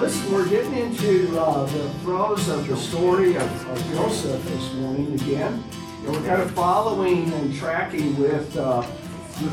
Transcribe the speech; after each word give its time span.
listen, 0.00 0.30
we're 0.32 0.48
getting 0.48 0.74
into 0.74 1.38
uh, 1.40 1.64
the 1.64 1.88
throes 2.00 2.48
of 2.48 2.66
the 2.68 2.76
story 2.76 3.36
of, 3.36 3.68
of, 3.70 3.86
Joseph 3.92 4.42
this 4.44 4.74
morning 4.74 5.14
again. 5.14 5.64
And 6.04 6.08
we're 6.08 6.26
kind 6.26 6.42
of 6.42 6.50
following 6.50 7.32
and 7.32 7.54
tracking 7.54 8.16
with, 8.18 8.56
uh, 8.56 8.82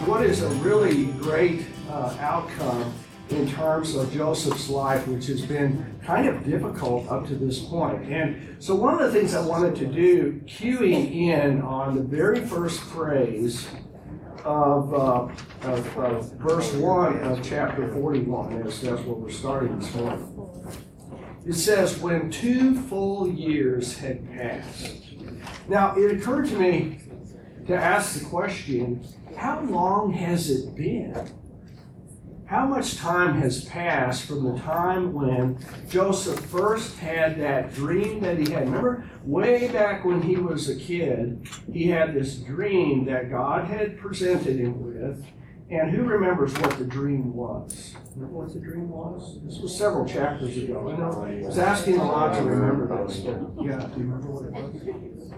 what 0.06 0.26
is 0.26 0.42
a 0.42 0.50
really 0.56 1.06
great 1.14 1.66
uh, 1.90 2.18
outcome 2.20 2.94
in 3.30 3.50
terms 3.50 3.96
of 3.96 4.12
Joseph's 4.14 4.70
life, 4.70 5.08
which 5.08 5.28
has 5.28 5.46
been 5.46 5.98
kind 6.06 6.28
of 6.28 6.44
difficult 6.44 7.10
up 7.10 7.26
to 7.28 7.36
this 7.36 7.60
point. 7.60 8.04
And 8.12 8.62
so, 8.62 8.76
one 8.76 8.94
of 8.94 9.00
the 9.00 9.18
things 9.18 9.34
I 9.36 9.46
wanted 9.46 9.76
to 9.78 9.86
do, 9.86 10.42
cueing 10.46 11.16
in 11.16 11.62
on 11.62 11.96
the 11.96 12.04
very 12.04 12.42
first 12.42 12.82
phrase 12.82 13.68
of, 14.44 14.94
uh, 14.94 15.28
of, 15.68 15.98
of, 15.98 16.32
verse 16.34 16.74
1 16.74 17.20
of 17.20 17.42
chapter 17.42 17.92
41, 17.94 18.62
as 18.64 18.82
that's 18.82 19.02
where 19.04 19.16
we're 19.16 19.32
starting 19.32 19.80
this 19.80 19.94
morning. 19.96 20.33
It 21.46 21.54
says, 21.54 22.00
When 22.00 22.32
two 22.32 22.82
full 22.84 23.30
years 23.30 23.98
had 23.98 24.32
passed. 24.34 25.02
Now, 25.68 25.96
it 25.96 26.18
occurred 26.18 26.48
to 26.48 26.58
me 26.58 27.00
to 27.68 27.76
ask 27.76 28.20
the 28.20 28.26
question 28.26 29.06
how 29.36 29.62
long 29.62 30.14
has 30.14 30.50
it 30.50 30.76
been 30.76 31.30
how 32.54 32.68
much 32.68 32.98
time 32.98 33.42
has 33.42 33.66
passed 33.66 34.26
from 34.26 34.44
the 34.44 34.60
time 34.62 35.12
when 35.12 35.58
Joseph 35.90 36.40
first 36.40 37.00
had 37.00 37.40
that 37.40 37.74
dream 37.74 38.20
that 38.20 38.38
he 38.38 38.52
had? 38.52 38.66
Remember, 38.66 39.10
way 39.24 39.70
back 39.70 40.06
when 40.06 40.22
he 40.22 40.36
was 40.36 40.70
a 40.70 40.76
kid, 40.76 41.48
he 41.72 41.88
had 41.88 42.14
this 42.14 42.36
dream 42.36 43.06
that 43.06 43.32
God 43.32 43.66
had 43.66 43.98
presented 43.98 44.60
him 44.60 44.84
with. 44.84 45.26
And 45.72 45.90
who 45.90 46.04
remembers 46.04 46.54
what 46.60 46.78
the 46.78 46.86
dream 46.86 47.34
was? 47.34 47.96
What 48.16 48.54
the 48.54 48.60
dream 48.60 48.90
was? 48.90 49.40
This 49.44 49.60
was 49.60 49.76
several 49.76 50.06
chapters 50.06 50.56
ago. 50.58 50.88
I 50.90 50.98
know 50.98 51.24
I 51.24 51.46
was 51.48 51.58
asking 51.58 51.98
a 51.98 52.06
lot 52.06 52.36
to 52.36 52.44
remember 52.44 52.86
but 52.86 53.12
yeah, 53.16 53.88
do 53.88 54.00
you 54.00 54.06
remember 54.06 54.28
what 54.30 54.46
it 54.46 54.52
was? 54.54 55.34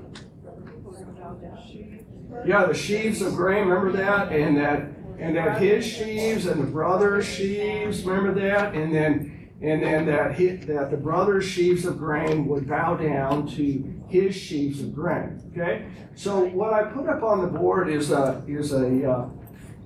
Yeah, 2.45 2.65
the 2.65 2.73
sheaves 2.73 3.21
of 3.21 3.35
grain, 3.35 3.67
remember 3.67 3.95
that? 3.97 4.31
And 4.33 4.57
that 4.57 4.89
and 5.17 5.37
that 5.37 5.61
his 5.61 5.85
sheaves 5.85 6.45
and 6.47 6.61
the 6.61 6.67
brother's 6.67 7.25
sheaves, 7.25 8.03
remember 8.03 8.37
that? 8.41 8.73
And 8.73 8.93
then 8.93 9.49
and 9.61 9.81
then 9.81 10.05
that 10.07 10.35
hit, 10.35 10.67
that 10.67 10.91
the 10.91 10.97
brother's 10.97 11.45
sheaves 11.45 11.85
of 11.85 11.97
grain 11.97 12.45
would 12.47 12.67
bow 12.67 12.97
down 12.97 13.47
to 13.55 14.03
his 14.09 14.35
sheaves 14.35 14.81
of 14.81 14.93
grain. 14.93 15.41
Okay, 15.53 15.85
so 16.13 16.45
what 16.47 16.73
I 16.73 16.83
put 16.83 17.07
up 17.07 17.23
on 17.23 17.41
the 17.41 17.47
board 17.47 17.89
is 17.89 18.11
a 18.11 18.43
is 18.47 18.73
a 18.73 19.09
uh, 19.09 19.29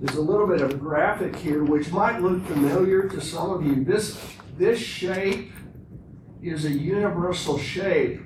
is 0.02 0.16
a 0.16 0.20
little 0.20 0.46
bit 0.46 0.60
of 0.60 0.80
graphic 0.80 1.36
here, 1.36 1.64
which 1.64 1.90
might 1.90 2.20
look 2.22 2.44
familiar 2.46 3.08
to 3.08 3.20
some 3.20 3.50
of 3.50 3.64
you. 3.64 3.84
This 3.84 4.20
this 4.56 4.78
shape 4.78 5.52
is 6.42 6.64
a 6.64 6.70
universal 6.70 7.58
shape 7.58 8.20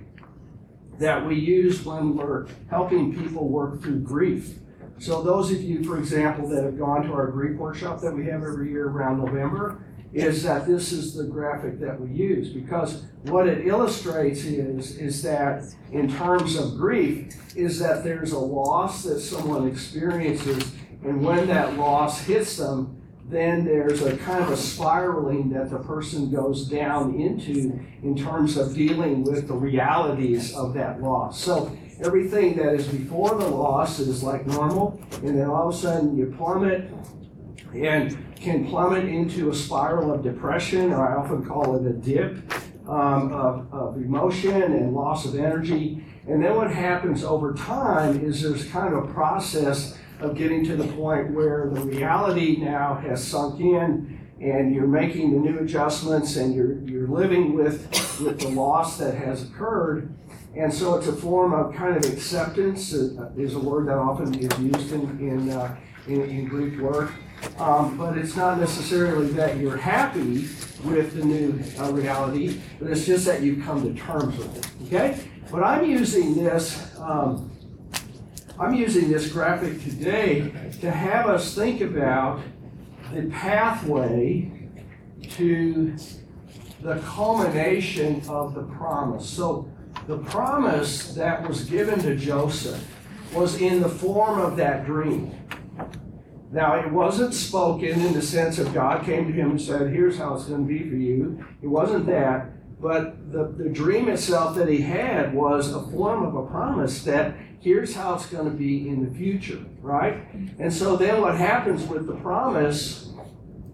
that 0.98 1.26
we 1.26 1.34
use 1.34 1.84
when 1.84 2.16
we're 2.16 2.46
helping 2.70 3.14
people 3.14 3.48
work 3.48 3.82
through 3.82 4.00
grief. 4.00 4.58
So 4.98 5.22
those 5.22 5.50
of 5.50 5.60
you, 5.60 5.82
for 5.82 5.98
example, 5.98 6.48
that 6.50 6.62
have 6.62 6.78
gone 6.78 7.02
to 7.04 7.12
our 7.12 7.26
grief 7.26 7.56
workshop 7.56 8.00
that 8.02 8.14
we 8.14 8.26
have 8.26 8.42
every 8.42 8.70
year 8.70 8.88
around 8.88 9.18
November, 9.18 9.84
is 10.14 10.44
that 10.44 10.64
this 10.64 10.92
is 10.92 11.14
the 11.14 11.24
graphic 11.24 11.80
that 11.80 12.00
we 12.00 12.08
use 12.08 12.48
because 12.50 13.02
what 13.24 13.48
it 13.48 13.66
illustrates 13.66 14.44
is 14.44 14.96
is 14.96 15.22
that 15.22 15.64
in 15.90 16.08
terms 16.08 16.56
of 16.56 16.76
grief 16.76 17.34
is 17.56 17.80
that 17.80 18.04
there's 18.04 18.30
a 18.30 18.38
loss 18.38 19.02
that 19.02 19.18
someone 19.18 19.66
experiences 19.66 20.72
and 21.04 21.24
when 21.24 21.46
that 21.46 21.76
loss 21.76 22.20
hits 22.22 22.56
them 22.56 23.00
then 23.26 23.64
there's 23.64 24.02
a 24.02 24.16
kind 24.18 24.44
of 24.44 24.50
a 24.50 24.56
spiraling 24.56 25.48
that 25.48 25.70
the 25.70 25.78
person 25.78 26.30
goes 26.30 26.68
down 26.68 27.18
into 27.18 27.80
in 28.02 28.14
terms 28.14 28.58
of 28.58 28.74
dealing 28.74 29.24
with 29.24 29.48
the 29.48 29.54
realities 29.54 30.54
of 30.54 30.74
that 30.74 31.00
loss 31.00 31.40
so 31.40 31.74
everything 32.02 32.56
that 32.56 32.74
is 32.74 32.86
before 32.88 33.30
the 33.30 33.46
loss 33.46 33.98
is 33.98 34.22
like 34.22 34.46
normal, 34.46 35.00
and 35.22 35.38
then 35.38 35.48
all 35.48 35.68
of 35.68 35.74
a 35.74 35.78
sudden 35.78 36.16
you 36.16 36.34
plummet 36.36 36.90
and 37.74 38.16
can 38.36 38.66
plummet 38.66 39.04
into 39.04 39.50
a 39.50 39.54
spiral 39.54 40.12
of 40.12 40.22
depression, 40.22 40.92
or 40.92 41.08
I 41.08 41.22
often 41.22 41.44
call 41.44 41.76
it 41.76 41.88
a 41.88 41.92
dip 41.92 42.36
um, 42.88 43.32
of, 43.32 43.72
of 43.72 43.96
emotion 43.96 44.62
and 44.62 44.94
loss 44.94 45.24
of 45.24 45.36
energy. 45.36 46.04
And 46.26 46.42
then 46.42 46.56
what 46.56 46.70
happens 46.70 47.24
over 47.24 47.54
time 47.54 48.24
is 48.24 48.42
there's 48.42 48.68
kind 48.70 48.94
of 48.94 49.04
a 49.04 49.12
process 49.12 49.98
of 50.24 50.36
getting 50.36 50.64
to 50.64 50.76
the 50.76 50.86
point 50.94 51.32
where 51.32 51.70
the 51.72 51.80
reality 51.80 52.56
now 52.56 52.94
has 52.94 53.26
sunk 53.26 53.60
in 53.60 54.20
and 54.40 54.74
you're 54.74 54.86
making 54.86 55.32
the 55.32 55.38
new 55.38 55.60
adjustments 55.60 56.36
and 56.36 56.54
you're, 56.54 56.80
you're 56.80 57.08
living 57.08 57.54
with, 57.54 57.82
with 58.20 58.40
the 58.40 58.48
loss 58.48 58.98
that 58.98 59.14
has 59.14 59.42
occurred 59.42 60.14
and 60.56 60.72
so 60.72 60.94
it's 60.94 61.08
a 61.08 61.12
form 61.12 61.52
of 61.52 61.74
kind 61.74 61.96
of 61.96 62.12
acceptance, 62.12 62.94
uh, 62.94 63.30
is 63.36 63.54
a 63.54 63.58
word 63.58 63.88
that 63.88 63.98
often 63.98 64.34
is 64.34 64.58
used 64.58 64.92
in, 64.92 65.00
in, 65.18 65.50
uh, 65.50 65.76
in, 66.06 66.22
in, 66.22 66.44
grief 66.46 66.78
work. 66.78 67.10
Um, 67.58 67.98
but 67.98 68.16
it's 68.16 68.36
not 68.36 68.60
necessarily 68.60 69.28
that 69.32 69.58
you're 69.58 69.76
happy 69.76 70.48
with 70.84 71.14
the 71.16 71.24
new 71.24 71.60
uh, 71.78 71.92
reality, 71.92 72.60
but 72.78 72.90
it's 72.90 73.04
just 73.04 73.26
that 73.26 73.42
you've 73.42 73.64
come 73.64 73.82
to 73.82 74.00
terms 74.00 74.36
with 74.38 74.56
it. 74.56 74.86
Okay? 74.86 75.18
But 75.50 75.64
I'm 75.64 75.84
using 75.84 76.36
this. 76.36 76.96
Um, 76.98 77.50
I'm 78.56 78.72
using 78.72 79.10
this 79.10 79.32
graphic 79.32 79.82
today 79.82 80.52
to 80.80 80.90
have 80.90 81.26
us 81.26 81.56
think 81.56 81.80
about 81.80 82.40
the 83.12 83.22
pathway 83.22 84.68
to 85.30 85.96
the 86.80 87.00
culmination 87.00 88.22
of 88.28 88.54
the 88.54 88.62
promise. 88.62 89.28
So 89.28 89.68
the 90.06 90.18
promise 90.18 91.14
that 91.14 91.48
was 91.48 91.64
given 91.64 91.98
to 92.02 92.14
Joseph 92.14 92.86
was 93.32 93.60
in 93.60 93.82
the 93.82 93.88
form 93.88 94.38
of 94.38 94.56
that 94.58 94.86
dream. 94.86 95.34
Now, 96.52 96.76
it 96.76 96.92
wasn't 96.92 97.34
spoken 97.34 97.88
in 97.88 98.12
the 98.12 98.22
sense 98.22 98.60
of 98.60 98.72
God 98.72 99.04
came 99.04 99.26
to 99.26 99.32
him 99.32 99.50
and 99.50 99.60
said, 99.60 99.92
Here's 99.92 100.16
how 100.16 100.34
it's 100.34 100.44
going 100.44 100.64
to 100.64 100.72
be 100.72 100.88
for 100.88 100.94
you. 100.94 101.44
It 101.60 101.66
wasn't 101.66 102.06
that. 102.06 102.52
But 102.80 103.32
the, 103.32 103.46
the 103.46 103.68
dream 103.68 104.08
itself 104.08 104.54
that 104.56 104.68
he 104.68 104.82
had 104.82 105.34
was 105.34 105.72
a 105.72 105.82
form 105.88 106.22
of 106.22 106.36
a 106.36 106.46
promise 106.46 107.02
that 107.04 107.34
here's 107.64 107.94
how 107.94 108.12
it's 108.12 108.26
going 108.26 108.44
to 108.44 108.54
be 108.54 108.86
in 108.86 109.02
the 109.02 109.18
future, 109.18 109.64
right? 109.80 110.22
And 110.58 110.70
so 110.70 110.98
then 110.98 111.22
what 111.22 111.34
happens 111.34 111.82
with 111.86 112.06
the 112.06 112.14
promise, 112.16 113.08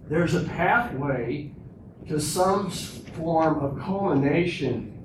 there's 0.08 0.34
a 0.34 0.44
pathway 0.44 1.50
to 2.06 2.20
some 2.20 2.70
form 2.70 3.58
of 3.58 3.80
culmination 3.80 4.96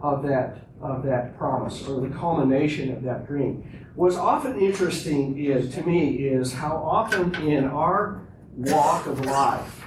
of 0.00 0.22
that 0.22 0.56
of 0.80 1.02
that 1.02 1.36
promise 1.36 1.86
or 1.86 2.00
the 2.00 2.08
culmination 2.16 2.90
of 2.90 3.02
that 3.02 3.26
dream. 3.26 3.62
What's 3.94 4.16
often 4.16 4.58
interesting 4.58 5.38
is 5.38 5.74
to 5.74 5.82
me 5.82 6.26
is 6.26 6.54
how 6.54 6.76
often 6.76 7.34
in 7.46 7.64
our 7.64 8.22
walk 8.56 9.04
of 9.06 9.22
life 9.26 9.84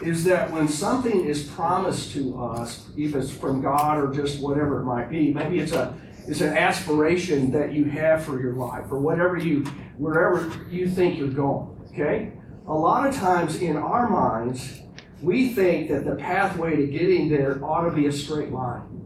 is 0.00 0.22
that 0.22 0.52
when 0.52 0.68
something 0.68 1.24
is 1.24 1.42
promised 1.42 2.12
to 2.12 2.40
us, 2.40 2.86
if 2.96 3.16
it's 3.16 3.32
from 3.32 3.60
God 3.60 3.98
or 3.98 4.14
just 4.14 4.40
whatever 4.40 4.80
it 4.80 4.84
might 4.84 5.10
be, 5.10 5.34
maybe 5.34 5.58
it's 5.58 5.72
a 5.72 5.92
it's 6.28 6.40
an 6.40 6.56
aspiration 6.56 7.50
that 7.52 7.72
you 7.72 7.84
have 7.84 8.24
for 8.24 8.40
your 8.40 8.54
life 8.54 8.86
or 8.90 8.98
whatever 8.98 9.36
you 9.36 9.60
wherever 9.96 10.52
you 10.70 10.88
think 10.88 11.18
you're 11.18 11.28
going. 11.28 11.76
Okay? 11.92 12.32
A 12.66 12.74
lot 12.74 13.06
of 13.06 13.14
times 13.14 13.56
in 13.56 13.76
our 13.76 14.08
minds, 14.08 14.82
we 15.22 15.54
think 15.54 15.88
that 15.88 16.04
the 16.04 16.16
pathway 16.16 16.76
to 16.76 16.86
getting 16.86 17.28
there 17.28 17.64
ought 17.64 17.88
to 17.88 17.94
be 17.94 18.06
a 18.06 18.12
straight 18.12 18.50
line 18.50 18.96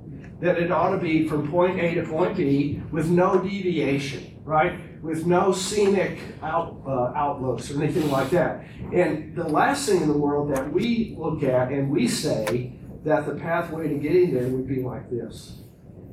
that 0.41 0.59
it 0.59 0.73
ought 0.73 0.91
to 0.91 0.99
be 0.99 1.29
from 1.29 1.49
point 1.51 1.79
A 1.79 1.95
to 1.95 2.03
point 2.03 2.37
B 2.37 2.83
with 2.91 3.09
no 3.11 3.39
deviation, 3.39 4.41
right? 4.45 4.81
With 5.03 5.27
no 5.27 5.53
scenic 5.53 6.19
out, 6.43 6.81
uh, 6.87 7.13
outlooks 7.15 7.71
or 7.71 7.83
anything 7.83 8.11
like 8.11 8.31
that. 8.31 8.65
And 8.93 9.37
the 9.37 9.45
last 9.45 9.89
thing 9.89 10.03
in 10.03 10.09
the 10.09 10.17
world 10.17 10.55
that 10.55 10.73
we 10.73 11.15
look 11.19 11.43
at 11.43 11.71
and 11.71 11.91
we 11.91 12.09
say 12.09 12.73
that 13.05 13.27
the 13.27 13.35
pathway 13.35 13.89
to 13.89 13.95
getting 13.97 14.33
there 14.33 14.49
would 14.49 14.67
be 14.67 14.83
like 14.83 15.11
this. 15.11 15.60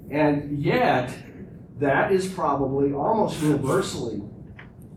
And 0.09 0.63
yet, 0.63 1.13
that 1.79 2.11
is 2.11 2.27
probably 2.27 2.93
almost 2.93 3.41
universally 3.41 4.21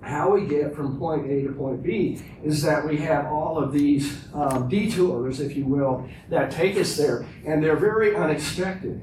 how 0.03 0.31
we 0.31 0.47
get 0.47 0.75
from 0.75 0.99
point 0.99 1.31
A 1.31 1.43
to 1.43 1.53
point 1.53 1.83
B 1.83 2.21
is 2.43 2.63
that 2.63 2.87
we 2.87 2.97
have 2.99 3.27
all 3.27 3.59
of 3.59 3.73
these 3.73 4.19
um, 4.33 4.69
detours, 4.69 5.41
if 5.41 5.57
you 5.57 5.67
will, 5.67 6.09
that 6.31 6.51
take 6.51 6.77
us 6.77 6.97
there, 6.97 7.27
and 7.47 7.63
they're 7.63 7.77
very 7.77 8.17
unexpected. 8.17 9.03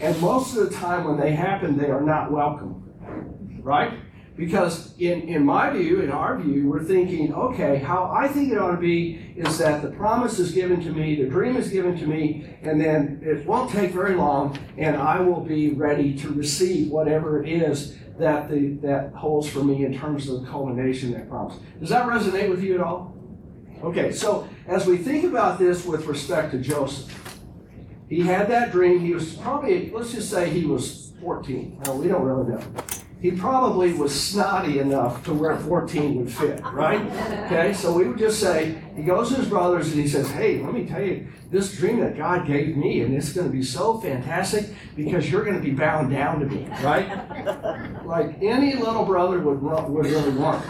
And 0.00 0.20
most 0.20 0.56
of 0.56 0.68
the 0.68 0.74
time 0.74 1.04
when 1.04 1.20
they 1.20 1.32
happen, 1.32 1.78
they 1.78 1.88
are 1.88 2.00
not 2.00 2.32
welcome. 2.32 2.82
Right? 3.62 4.00
Because 4.36 4.96
in, 4.98 5.22
in 5.22 5.44
my 5.44 5.70
view, 5.70 6.00
in 6.00 6.10
our 6.10 6.36
view, 6.36 6.68
we're 6.68 6.82
thinking, 6.82 7.32
okay, 7.32 7.78
how 7.78 8.10
I 8.12 8.26
think 8.26 8.50
it 8.50 8.58
ought 8.58 8.72
to 8.72 8.80
be 8.80 9.32
is 9.36 9.58
that 9.58 9.80
the 9.80 9.90
promise 9.90 10.40
is 10.40 10.50
given 10.50 10.82
to 10.82 10.90
me, 10.90 11.14
the 11.22 11.28
dream 11.28 11.56
is 11.56 11.68
given 11.68 11.96
to 11.98 12.06
me, 12.06 12.56
and 12.62 12.80
then 12.80 13.20
it 13.22 13.46
won't 13.46 13.70
take 13.70 13.92
very 13.92 14.16
long, 14.16 14.58
and 14.76 14.96
I 14.96 15.20
will 15.20 15.40
be 15.40 15.70
ready 15.70 16.16
to 16.18 16.30
receive 16.30 16.90
whatever 16.90 17.44
it 17.44 17.48
is 17.48 17.96
that 18.18 18.48
the 18.48 18.74
that 18.82 19.12
holds 19.12 19.48
for 19.48 19.62
me 19.62 19.84
in 19.84 19.96
terms 19.96 20.28
of 20.28 20.42
the 20.42 20.48
culmination 20.48 21.12
of 21.12 21.18
that 21.18 21.28
promise. 21.28 21.58
Does 21.80 21.90
that 21.90 22.06
resonate 22.06 22.48
with 22.48 22.62
you 22.62 22.74
at 22.74 22.80
all? 22.80 23.16
Okay, 23.82 24.12
so 24.12 24.48
as 24.66 24.86
we 24.86 24.96
think 24.96 25.24
about 25.24 25.58
this 25.58 25.84
with 25.84 26.06
respect 26.06 26.52
to 26.52 26.58
Joseph, 26.58 27.12
he 28.08 28.20
had 28.20 28.48
that 28.48 28.72
dream. 28.72 29.00
He 29.00 29.14
was 29.14 29.34
probably, 29.34 29.90
let's 29.90 30.12
just 30.12 30.30
say 30.30 30.50
he 30.50 30.64
was 30.64 31.12
14. 31.20 31.82
Well, 31.84 31.98
we 31.98 32.08
don't 32.08 32.22
really 32.22 32.48
know. 32.48 32.62
He 33.24 33.30
probably 33.30 33.94
was 33.94 34.12
snotty 34.14 34.80
enough 34.80 35.24
to 35.24 35.32
where 35.32 35.56
14 35.56 36.16
would 36.16 36.30
fit, 36.30 36.60
right? 36.74 37.00
Okay, 37.46 37.72
so 37.72 37.90
we 37.90 38.06
would 38.06 38.18
just 38.18 38.38
say, 38.38 38.78
he 38.94 39.02
goes 39.02 39.30
to 39.30 39.36
his 39.36 39.48
brothers 39.48 39.90
and 39.90 39.98
he 39.98 40.06
says, 40.06 40.30
Hey, 40.30 40.62
let 40.62 40.74
me 40.74 40.84
tell 40.84 41.02
you 41.02 41.26
this 41.50 41.74
dream 41.74 42.00
that 42.00 42.18
God 42.18 42.46
gave 42.46 42.76
me, 42.76 43.00
and 43.00 43.14
it's 43.14 43.32
going 43.32 43.46
to 43.46 43.50
be 43.50 43.62
so 43.62 43.98
fantastic 43.98 44.66
because 44.94 45.30
you're 45.30 45.42
going 45.42 45.56
to 45.56 45.62
be 45.62 45.70
bound 45.70 46.12
down 46.12 46.38
to 46.40 46.44
me, 46.44 46.68
right? 46.82 48.04
Like 48.04 48.42
any 48.42 48.74
little 48.74 49.06
brother 49.06 49.40
would, 49.40 49.62
would 49.62 50.04
really 50.04 50.34
want. 50.34 50.62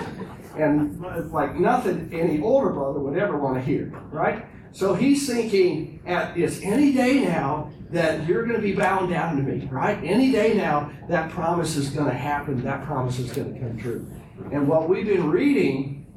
And 0.57 1.33
like 1.33 1.57
nothing 1.57 2.09
any 2.13 2.41
older 2.41 2.71
brother 2.71 3.01
would 3.01 3.19
ever 3.19 3.37
want 3.37 3.57
to 3.57 3.63
hear, 3.63 3.87
right? 4.13 4.47
So 4.75 4.95
he's 4.95 5.29
thinking, 5.29 6.03
at 6.05 6.37
it's 6.37 6.61
any 6.61 6.93
day 6.93 7.25
now 7.25 7.71
that 7.91 8.27
you're 8.27 8.45
going 8.45 8.57
to 8.57 8.63
be 8.63 8.75
bound 8.75 9.09
down 9.09 9.37
to 9.37 9.43
me, 9.45 9.69
right? 9.71 10.03
Any 10.03 10.33
day 10.33 10.55
now 10.55 10.91
that 11.09 11.31
promise 11.31 11.77
is 11.77 11.91
going 11.91 12.11
to 12.11 12.19
happen. 12.19 12.61
That 12.65 12.85
promise 12.85 13.21
is 13.21 13.33
going 13.33 13.55
to 13.55 13.61
come 13.61 13.79
true. 13.79 14.11
And 14.51 14.67
what 14.67 14.89
we've 14.89 15.07
been 15.07 15.31
reading 15.31 16.13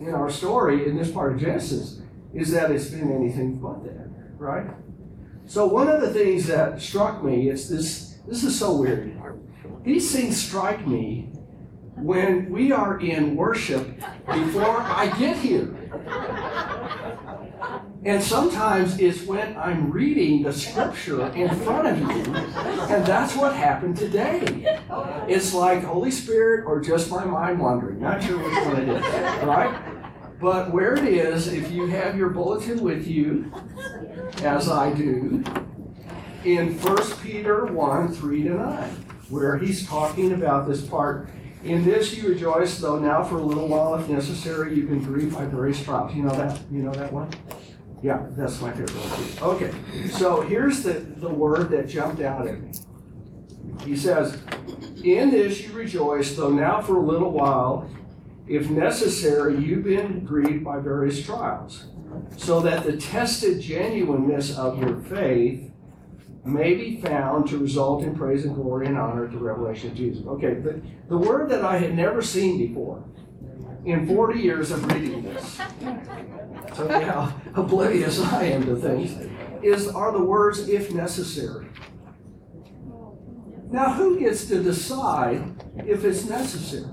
in 0.00 0.14
our 0.14 0.30
story 0.30 0.88
in 0.88 0.96
this 0.96 1.10
part 1.10 1.34
of 1.34 1.40
Genesis 1.40 2.00
is 2.32 2.50
that 2.52 2.70
it's 2.70 2.88
been 2.88 3.12
anything 3.12 3.58
but 3.58 3.84
that, 3.84 4.08
right? 4.38 4.66
So 5.44 5.66
one 5.66 5.88
of 5.88 6.00
the 6.00 6.10
things 6.10 6.46
that 6.46 6.80
struck 6.80 7.22
me 7.22 7.50
is 7.50 7.68
this. 7.68 8.16
This 8.26 8.44
is 8.44 8.58
so 8.58 8.76
weird. 8.76 9.14
These 9.84 10.10
things 10.10 10.42
strike 10.42 10.86
me 10.86 11.32
when 11.96 12.50
we 12.50 12.72
are 12.72 12.98
in 12.98 13.36
worship 13.36 13.94
before 14.26 14.80
I 14.80 15.14
get 15.18 15.36
here. 15.36 15.74
And 18.04 18.22
sometimes 18.22 18.98
it's 19.00 19.22
when 19.22 19.56
I'm 19.56 19.90
reading 19.90 20.42
the 20.42 20.52
scripture 20.52 21.26
in 21.32 21.48
front 21.60 21.88
of 21.88 21.98
you. 21.98 22.34
And 22.34 23.04
that's 23.04 23.34
what 23.36 23.54
happened 23.54 23.96
today. 23.96 24.80
It's 25.28 25.52
like 25.52 25.82
Holy 25.82 26.10
Spirit 26.10 26.64
or 26.66 26.80
just 26.80 27.10
my 27.10 27.24
mind 27.24 27.58
wandering. 27.58 28.00
Not 28.00 28.22
sure 28.22 28.38
which 28.38 28.64
one 28.64 28.76
it 28.82 28.88
is, 28.88 29.02
right? 29.44 29.82
But 30.40 30.72
where 30.72 30.94
it 30.94 31.04
is, 31.04 31.48
if 31.48 31.70
you 31.72 31.86
have 31.86 32.16
your 32.16 32.30
bulletin 32.30 32.80
with 32.80 33.06
you, 33.08 33.52
as 34.42 34.68
I 34.68 34.94
do, 34.94 35.42
in 36.44 36.78
1 36.78 37.16
Peter 37.20 37.66
1 37.66 38.08
3 38.14 38.42
to 38.44 38.50
9, 38.50 38.90
where 39.28 39.58
he's 39.58 39.86
talking 39.86 40.32
about 40.32 40.68
this 40.68 40.82
part 40.82 41.28
in 41.64 41.84
this 41.84 42.16
you 42.16 42.28
rejoice, 42.28 42.78
though 42.78 42.98
now 42.98 43.22
for 43.22 43.36
a 43.36 43.42
little 43.42 43.68
while, 43.68 43.94
if 43.94 44.08
necessary, 44.08 44.74
you 44.74 44.86
can 44.86 45.00
grieve 45.00 45.34
by 45.34 45.44
various 45.44 45.82
trials. 45.82 46.14
You 46.14 46.22
know 46.22 46.34
that? 46.34 46.60
You 46.70 46.82
know 46.82 46.92
that 46.92 47.12
one? 47.12 47.30
Yeah, 48.02 48.26
that's 48.30 48.60
my 48.60 48.70
favorite 48.70 48.90
one. 48.90 49.54
Okay, 49.54 49.72
so 50.08 50.40
here's 50.40 50.82
the, 50.82 50.92
the 50.92 51.28
word 51.28 51.70
that 51.70 51.88
jumped 51.88 52.22
out 52.22 52.46
at 52.46 52.60
me. 52.60 52.70
He 53.84 53.96
says, 53.96 54.40
In 55.02 55.30
this 55.30 55.62
you 55.62 55.72
rejoice, 55.72 56.36
though 56.36 56.50
now 56.50 56.80
for 56.80 56.96
a 56.96 57.02
little 57.02 57.32
while, 57.32 57.90
if 58.46 58.70
necessary, 58.70 59.58
you've 59.58 59.84
been 59.84 60.24
grieved 60.24 60.64
by 60.64 60.78
various 60.78 61.24
trials, 61.24 61.86
so 62.36 62.60
that 62.60 62.84
the 62.84 62.96
tested 62.96 63.60
genuineness 63.60 64.56
of 64.56 64.78
your 64.78 65.00
faith 65.00 65.70
may 66.48 66.74
be 66.74 67.00
found 67.00 67.48
to 67.48 67.58
result 67.58 68.02
in 68.04 68.16
praise 68.16 68.44
and 68.44 68.54
glory 68.54 68.86
and 68.86 68.98
honor 68.98 69.24
at 69.24 69.32
the 69.32 69.38
revelation 69.38 69.90
of 69.90 69.96
Jesus. 69.96 70.26
Okay, 70.26 70.54
the, 70.54 70.80
the 71.08 71.18
word 71.18 71.48
that 71.50 71.64
I 71.64 71.78
had 71.78 71.94
never 71.94 72.22
seen 72.22 72.58
before 72.58 73.04
in 73.84 74.06
40 74.06 74.38
years 74.38 74.70
of 74.70 74.84
reading 74.92 75.22
this, 75.22 75.60
so 76.74 76.88
how 76.88 77.32
oblivious 77.54 78.20
I 78.20 78.44
am 78.44 78.66
to 78.66 78.76
things, 78.76 79.12
is 79.62 79.88
are 79.88 80.12
the 80.12 80.22
words 80.22 80.68
if 80.68 80.92
necessary. 80.92 81.66
Now, 83.70 83.92
who 83.92 84.18
gets 84.18 84.46
to 84.46 84.62
decide 84.62 85.62
if 85.86 86.04
it's 86.04 86.24
necessary? 86.24 86.90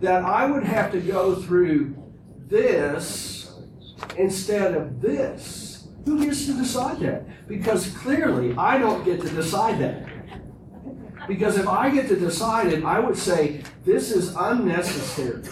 That 0.00 0.22
I 0.24 0.48
would 0.48 0.62
have 0.64 0.92
to 0.92 1.00
go 1.00 1.34
through 1.34 1.96
this 2.46 3.52
instead 4.16 4.74
of 4.74 5.00
this. 5.00 5.75
Who 6.06 6.24
gets 6.24 6.46
to 6.46 6.52
decide 6.52 7.00
that? 7.00 7.48
Because 7.48 7.88
clearly 7.88 8.54
I 8.56 8.78
don't 8.78 9.04
get 9.04 9.20
to 9.22 9.28
decide 9.28 9.80
that. 9.80 10.06
Because 11.26 11.58
if 11.58 11.66
I 11.66 11.90
get 11.90 12.06
to 12.08 12.16
decide 12.16 12.72
it, 12.72 12.84
I 12.84 13.00
would 13.00 13.16
say 13.16 13.62
this 13.84 14.12
is 14.12 14.34
unnecessary. 14.36 15.42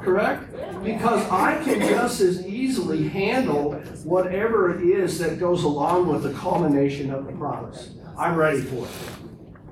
Correct? 0.00 0.50
Because 0.82 1.30
I 1.30 1.62
can 1.62 1.78
just 1.80 2.20
as 2.20 2.44
easily 2.44 3.08
handle 3.08 3.74
whatever 4.02 4.76
it 4.76 4.82
is 4.82 5.20
that 5.20 5.38
goes 5.38 5.62
along 5.62 6.08
with 6.08 6.24
the 6.24 6.32
culmination 6.32 7.12
of 7.12 7.26
the 7.26 7.32
promise. 7.32 7.94
I'm 8.18 8.34
ready 8.34 8.62
for 8.62 8.86
it. 8.86 9.25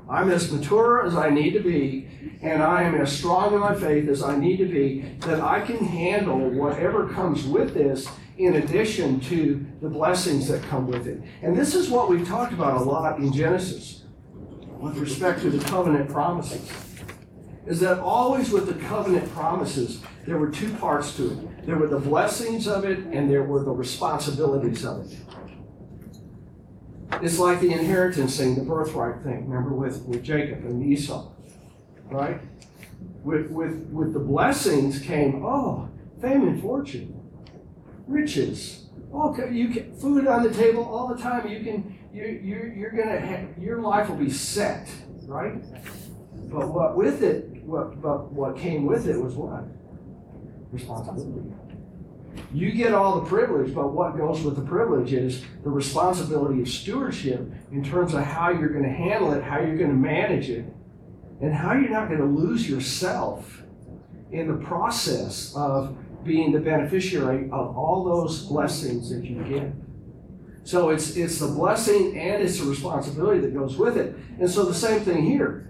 I'm 0.08 0.30
as 0.30 0.52
mature 0.52 1.06
as 1.06 1.16
I 1.16 1.30
need 1.30 1.52
to 1.52 1.60
be, 1.60 2.08
and 2.42 2.62
I 2.62 2.82
am 2.82 2.94
as 2.94 3.10
strong 3.10 3.54
in 3.54 3.60
my 3.60 3.74
faith 3.74 4.08
as 4.08 4.22
I 4.22 4.36
need 4.36 4.58
to 4.58 4.66
be, 4.66 5.00
that 5.20 5.40
I 5.40 5.60
can 5.60 5.78
handle 5.78 6.50
whatever 6.50 7.08
comes 7.08 7.46
with 7.46 7.74
this 7.74 8.08
in 8.36 8.56
addition 8.56 9.20
to 9.20 9.64
the 9.80 9.88
blessings 9.88 10.48
that 10.48 10.62
come 10.64 10.86
with 10.88 11.06
it. 11.06 11.22
And 11.42 11.56
this 11.56 11.74
is 11.74 11.88
what 11.88 12.10
we've 12.10 12.26
talked 12.26 12.52
about 12.52 12.80
a 12.80 12.84
lot 12.84 13.18
in 13.18 13.32
Genesis 13.32 14.02
with 14.78 14.98
respect 14.98 15.40
to 15.40 15.50
the 15.50 15.64
covenant 15.64 16.10
promises. 16.10 16.70
Is 17.66 17.80
that 17.80 17.98
always 17.98 18.50
with 18.50 18.66
the 18.66 18.74
covenant 18.86 19.32
promises, 19.32 20.02
there 20.26 20.36
were 20.36 20.50
two 20.50 20.72
parts 20.74 21.16
to 21.16 21.30
it. 21.30 21.66
There 21.66 21.76
were 21.78 21.86
the 21.86 21.98
blessings 21.98 22.68
of 22.68 22.84
it, 22.84 22.98
and 22.98 23.30
there 23.30 23.44
were 23.44 23.62
the 23.62 23.70
responsibilities 23.70 24.84
of 24.84 25.10
it. 25.10 25.18
It's 27.22 27.38
like 27.38 27.60
the 27.60 27.72
inheritance 27.72 28.36
thing, 28.36 28.54
the 28.54 28.62
birthright 28.62 29.22
thing. 29.22 29.48
Remember 29.48 29.74
with, 29.74 30.02
with 30.02 30.22
Jacob 30.22 30.64
and 30.64 30.84
Esau, 30.84 31.30
right? 32.10 32.40
With, 33.22 33.50
with, 33.50 33.86
with 33.90 34.12
the 34.12 34.18
blessings 34.18 35.00
came, 35.00 35.44
oh, 35.44 35.88
fame 36.20 36.48
and 36.48 36.60
fortune, 36.60 37.20
riches. 38.06 38.86
Oh, 39.12 39.30
okay, 39.30 39.52
you 39.52 39.68
can 39.68 39.94
food 39.96 40.26
on 40.26 40.42
the 40.42 40.52
table 40.52 40.84
all 40.84 41.14
the 41.14 41.20
time. 41.20 41.46
You 41.46 41.60
can 41.60 41.96
you 42.12 42.24
you 42.24 42.72
you're 42.76 42.90
gonna 42.90 43.20
have, 43.20 43.58
your 43.58 43.80
life 43.80 44.08
will 44.08 44.16
be 44.16 44.30
set, 44.30 44.88
right? 45.26 45.62
But 46.50 46.68
what 46.68 46.96
with 46.96 47.22
it, 47.22 47.62
what 47.64 48.00
but 48.02 48.32
what 48.32 48.56
came 48.56 48.86
with 48.86 49.06
it 49.06 49.20
was 49.20 49.34
what 49.34 49.64
responsibility. 50.72 51.52
You 52.52 52.72
get 52.72 52.94
all 52.94 53.20
the 53.20 53.28
privilege, 53.28 53.74
but 53.74 53.92
what 53.92 54.16
goes 54.16 54.42
with 54.42 54.56
the 54.56 54.62
privilege 54.62 55.12
is 55.12 55.42
the 55.62 55.70
responsibility 55.70 56.62
of 56.62 56.68
stewardship 56.68 57.40
in 57.72 57.82
terms 57.82 58.14
of 58.14 58.22
how 58.22 58.50
you're 58.50 58.68
going 58.68 58.84
to 58.84 58.90
handle 58.90 59.32
it, 59.32 59.42
how 59.42 59.60
you're 59.60 59.76
going 59.76 59.90
to 59.90 59.96
manage 59.96 60.50
it, 60.50 60.64
and 61.40 61.52
how 61.52 61.72
you're 61.72 61.90
not 61.90 62.08
going 62.08 62.20
to 62.20 62.26
lose 62.26 62.68
yourself 62.68 63.62
in 64.30 64.48
the 64.48 64.64
process 64.66 65.54
of 65.56 65.96
being 66.24 66.52
the 66.52 66.60
beneficiary 66.60 67.44
of 67.50 67.76
all 67.76 68.04
those 68.04 68.46
blessings 68.46 69.10
that 69.10 69.24
you 69.24 69.42
get. 69.44 69.72
So 70.64 70.90
it's 70.90 71.16
it's 71.16 71.38
the 71.38 71.48
blessing 71.48 72.18
and 72.18 72.42
it's 72.42 72.58
the 72.58 72.66
responsibility 72.66 73.40
that 73.40 73.54
goes 73.54 73.76
with 73.76 73.98
it. 73.98 74.16
And 74.40 74.50
so 74.50 74.64
the 74.64 74.74
same 74.74 75.00
thing 75.00 75.22
here. 75.22 75.60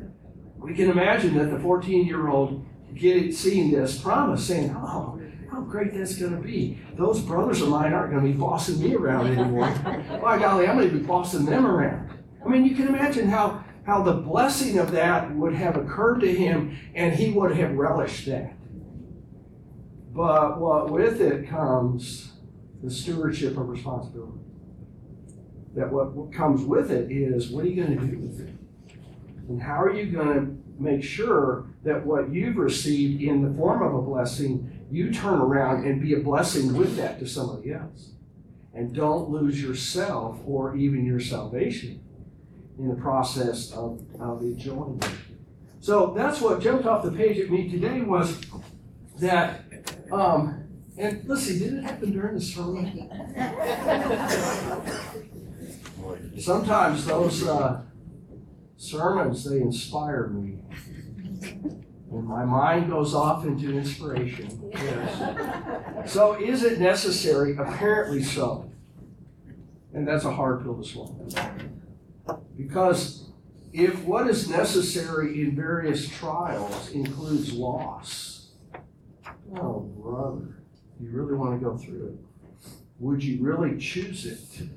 We 0.56 0.74
can 0.74 0.88
imagine 0.90 1.36
that 1.36 1.50
the 1.50 1.58
14 1.58 2.06
year 2.06 2.28
old 2.28 2.64
getting 2.94 3.32
seeing 3.32 3.72
this 3.72 4.00
promise, 4.00 4.46
saying, 4.46 4.70
"Oh, 4.70 5.20
how 5.54 5.60
great 5.60 5.94
that's 5.94 6.16
going 6.16 6.36
to 6.36 6.42
be! 6.42 6.78
Those 6.96 7.20
brothers 7.20 7.62
of 7.62 7.68
mine 7.68 7.92
aren't 7.92 8.12
going 8.12 8.24
to 8.24 8.32
be 8.32 8.36
bossing 8.36 8.80
me 8.80 8.94
around 8.94 9.28
anymore. 9.28 9.70
By 10.22 10.38
golly, 10.38 10.66
I'm 10.66 10.76
going 10.76 10.90
to 10.90 10.98
be 10.98 11.04
bossing 11.04 11.44
them 11.44 11.66
around." 11.66 12.10
I 12.44 12.48
mean, 12.48 12.64
you 12.64 12.74
can 12.74 12.88
imagine 12.88 13.28
how 13.28 13.64
how 13.86 14.02
the 14.02 14.14
blessing 14.14 14.78
of 14.78 14.92
that 14.92 15.34
would 15.34 15.54
have 15.54 15.76
occurred 15.76 16.20
to 16.20 16.32
him, 16.32 16.76
and 16.94 17.14
he 17.14 17.30
would 17.30 17.56
have 17.56 17.74
relished 17.74 18.26
that. 18.26 18.54
But 20.12 20.60
what 20.60 20.90
with 20.90 21.20
it 21.20 21.48
comes 21.48 22.34
the 22.84 22.90
stewardship 22.90 23.56
of 23.56 23.68
responsibility. 23.68 24.38
That 25.74 25.90
what, 25.90 26.12
what 26.12 26.32
comes 26.32 26.64
with 26.64 26.90
it 26.90 27.10
is 27.10 27.48
what 27.48 27.64
are 27.64 27.68
you 27.68 27.82
going 27.82 27.98
to 27.98 28.06
do 28.06 28.18
with 28.18 28.40
it? 28.40 28.54
And 29.48 29.60
how 29.60 29.82
are 29.82 29.92
you 29.92 30.06
going 30.06 30.34
to 30.34 30.82
make 30.82 31.02
sure 31.02 31.66
that 31.82 32.04
what 32.04 32.32
you've 32.32 32.56
received 32.56 33.22
in 33.22 33.42
the 33.42 33.56
form 33.56 33.82
of 33.82 33.94
a 33.94 34.02
blessing, 34.02 34.73
you 34.94 35.12
turn 35.12 35.40
around 35.40 35.86
and 35.86 36.00
be 36.00 36.14
a 36.14 36.20
blessing 36.20 36.74
with 36.76 36.96
that 36.96 37.18
to 37.20 37.26
somebody 37.26 37.72
else? 37.72 38.12
And 38.72 38.94
don't 38.94 39.30
lose 39.30 39.62
yourself 39.62 40.40
or 40.46 40.76
even 40.76 41.04
your 41.04 41.20
salvation 41.20 42.02
in 42.78 42.88
the 42.88 42.96
process 42.96 43.70
of, 43.72 44.00
of 44.18 44.42
enjoying 44.42 45.00
it. 45.02 45.10
So 45.80 46.12
that's 46.16 46.40
what 46.40 46.60
jumped 46.60 46.86
off 46.86 47.04
the 47.04 47.12
page 47.12 47.38
at 47.38 47.50
me 47.50 47.68
today 47.68 48.00
was 48.00 48.40
that 49.18 49.64
um, 50.10 50.64
and 50.96 51.24
let's 51.26 51.42
see, 51.42 51.58
did 51.58 51.74
it 51.74 51.84
happen 51.84 52.12
during 52.12 52.36
the 52.36 52.40
sermon? 52.40 53.10
Sometimes 56.38 57.04
those 57.04 57.46
uh, 57.46 57.82
sermons 58.76 59.44
they 59.44 59.60
inspire 59.60 60.28
me. 60.28 60.60
And 62.14 62.28
my 62.28 62.44
mind 62.44 62.90
goes 62.90 63.12
off 63.12 63.44
into 63.44 63.76
inspiration. 63.76 64.70
Yes. 64.72 65.40
So 66.06 66.34
is 66.34 66.62
it 66.62 66.80
necessary? 66.80 67.56
Apparently 67.56 68.22
so. 68.22 68.70
And 69.94 70.06
that's 70.06 70.26
a 70.26 70.30
hard 70.30 70.62
pill 70.62 70.76
to 70.76 70.84
swallow. 70.84 71.26
Because 72.58 73.30
if 73.72 74.04
what 74.04 74.28
is 74.28 74.50
necessary 74.50 75.40
in 75.40 75.56
various 75.56 76.06
trials 76.06 76.90
includes 76.90 77.54
loss, 77.54 78.50
oh, 79.56 79.80
brother, 79.80 80.62
you 81.00 81.08
really 81.10 81.32
want 81.32 81.58
to 81.58 81.64
go 81.64 81.74
through 81.74 82.08
it? 82.08 82.68
Would 82.98 83.24
you 83.24 83.42
really 83.42 83.78
choose 83.78 84.26
it 84.26 84.68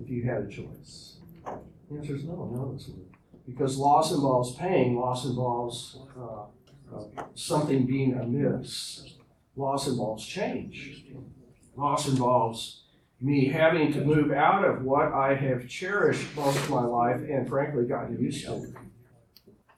if 0.00 0.10
you 0.10 0.24
had 0.24 0.42
a 0.42 0.48
choice? 0.48 1.18
The 1.44 1.96
answer 1.96 2.16
is 2.16 2.24
no, 2.24 2.34
no, 2.34 2.72
not. 2.72 2.82
Because 3.46 3.76
loss 3.76 4.10
involves 4.10 4.56
pain, 4.56 4.96
loss 4.96 5.26
involves 5.26 5.98
uh, 6.20 6.46
something 7.34 7.86
being 7.86 8.14
amiss, 8.14 9.16
loss 9.56 9.86
involves 9.88 10.26
change, 10.26 11.04
loss 11.76 12.08
involves 12.08 12.84
me 13.20 13.46
having 13.46 13.92
to 13.92 14.00
move 14.04 14.32
out 14.32 14.64
of 14.64 14.82
what 14.82 15.12
I 15.12 15.34
have 15.34 15.68
cherished 15.68 16.34
most 16.34 16.58
of 16.58 16.70
my 16.70 16.84
life 16.84 17.20
and 17.20 17.48
frankly 17.48 17.84
gotten 17.84 18.20
used 18.20 18.44
to, 18.44 18.74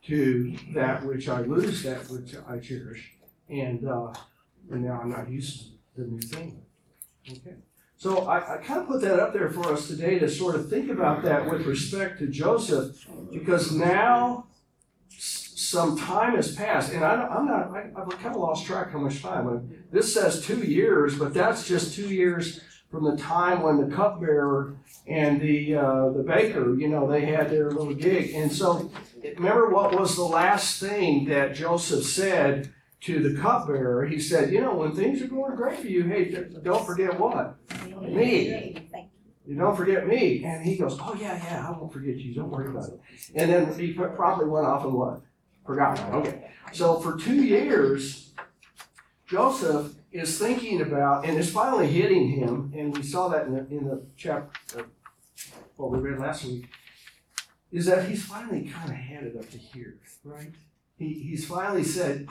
to 0.06 0.56
that 0.74 1.04
which 1.04 1.28
I 1.28 1.42
lose, 1.42 1.82
that 1.82 2.08
which 2.08 2.34
I 2.48 2.58
cherish, 2.58 3.14
and 3.48 3.86
uh, 3.86 4.12
and 4.70 4.84
now 4.84 5.00
I'm 5.02 5.10
not 5.10 5.28
used 5.28 5.72
to 5.96 6.02
the 6.02 6.06
new 6.06 6.20
thing. 6.20 6.62
Okay. 7.30 7.56
So 7.96 8.26
I, 8.26 8.54
I 8.54 8.56
kind 8.58 8.80
of 8.80 8.86
put 8.86 9.00
that 9.02 9.18
up 9.20 9.32
there 9.32 9.50
for 9.50 9.72
us 9.72 9.88
today 9.88 10.18
to 10.18 10.28
sort 10.28 10.54
of 10.56 10.68
think 10.68 10.90
about 10.90 11.22
that 11.22 11.48
with 11.50 11.66
respect 11.66 12.18
to 12.18 12.26
Joseph, 12.26 13.06
because 13.32 13.72
now 13.72 14.46
some 15.64 15.98
time 15.98 16.36
has 16.36 16.54
passed, 16.54 16.92
and 16.92 17.04
I, 17.04 17.26
I'm 17.26 17.46
not, 17.46 17.70
I, 17.70 17.90
I've 17.96 18.08
kind 18.18 18.34
of 18.34 18.40
lost 18.40 18.66
track 18.66 18.92
how 18.92 18.98
much 18.98 19.22
time. 19.22 19.70
This 19.90 20.12
says 20.12 20.44
two 20.44 20.62
years, 20.62 21.18
but 21.18 21.32
that's 21.32 21.66
just 21.66 21.94
two 21.94 22.08
years 22.08 22.60
from 22.90 23.04
the 23.04 23.16
time 23.16 23.62
when 23.62 23.76
the 23.78 23.94
cupbearer 23.94 24.76
and 25.06 25.40
the 25.40 25.74
uh, 25.74 26.10
the 26.10 26.22
baker, 26.22 26.74
you 26.74 26.88
know, 26.88 27.10
they 27.10 27.24
had 27.24 27.50
their 27.50 27.70
little 27.70 27.94
gig. 27.94 28.34
And 28.34 28.52
so, 28.52 28.90
remember 29.36 29.70
what 29.70 29.98
was 29.98 30.16
the 30.16 30.22
last 30.22 30.80
thing 30.80 31.24
that 31.26 31.54
Joseph 31.54 32.04
said 32.04 32.72
to 33.02 33.20
the 33.20 33.40
cupbearer? 33.40 34.06
He 34.06 34.20
said, 34.20 34.52
"You 34.52 34.60
know, 34.60 34.74
when 34.74 34.92
things 34.92 35.20
are 35.22 35.26
going 35.26 35.56
great 35.56 35.80
for 35.80 35.88
you, 35.88 36.04
hey, 36.04 36.46
don't 36.62 36.86
forget 36.86 37.18
what." 37.18 37.56
Me. 38.00 38.88
You 39.46 39.56
don't 39.56 39.76
forget 39.76 40.06
me. 40.06 40.42
And 40.42 40.64
he 40.64 40.76
goes, 40.76 40.96
Oh, 40.98 41.14
yeah, 41.14 41.36
yeah, 41.36 41.68
I 41.68 41.78
won't 41.78 41.92
forget 41.92 42.16
you. 42.16 42.34
Don't 42.34 42.50
worry 42.50 42.68
about 42.70 42.88
it. 42.88 43.00
And 43.34 43.50
then 43.50 43.78
he 43.78 43.92
pr- 43.92 44.06
probably 44.06 44.46
went 44.46 44.66
off 44.66 44.84
and 44.84 44.94
what? 44.94 45.20
Forgot. 45.64 45.98
Okay. 46.12 46.50
So 46.72 47.00
for 47.00 47.16
two 47.16 47.42
years, 47.42 48.32
Joseph 49.26 49.94
is 50.12 50.38
thinking 50.38 50.80
about, 50.80 51.24
and 51.24 51.38
it's 51.38 51.50
finally 51.50 51.86
hitting 51.88 52.28
him, 52.28 52.72
and 52.76 52.96
we 52.96 53.02
saw 53.02 53.28
that 53.28 53.46
in 53.46 53.54
the, 53.54 53.66
in 53.70 53.84
the 53.84 54.02
chapter, 54.16 54.80
uh, 54.80 54.82
what 55.76 55.90
we 55.90 55.98
read 55.98 56.20
last 56.20 56.44
week, 56.44 56.68
is 57.72 57.86
that 57.86 58.08
he's 58.08 58.24
finally 58.24 58.68
kind 58.68 58.90
of 58.90 58.96
had 58.96 59.24
it 59.24 59.36
up 59.36 59.50
to 59.50 59.58
here, 59.58 59.98
right? 60.22 60.50
He, 60.96 61.14
he's 61.14 61.46
finally 61.46 61.82
said, 61.82 62.28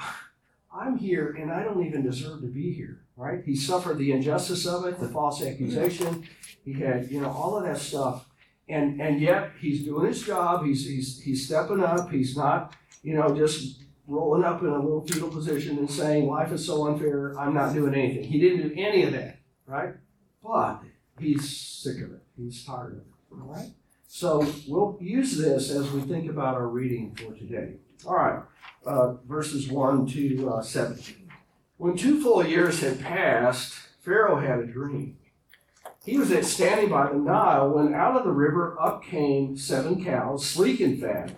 I'm 0.73 0.97
here 0.97 1.35
and 1.39 1.51
I 1.51 1.63
don't 1.63 1.85
even 1.85 2.03
deserve 2.03 2.41
to 2.41 2.47
be 2.47 2.73
here, 2.73 3.01
right? 3.17 3.43
He 3.45 3.55
suffered 3.55 3.97
the 3.97 4.11
injustice 4.11 4.65
of 4.65 4.85
it, 4.85 4.99
the 4.99 5.09
false 5.09 5.43
accusation. 5.43 6.27
He 6.63 6.73
had, 6.73 7.11
you 7.11 7.21
know, 7.21 7.29
all 7.29 7.57
of 7.57 7.65
that 7.65 7.77
stuff. 7.77 8.25
And 8.69 9.01
and 9.01 9.19
yet 9.19 9.51
he's 9.59 9.83
doing 9.83 10.07
his 10.07 10.23
job. 10.23 10.65
He's 10.65 10.87
he's 10.87 11.21
he's 11.21 11.45
stepping 11.45 11.81
up. 11.81 12.09
He's 12.09 12.37
not, 12.37 12.73
you 13.03 13.13
know, 13.13 13.35
just 13.35 13.83
rolling 14.07 14.43
up 14.43 14.61
in 14.61 14.69
a 14.69 14.79
little 14.79 15.05
fetal 15.05 15.29
position 15.29 15.77
and 15.77 15.89
saying 15.89 16.27
life 16.27 16.51
is 16.51 16.65
so 16.65 16.87
unfair. 16.87 17.37
I'm 17.39 17.53
not 17.53 17.73
doing 17.73 17.93
anything. 17.93 18.23
He 18.23 18.39
didn't 18.39 18.69
do 18.69 18.75
any 18.75 19.03
of 19.03 19.13
that, 19.13 19.39
right? 19.65 19.93
But 20.43 20.81
he's 21.19 21.57
sick 21.57 21.97
of 21.97 22.11
it. 22.11 22.23
He's 22.35 22.63
tired 22.65 22.93
of 22.93 22.97
it. 22.97 23.05
All 23.31 23.53
right. 23.53 23.69
So 24.07 24.45
we'll 24.67 24.97
use 24.99 25.37
this 25.37 25.69
as 25.69 25.91
we 25.91 26.01
think 26.01 26.29
about 26.29 26.55
our 26.55 26.67
reading 26.67 27.15
for 27.15 27.33
today. 27.33 27.75
All 28.05 28.15
right 28.15 28.43
uh, 28.85 29.13
verses 29.27 29.69
1 29.69 30.07
to 30.07 30.49
uh, 30.49 30.61
7. 30.61 30.99
When 31.77 31.97
two 31.97 32.21
full 32.21 32.45
years 32.45 32.81
had 32.81 32.99
passed, 32.99 33.73
Pharaoh 34.01 34.39
had 34.39 34.59
a 34.59 34.67
dream. 34.67 35.17
He 36.05 36.17
was 36.17 36.29
standing 36.51 36.89
by 36.89 37.09
the 37.11 37.17
Nile 37.17 37.69
when 37.69 37.93
out 37.93 38.17
of 38.17 38.25
the 38.25 38.31
river 38.31 38.77
up 38.79 39.03
came 39.03 39.55
seven 39.55 40.03
cows, 40.03 40.45
sleek 40.45 40.81
and 40.81 40.99
fat, 40.99 41.31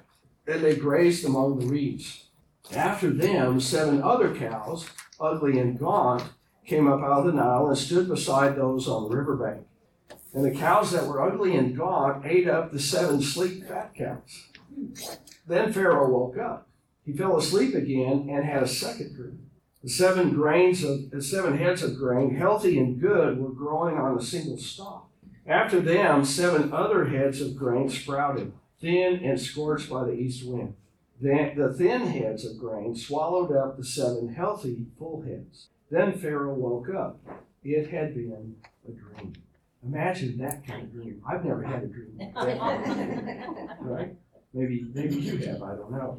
and 0.47 0.63
they 0.63 0.75
grazed 0.75 1.25
among 1.25 1.59
the 1.59 1.65
reeds. 1.65 2.25
After 2.75 3.09
them, 3.09 3.59
seven 3.59 4.01
other 4.01 4.35
cows, 4.35 4.87
ugly 5.19 5.59
and 5.59 5.77
gaunt, 5.77 6.23
came 6.65 6.87
up 6.87 7.01
out 7.01 7.19
of 7.19 7.25
the 7.25 7.33
Nile 7.33 7.67
and 7.67 7.77
stood 7.77 8.07
beside 8.07 8.55
those 8.55 8.87
on 8.87 9.09
the 9.09 9.15
riverbank. 9.15 9.67
And 10.33 10.43
the 10.43 10.51
cows 10.51 10.91
that 10.91 11.07
were 11.07 11.21
ugly 11.21 11.55
and 11.55 11.77
gaunt 11.77 12.25
ate 12.25 12.47
up 12.47 12.71
the 12.71 12.79
seven 12.79 13.21
sleek 13.21 13.65
fat 13.65 13.93
cows. 13.95 14.49
Then 15.47 15.71
Pharaoh 15.71 16.09
woke 16.09 16.37
up. 16.37 16.67
He 17.05 17.13
fell 17.13 17.37
asleep 17.37 17.75
again 17.75 18.27
and 18.29 18.43
had 18.43 18.63
a 18.63 18.67
second 18.67 19.15
dream. 19.15 19.49
The 19.83 19.89
seven 19.89 20.31
grains 20.31 20.83
of 20.83 21.11
the 21.11 21.21
seven 21.21 21.57
heads 21.57 21.83
of 21.83 21.97
grain, 21.97 22.35
healthy 22.35 22.79
and 22.79 22.99
good, 22.99 23.37
were 23.37 23.51
growing 23.51 23.97
on 23.97 24.17
a 24.17 24.21
single 24.21 24.57
stalk. 24.57 25.07
After 25.45 25.79
them, 25.79 26.25
seven 26.25 26.73
other 26.73 27.05
heads 27.05 27.39
of 27.39 27.55
grain 27.55 27.89
sprouted, 27.89 28.51
thin 28.85 29.19
and 29.23 29.41
scorched 29.41 29.89
by 29.89 30.03
the 30.03 30.13
east 30.13 30.45
wind. 30.45 30.75
Then 31.19 31.57
the 31.57 31.73
thin 31.73 32.05
heads 32.07 32.45
of 32.45 32.59
grain 32.59 32.95
swallowed 32.95 33.51
up 33.51 33.77
the 33.77 33.83
seven 33.83 34.33
healthy 34.35 34.85
full 34.99 35.23
heads. 35.23 35.67
Then 35.89 36.13
Pharaoh 36.13 36.53
woke 36.53 36.89
up. 36.89 37.19
It 37.63 37.89
had 37.89 38.13
been 38.13 38.55
a 38.87 38.91
dream. 38.91 39.33
Imagine 39.83 40.37
that 40.37 40.67
kind 40.67 40.83
of 40.83 40.91
dream. 40.93 41.21
I've 41.27 41.43
never 41.43 41.63
had 41.63 41.83
a 41.83 41.87
dream 41.87 42.17
like 42.35 42.59
that. 42.59 43.77
Right? 43.81 44.15
Maybe 44.53 44.85
maybe 44.93 45.15
you 45.15 45.37
have, 45.47 45.61
I 45.63 45.75
don't 45.75 45.91
know. 45.91 46.17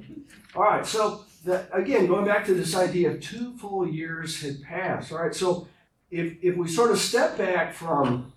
All 0.55 0.63
right, 0.63 0.85
so 0.85 1.25
the, 1.45 1.67
again, 1.75 2.07
going 2.07 2.27
back 2.27 2.45
to 2.47 2.55
this 2.55 2.77
idea 2.77 3.13
of 3.13 3.21
two 3.21 3.57
full 3.57 3.89
years 3.89 4.43
had 4.43 4.63
passed. 4.63 5.11
All 5.13 5.23
right, 5.23 5.35
so 5.35 5.69
if 6.11 6.37
if 6.43 6.57
we 6.57 6.69
sort 6.69 6.91
of 6.91 6.99
step 6.99 7.39
back 7.39 7.73
from 7.73 8.33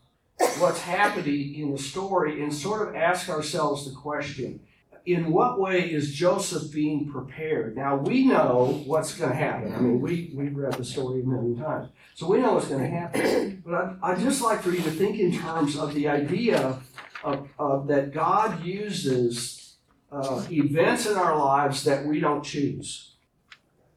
what's 0.58 0.81
happening 0.81 1.55
in 1.55 1.72
the 1.72 1.77
story 1.77 2.41
and 2.41 2.53
sort 2.53 2.88
of 2.88 2.96
ask 2.96 3.29
ourselves 3.29 3.89
the 3.89 3.96
question, 3.96 4.62
in 5.05 5.31
what 5.31 5.60
way 5.60 5.91
is 5.91 6.13
Joseph 6.13 6.72
being 6.72 7.10
prepared? 7.10 7.75
Now 7.75 7.96
we 7.96 8.25
know 8.27 8.84
what's 8.86 9.15
going 9.15 9.31
to 9.31 9.36
happen. 9.36 9.74
I 9.74 9.79
mean, 9.79 10.01
we 10.01 10.31
we've 10.36 10.55
read 10.55 10.74
the 10.74 10.86
story 10.86 11.22
a 11.22 11.25
million 11.25 11.58
times, 11.58 11.89
so 12.15 12.27
we 12.27 12.39
know 12.39 12.53
what's 12.53 12.67
going 12.67 12.84
to 12.84 12.89
happen. 12.89 13.63
But 13.65 13.74
I'd, 13.74 13.98
I'd 14.03 14.19
just 14.19 14.41
like 14.41 14.62
for 14.62 14.72
you 14.72 14.81
to 14.81 14.91
think 14.91 15.19
in 15.19 15.31
terms 15.31 15.77
of 15.77 15.93
the 15.93 16.08
idea 16.08 16.79
of, 17.24 17.48
of 17.58 17.88
that 17.88 18.13
God 18.13 18.63
uses 18.63 19.77
uh, 20.12 20.46
events 20.51 21.05
in 21.05 21.15
our 21.17 21.38
lives 21.38 21.84
that 21.84 22.05
we 22.05 22.19
don't 22.19 22.43
choose. 22.43 23.15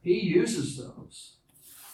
He 0.03 0.21
uses 0.21 0.79
those 0.79 1.37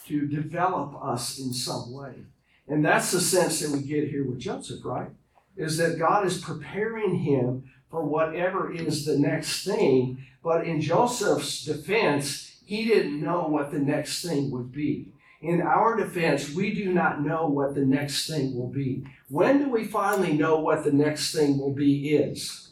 to 0.07 0.27
develop 0.27 0.95
us 1.03 1.39
in 1.39 1.53
some 1.53 1.93
way. 1.93 2.25
And 2.69 2.85
that's 2.85 3.11
the 3.11 3.19
sense 3.19 3.59
that 3.59 3.71
we 3.71 3.81
get 3.81 4.09
here 4.09 4.25
with 4.25 4.39
Joseph, 4.39 4.85
right? 4.85 5.09
Is 5.57 5.77
that 5.77 5.99
God 5.99 6.25
is 6.25 6.37
preparing 6.37 7.15
him 7.15 7.63
for 7.89 8.05
whatever 8.05 8.71
is 8.71 9.05
the 9.05 9.17
next 9.17 9.65
thing. 9.65 10.23
But 10.43 10.65
in 10.65 10.79
Joseph's 10.79 11.65
defense, 11.65 12.61
he 12.65 12.85
didn't 12.85 13.21
know 13.21 13.47
what 13.47 13.71
the 13.71 13.79
next 13.79 14.23
thing 14.23 14.51
would 14.51 14.71
be. 14.71 15.11
In 15.41 15.61
our 15.61 15.97
defense, 15.97 16.53
we 16.53 16.73
do 16.73 16.93
not 16.93 17.21
know 17.21 17.47
what 17.47 17.73
the 17.73 17.85
next 17.85 18.29
thing 18.29 18.55
will 18.55 18.69
be. 18.69 19.03
When 19.29 19.57
do 19.57 19.69
we 19.69 19.85
finally 19.85 20.33
know 20.33 20.59
what 20.59 20.83
the 20.83 20.91
next 20.91 21.33
thing 21.33 21.57
will 21.57 21.73
be 21.73 22.09
is? 22.09 22.69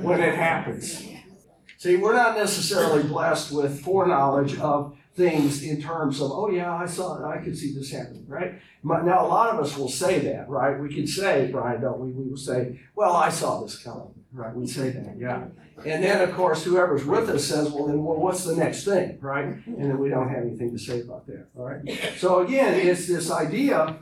when 0.00 0.20
it 0.20 0.34
happens. 0.34 1.06
See, 1.78 1.96
we're 1.96 2.14
not 2.14 2.36
necessarily 2.36 3.02
blessed 3.02 3.52
with 3.52 3.82
foreknowledge 3.82 4.58
of 4.58 4.96
things 5.14 5.62
in 5.62 5.80
terms 5.80 6.20
of, 6.20 6.30
oh 6.32 6.50
yeah, 6.50 6.74
I 6.74 6.86
saw 6.86 7.18
it, 7.18 7.24
I 7.26 7.42
could 7.42 7.56
see 7.56 7.72
this 7.72 7.92
happening, 7.92 8.26
right? 8.26 8.54
Now, 8.82 9.24
a 9.24 9.28
lot 9.28 9.54
of 9.54 9.60
us 9.60 9.76
will 9.76 9.88
say 9.88 10.18
that, 10.20 10.48
right? 10.48 10.78
We 10.78 10.92
can 10.92 11.06
say, 11.06 11.48
Brian, 11.52 11.80
don't 11.80 12.00
we? 12.00 12.10
We 12.10 12.30
will 12.30 12.36
say, 12.36 12.80
well, 12.96 13.14
I 13.14 13.28
saw 13.28 13.62
this 13.62 13.78
coming, 13.78 14.12
right? 14.32 14.54
We 14.54 14.66
say 14.66 14.90
that, 14.90 15.16
yeah. 15.16 15.46
And 15.84 16.02
then, 16.02 16.28
of 16.28 16.34
course, 16.34 16.64
whoever's 16.64 17.04
with 17.04 17.28
us 17.30 17.46
says, 17.46 17.70
well, 17.70 17.86
then, 17.86 18.02
well, 18.02 18.16
what's 18.16 18.44
the 18.44 18.56
next 18.56 18.84
thing, 18.84 19.18
right? 19.20 19.44
And 19.66 19.90
then 19.90 19.98
we 19.98 20.08
don't 20.08 20.28
have 20.28 20.44
anything 20.44 20.72
to 20.72 20.78
say 20.78 21.00
about 21.00 21.26
that, 21.26 21.46
all 21.56 21.64
right? 21.64 22.00
So 22.18 22.40
again, 22.40 22.74
it's 22.74 23.06
this 23.06 23.30
idea 23.30 23.96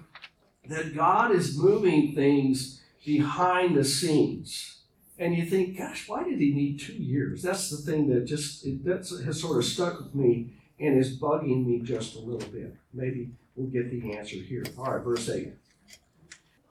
that 0.69 0.95
God 0.95 1.33
is 1.33 1.59
moving 1.59 2.15
things 2.15 2.81
behind 3.05 3.77
the 3.77 3.85
scenes. 3.85 4.79
And 5.19 5.37
you 5.37 5.45
think, 5.45 5.77
gosh, 5.77 6.09
why 6.09 6.25
did 6.25 6.39
he 6.41 6.53
need 6.53 6.81
two 6.81 6.95
years? 6.95 7.43
That's 7.43 7.69
the 7.71 7.77
thing 7.77 8.09
that 8.09 8.25
just 8.25 8.65
it, 8.67 8.85
that's 8.85 9.23
has 9.23 9.41
sort 9.41 9.59
of 9.59 9.65
stuck 9.65 9.99
with 9.99 10.15
me 10.15 10.55
and 10.83 10.99
is 10.99 11.17
bugging 11.19 11.65
me 11.65 11.79
just 11.79 12.17
a 12.17 12.19
little 12.19 12.49
bit. 12.51 12.75
Maybe 12.93 13.31
we'll 13.55 13.69
get 13.69 13.91
the 13.91 14.17
answer 14.17 14.37
here. 14.37 14.65
All 14.77 14.93
right, 14.93 15.05
verse 15.05 15.29
eight. 15.31 15.53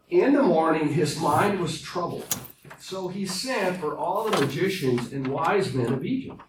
In 0.10 0.34
the 0.34 0.44
morning, 0.44 0.90
his 0.90 1.20
mind 1.20 1.62
was 1.62 1.82
troubled, 1.82 2.36
so 2.78 3.08
he 3.08 3.26
sent 3.26 3.78
for 3.78 3.98
all 3.98 4.30
the 4.30 4.42
magicians 4.42 5.14
and 5.14 5.28
wise 5.28 5.74
men 5.74 5.94
of 5.94 6.04
Egypt. 6.04 6.42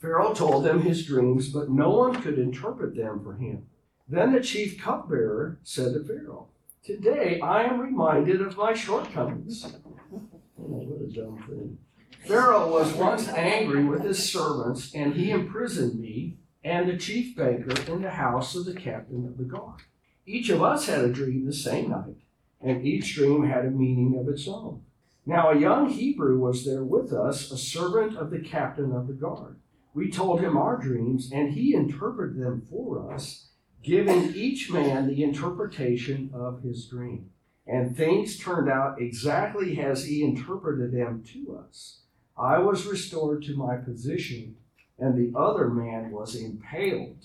Pharaoh 0.00 0.34
told 0.34 0.64
them 0.64 0.82
his 0.82 1.06
dreams, 1.06 1.48
but 1.48 1.70
no 1.70 1.90
one 1.90 2.20
could 2.20 2.38
interpret 2.38 2.94
them 2.94 3.24
for 3.24 3.34
him. 3.34 3.66
Then 4.06 4.32
the 4.32 4.40
chief 4.40 4.80
cupbearer 4.80 5.58
said 5.62 5.94
to 5.94 6.04
Pharaoh, 6.04 6.48
Today 6.84 7.40
I 7.40 7.64
am 7.64 7.80
reminded 7.80 8.42
of 8.42 8.56
my 8.56 8.74
shortcomings. 8.74 9.74
Oh, 10.12 10.28
what 10.58 11.08
a 11.08 11.12
dumb 11.12 11.42
thing. 11.48 11.78
Pharaoh 12.26 12.70
was 12.70 12.92
once 12.92 13.28
angry 13.28 13.84
with 13.84 14.02
his 14.02 14.30
servants, 14.30 14.94
and 14.94 15.14
he 15.14 15.30
imprisoned 15.30 15.98
me 15.98 16.37
and 16.68 16.86
the 16.86 16.98
chief 16.98 17.34
baker 17.34 17.72
in 17.90 18.02
the 18.02 18.10
house 18.10 18.54
of 18.54 18.66
the 18.66 18.74
captain 18.74 19.24
of 19.26 19.38
the 19.38 19.44
guard. 19.44 19.80
Each 20.26 20.50
of 20.50 20.62
us 20.62 20.86
had 20.86 21.02
a 21.02 21.08
dream 21.08 21.46
the 21.46 21.52
same 21.52 21.88
night, 21.88 22.18
and 22.60 22.86
each 22.86 23.14
dream 23.14 23.46
had 23.46 23.64
a 23.64 23.70
meaning 23.70 24.18
of 24.18 24.28
its 24.28 24.46
own. 24.46 24.82
Now 25.24 25.50
a 25.50 25.58
young 25.58 25.88
Hebrew 25.88 26.38
was 26.38 26.66
there 26.66 26.84
with 26.84 27.10
us, 27.10 27.50
a 27.50 27.56
servant 27.56 28.18
of 28.18 28.30
the 28.30 28.40
captain 28.40 28.92
of 28.92 29.06
the 29.06 29.14
guard. 29.14 29.56
We 29.94 30.10
told 30.10 30.42
him 30.42 30.58
our 30.58 30.76
dreams, 30.76 31.30
and 31.32 31.54
he 31.54 31.74
interpreted 31.74 32.38
them 32.38 32.66
for 32.70 33.10
us, 33.12 33.48
giving 33.82 34.34
each 34.34 34.70
man 34.70 35.06
the 35.06 35.22
interpretation 35.22 36.30
of 36.34 36.62
his 36.62 36.86
dream. 36.86 37.30
And 37.66 37.96
things 37.96 38.38
turned 38.38 38.70
out 38.70 39.00
exactly 39.00 39.80
as 39.80 40.04
he 40.04 40.22
interpreted 40.22 40.92
them 40.92 41.24
to 41.32 41.62
us. 41.66 42.00
I 42.36 42.58
was 42.58 42.86
restored 42.86 43.42
to 43.44 43.56
my 43.56 43.76
position, 43.76 44.56
and 44.98 45.16
the 45.16 45.36
other 45.38 45.68
man 45.68 46.10
was 46.10 46.34
impaled. 46.34 47.24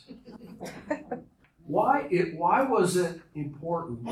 Why 1.66 2.08
it 2.12 2.36
why 2.36 2.62
was 2.64 2.98
it 2.98 3.22
important? 3.36 4.10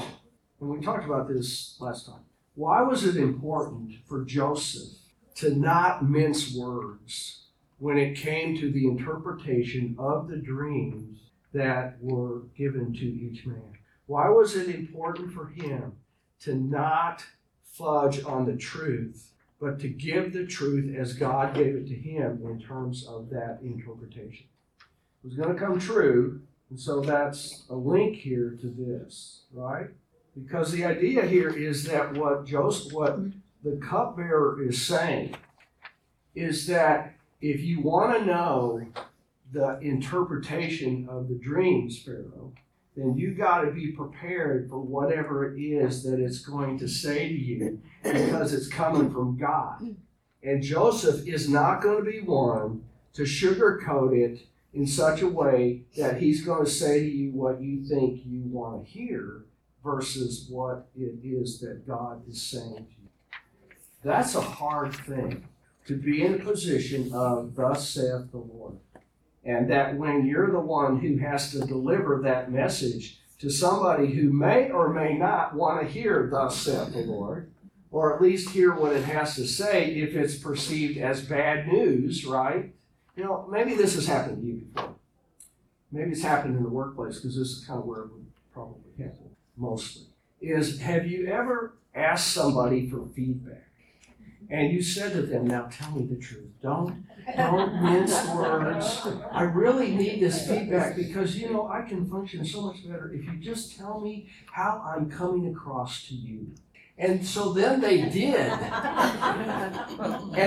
And 0.59 0.69
we 0.69 0.79
talked 0.81 1.05
about 1.05 1.27
this 1.27 1.77
last 1.79 2.05
time. 2.05 2.21
Why 2.55 2.81
was 2.81 3.05
it 3.05 3.17
important 3.17 3.93
for 4.07 4.23
Joseph 4.23 4.97
to 5.35 5.55
not 5.55 6.07
mince 6.07 6.53
words 6.53 7.45
when 7.79 7.97
it 7.97 8.15
came 8.15 8.57
to 8.57 8.71
the 8.71 8.87
interpretation 8.87 9.95
of 9.97 10.27
the 10.27 10.37
dreams 10.37 11.19
that 11.53 11.97
were 12.01 12.43
given 12.55 12.93
to 12.93 13.05
each 13.05 13.45
man? 13.45 13.73
Why 14.05 14.29
was 14.29 14.55
it 14.55 14.73
important 14.73 15.33
for 15.33 15.47
him 15.47 15.93
to 16.41 16.55
not 16.55 17.23
fudge 17.63 18.23
on 18.23 18.45
the 18.45 18.55
truth, 18.55 19.30
but 19.61 19.79
to 19.79 19.87
give 19.87 20.33
the 20.33 20.45
truth 20.45 20.93
as 20.97 21.13
God 21.13 21.53
gave 21.53 21.75
it 21.75 21.87
to 21.87 21.95
him 21.95 22.41
in 22.43 22.59
terms 22.59 23.05
of 23.05 23.29
that 23.29 23.59
interpretation? 23.61 24.47
It 25.23 25.27
was 25.27 25.35
going 25.35 25.53
to 25.53 25.59
come 25.59 25.79
true, 25.79 26.41
and 26.71 26.79
so 26.79 26.99
that's 26.99 27.63
a 27.69 27.75
link 27.75 28.17
here 28.17 28.57
to 28.59 28.67
this, 28.67 29.43
right? 29.53 29.87
Because 30.35 30.71
the 30.71 30.83
idea 30.83 31.27
here 31.27 31.49
is 31.49 31.83
that 31.83 32.17
what 32.17 32.45
Joseph, 32.45 32.91
what 32.91 33.19
the 33.63 33.77
cupbearer 33.77 34.63
is 34.63 34.81
saying 34.81 35.35
is 36.33 36.65
that 36.67 37.13
if 37.39 37.61
you 37.61 37.81
want 37.81 38.17
to 38.17 38.25
know 38.25 38.87
the 39.51 39.77
interpretation 39.79 41.07
of 41.09 41.27
the 41.27 41.35
dreams, 41.35 41.99
Pharaoh, 41.99 42.53
then 42.95 43.17
you 43.17 43.33
got 43.33 43.61
to 43.61 43.71
be 43.71 43.91
prepared 43.91 44.69
for 44.69 44.79
whatever 44.79 45.53
it 45.53 45.59
is 45.61 46.03
that 46.03 46.19
it's 46.19 46.39
going 46.39 46.77
to 46.79 46.87
say 46.87 47.29
to 47.29 47.33
you 47.33 47.81
because 48.03 48.53
it's 48.53 48.67
coming 48.67 49.11
from 49.11 49.37
God. 49.37 49.95
And 50.43 50.61
Joseph 50.61 51.27
is 51.27 51.47
not 51.47 51.81
going 51.81 52.03
to 52.03 52.11
be 52.11 52.21
one 52.21 52.83
to 53.13 53.23
sugarcoat 53.23 54.17
it 54.17 54.47
in 54.73 54.87
such 54.87 55.21
a 55.21 55.27
way 55.27 55.83
that 55.97 56.21
he's 56.21 56.45
going 56.45 56.65
to 56.65 56.71
say 56.71 56.99
to 56.99 57.09
you 57.09 57.31
what 57.31 57.61
you 57.61 57.83
think 57.83 58.21
you 58.25 58.43
want 58.45 58.85
to 58.85 58.91
hear 58.91 59.45
versus 59.83 60.47
what 60.49 60.87
it 60.95 61.19
is 61.23 61.59
that 61.59 61.87
God 61.87 62.27
is 62.29 62.41
saying 62.41 62.75
to 62.75 62.81
you. 62.81 63.09
That's 64.03 64.35
a 64.35 64.41
hard 64.41 64.95
thing 64.95 65.47
to 65.87 65.95
be 65.95 66.23
in 66.23 66.35
a 66.35 66.39
position 66.39 67.11
of, 67.13 67.55
Thus 67.55 67.89
saith 67.89 68.31
the 68.31 68.37
Lord. 68.37 68.77
And 69.43 69.69
that 69.71 69.97
when 69.97 70.25
you're 70.25 70.51
the 70.51 70.59
one 70.59 70.99
who 70.99 71.17
has 71.17 71.51
to 71.51 71.59
deliver 71.59 72.21
that 72.23 72.51
message 72.51 73.19
to 73.39 73.49
somebody 73.49 74.13
who 74.13 74.31
may 74.31 74.69
or 74.69 74.93
may 74.93 75.17
not 75.17 75.55
want 75.55 75.81
to 75.81 75.87
hear, 75.91 76.29
Thus 76.31 76.57
saith 76.57 76.93
the 76.93 76.99
Lord, 76.99 77.51
or 77.89 78.15
at 78.15 78.21
least 78.21 78.51
hear 78.51 78.73
what 78.73 78.93
it 78.93 79.03
has 79.03 79.35
to 79.35 79.47
say 79.47 79.95
if 79.95 80.15
it's 80.15 80.35
perceived 80.35 80.97
as 80.97 81.25
bad 81.25 81.67
news, 81.67 82.23
right? 82.25 82.71
You 83.15 83.23
know, 83.23 83.47
maybe 83.51 83.73
this 83.73 83.95
has 83.95 84.05
happened 84.05 84.41
to 84.41 84.47
you 84.47 84.53
before. 84.73 84.95
Maybe 85.91 86.11
it's 86.11 86.21
happened 86.21 86.55
in 86.55 86.63
the 86.63 86.69
workplace 86.69 87.17
because 87.17 87.35
this 87.35 87.49
is 87.49 87.65
kind 87.65 87.79
of 87.79 87.85
where 87.85 88.01
it 88.01 88.11
would 88.11 88.25
probably 88.53 88.91
happen 88.97 89.35
mostly. 89.57 90.03
Is 90.39 90.79
have 90.79 91.05
you 91.05 91.27
ever 91.27 91.73
asked 91.93 92.33
somebody 92.33 92.89
for 92.89 93.05
feedback? 93.15 93.67
And 94.51 94.73
you 94.73 94.83
said 94.83 95.13
to 95.13 95.21
them, 95.21 95.47
now 95.47 95.69
tell 95.71 95.91
me 95.91 96.05
the 96.05 96.17
truth. 96.17 96.49
Don't 96.61 97.05
don't 97.37 97.81
mince 97.81 98.27
words. 98.35 99.07
I 99.31 99.43
really 99.43 99.95
need 99.95 100.21
this 100.21 100.45
feedback 100.47 100.97
because 100.97 101.37
you 101.37 101.53
know 101.53 101.69
I 101.69 101.83
can 101.83 102.09
function 102.09 102.43
so 102.43 102.63
much 102.63 102.85
better 102.85 103.13
if 103.13 103.23
you 103.23 103.37
just 103.37 103.77
tell 103.77 104.01
me 104.01 104.29
how 104.51 104.83
I'm 104.85 105.09
coming 105.09 105.47
across 105.47 106.05
to 106.07 106.15
you. 106.15 106.51
And 107.01 107.25
so 107.25 107.51
then 107.51 107.81
they 107.81 108.07
did. 108.09 108.35
and 108.35 108.55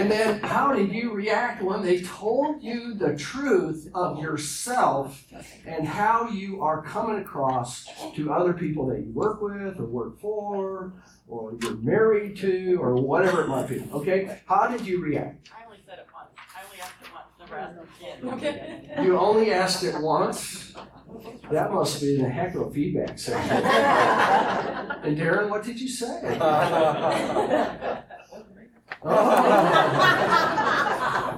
then 0.09 0.41
how 0.41 0.73
did 0.73 0.93
you 0.93 1.13
react 1.13 1.65
when 1.65 1.83
they 1.83 2.01
told 2.03 2.63
you 2.63 2.95
the 2.95 3.17
truth 3.17 3.91
of 3.93 4.21
yourself 4.21 5.25
and 5.67 5.85
how 5.87 6.29
you 6.29 6.63
are 6.63 6.81
coming 6.81 7.21
across 7.21 7.89
to 8.15 8.33
other 8.33 8.53
people 8.53 8.87
that 8.87 9.01
you 9.01 9.11
work 9.11 9.43
with 9.43 9.81
or 9.81 9.87
work 9.87 10.21
for 10.21 10.93
or 11.27 11.57
you're 11.61 11.75
married 11.79 12.37
to 12.37 12.77
or 12.81 12.95
whatever 12.95 13.43
it 13.43 13.49
might 13.49 13.69
be? 13.69 13.85
Okay? 13.93 14.41
How 14.47 14.69
did 14.69 14.87
you 14.87 15.03
react? 15.03 15.51
I 15.53 15.65
only 15.65 15.79
said 15.85 15.99
it 15.99 16.07
once. 16.15 16.29
I 16.57 16.63
only 16.65 16.81
asked 16.81 16.95
it 17.59 17.77
once. 17.77 17.89
The 18.21 18.27
rest 18.27 18.41
didn't. 18.41 19.05
You 19.05 19.19
only 19.19 19.53
asked 19.53 19.83
it 19.85 20.01
once? 20.01 20.75
That 21.51 21.73
must 21.73 22.01
be 22.01 22.21
a 22.21 22.29
heck 22.29 22.55
of 22.55 22.63
a 22.63 22.71
feedback 22.71 23.19
session. 23.19 23.65
And 25.05 25.19
Darren, 25.19 25.51
what 25.51 25.63
did 25.63 25.79
you 25.79 25.89
say? 25.89 26.39
Oh. 26.41 28.03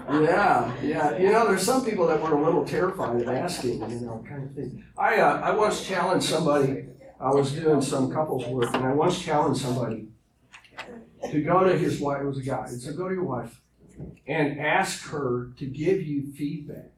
Yeah, 0.08 0.72
yeah. 0.82 1.18
You 1.18 1.32
know, 1.32 1.48
there's 1.48 1.62
some 1.62 1.84
people 1.84 2.06
that 2.06 2.22
were 2.22 2.36
a 2.36 2.42
little 2.42 2.64
terrified 2.64 3.20
of 3.20 3.28
asking, 3.28 3.80
you 3.90 4.00
know, 4.06 4.24
kind 4.26 4.44
of 4.44 4.54
thing. 4.54 4.84
I, 4.96 5.16
uh, 5.16 5.40
I 5.40 5.50
once 5.50 5.84
challenged 5.86 6.26
somebody, 6.26 6.86
I 7.20 7.30
was 7.30 7.52
doing 7.52 7.82
some 7.82 8.12
couples 8.12 8.46
work, 8.46 8.72
and 8.72 8.84
I 8.84 8.92
once 8.92 9.20
challenged 9.20 9.60
somebody 9.60 10.08
to 11.30 11.42
go 11.42 11.64
to 11.64 11.76
his 11.76 12.00
wife, 12.00 12.22
it 12.22 12.26
was 12.26 12.38
a 12.38 12.42
guy, 12.42 12.66
and 12.68 12.80
so 12.80 12.92
go 12.92 13.08
to 13.08 13.14
your 13.14 13.24
wife 13.24 13.60
and 14.26 14.60
ask 14.60 15.08
her 15.08 15.50
to 15.58 15.66
give 15.66 16.02
you 16.02 16.32
feedback 16.32 16.92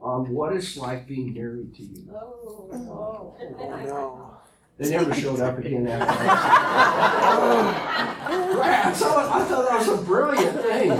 on 0.00 0.30
what 0.30 0.54
it's 0.54 0.76
like 0.76 1.06
being 1.06 1.32
married 1.34 1.74
to 1.76 1.82
you. 1.82 2.10
Oh, 2.14 2.68
oh. 2.72 3.36
no. 3.84 4.30
They 4.76 4.90
never 4.90 5.14
showed 5.14 5.40
up 5.40 5.58
again 5.58 5.86
after 5.86 6.24
that. 6.24 7.90
Right, 8.24 8.96
so 8.96 9.06
I 9.08 9.44
thought 9.44 9.68
that 9.68 9.78
was 9.78 9.88
a 9.88 10.02
brilliant 10.02 10.60
thing, 10.60 10.90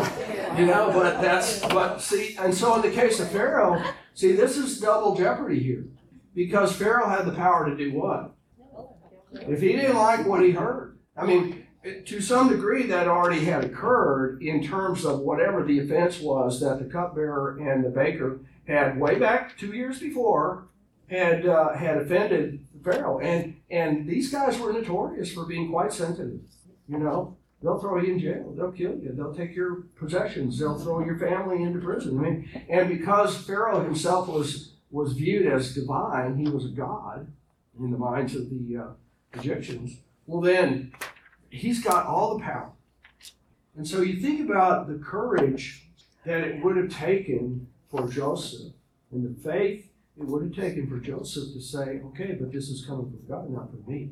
you 0.59 0.67
know, 0.67 0.90
but 0.93 1.21
that's, 1.21 1.61
but 1.61 1.99
see, 1.99 2.37
and 2.38 2.55
so 2.55 2.77
in 2.77 2.83
the 2.83 2.90
case 2.90 3.21
of 3.21 3.31
Pharaoh, 3.31 3.83
see, 4.14 4.33
this 4.33 4.57
is 4.57 4.79
double 4.79 5.17
jeopardy 5.17 5.61
here. 5.61 5.87
Because 6.35 6.75
Pharaoh 6.75 7.09
had 7.09 7.25
the 7.25 7.33
power 7.33 7.69
to 7.69 7.77
do 7.77 7.93
what? 7.93 8.35
If 9.33 9.61
he 9.61 9.73
didn't 9.73 9.97
like 9.97 10.27
what 10.27 10.43
he 10.43 10.51
heard, 10.51 10.99
I 11.17 11.27
mean, 11.27 11.63
to 12.07 12.20
some 12.20 12.49
degree 12.49 12.87
that 12.87 13.09
already 13.09 13.44
had 13.44 13.64
occurred 13.64 14.42
in 14.42 14.62
terms 14.62 15.05
of 15.05 15.20
whatever 15.20 15.62
the 15.62 15.81
offense 15.81 16.20
was 16.20 16.61
that 16.61 16.79
the 16.79 16.87
cupbearer 16.87 17.59
and 17.59 17.85
the 17.85 17.90
baker 17.90 18.40
had 18.66 18.99
way 18.99 19.18
back 19.18 19.59
two 19.59 19.73
years 19.73 19.99
before 19.99 20.64
had 21.09 21.47
uh, 21.47 21.75
had 21.75 21.99
offended 21.99 22.64
Pharaoh, 22.83 23.18
and 23.20 23.57
and 23.70 24.09
these 24.09 24.31
guys 24.31 24.59
were 24.59 24.73
notorious 24.73 25.33
for 25.33 25.44
being 25.44 25.70
quite 25.70 25.92
sensitive. 25.92 26.40
You 26.88 26.99
know, 26.99 27.37
they'll 27.62 27.79
throw 27.79 28.01
you 28.01 28.12
in 28.12 28.18
jail, 28.18 28.55
they'll 28.57 28.73
kill 28.73 28.97
you, 28.99 29.12
they'll 29.14 29.35
take 29.35 29.55
your 29.55 29.83
possessions, 29.97 30.59
they'll 30.59 30.79
throw 30.79 31.05
your 31.05 31.18
family 31.18 31.62
into 31.62 31.81
prison. 31.81 32.18
I 32.18 32.23
mean, 32.23 32.66
and 32.68 32.88
because 32.88 33.37
Pharaoh 33.37 33.83
himself 33.83 34.29
was 34.29 34.73
was 34.90 35.12
viewed 35.12 35.47
as 35.47 35.75
divine, 35.75 36.37
he 36.37 36.49
was 36.49 36.66
a 36.66 36.68
god 36.68 37.33
in 37.79 37.90
the 37.90 37.99
minds 37.99 38.35
of 38.35 38.49
the 38.51 38.77
uh, 38.77 38.87
Egyptians. 39.35 39.99
Well, 40.27 40.40
then 40.40 40.92
he's 41.55 41.83
got 41.83 42.07
all 42.07 42.37
the 42.37 42.45
power, 42.45 42.73
and 43.77 43.87
so 43.87 44.03
you 44.03 44.21
think 44.21 44.49
about 44.49 44.88
the 44.88 44.99
courage 44.99 45.88
that 46.25 46.40
it 46.40 46.62
would 46.62 46.77
have 46.77 46.90
taken 46.90 47.67
for 47.90 48.09
Joseph 48.09 48.73
and 49.12 49.25
the 49.25 49.43
faith 49.43 49.90
it 50.17 50.27
would 50.27 50.43
have 50.43 50.55
taken 50.55 50.88
for 50.88 50.99
Joseph 50.99 51.53
to 51.55 51.61
say, 51.61 52.01
okay, 52.05 52.37
but 52.38 52.53
this 52.53 52.69
is 52.69 52.87
coming 52.87 53.11
from 53.11 53.21
God, 53.29 53.51
not 53.51 53.71
from 53.71 53.83
me. 53.87 54.11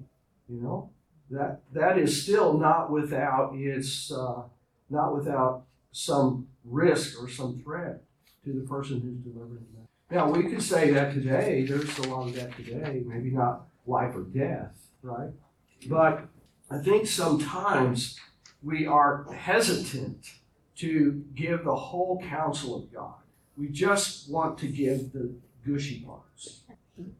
You 0.48 0.60
know, 0.60 0.90
that 1.30 1.60
that 1.72 1.98
is 1.98 2.22
still 2.22 2.58
not 2.58 2.90
without 2.90 3.54
its 3.54 4.10
uh, 4.10 4.42
not 4.90 5.14
without 5.14 5.64
some 5.92 6.48
risk 6.64 7.22
or 7.22 7.28
some 7.28 7.60
threat 7.62 8.02
to 8.44 8.52
the 8.52 8.66
person 8.66 9.00
who's 9.00 9.32
delivering 9.32 9.66
that. 9.74 10.14
Now 10.14 10.30
we 10.30 10.42
could 10.42 10.62
say 10.62 10.90
that 10.90 11.14
today. 11.14 11.64
There's 11.64 11.96
a 11.98 12.08
lot 12.08 12.28
of 12.28 12.34
that 12.34 12.56
today. 12.56 13.02
Maybe 13.06 13.30
not 13.30 13.66
life 13.86 14.14
or 14.16 14.22
death, 14.22 14.76
right? 15.02 15.30
But 15.86 16.26
I 16.72 16.78
think 16.78 17.06
sometimes 17.06 18.18
we 18.62 18.86
are 18.86 19.26
hesitant 19.32 20.32
to 20.76 21.24
give 21.34 21.64
the 21.64 21.76
whole 21.76 22.22
counsel 22.28 22.76
of 22.76 22.92
God 22.92 23.14
we 23.56 23.68
just 23.68 24.30
want 24.30 24.58
to 24.58 24.66
give 24.66 25.12
the 25.12 25.34
gushy 25.64 26.00
parts. 26.00 26.62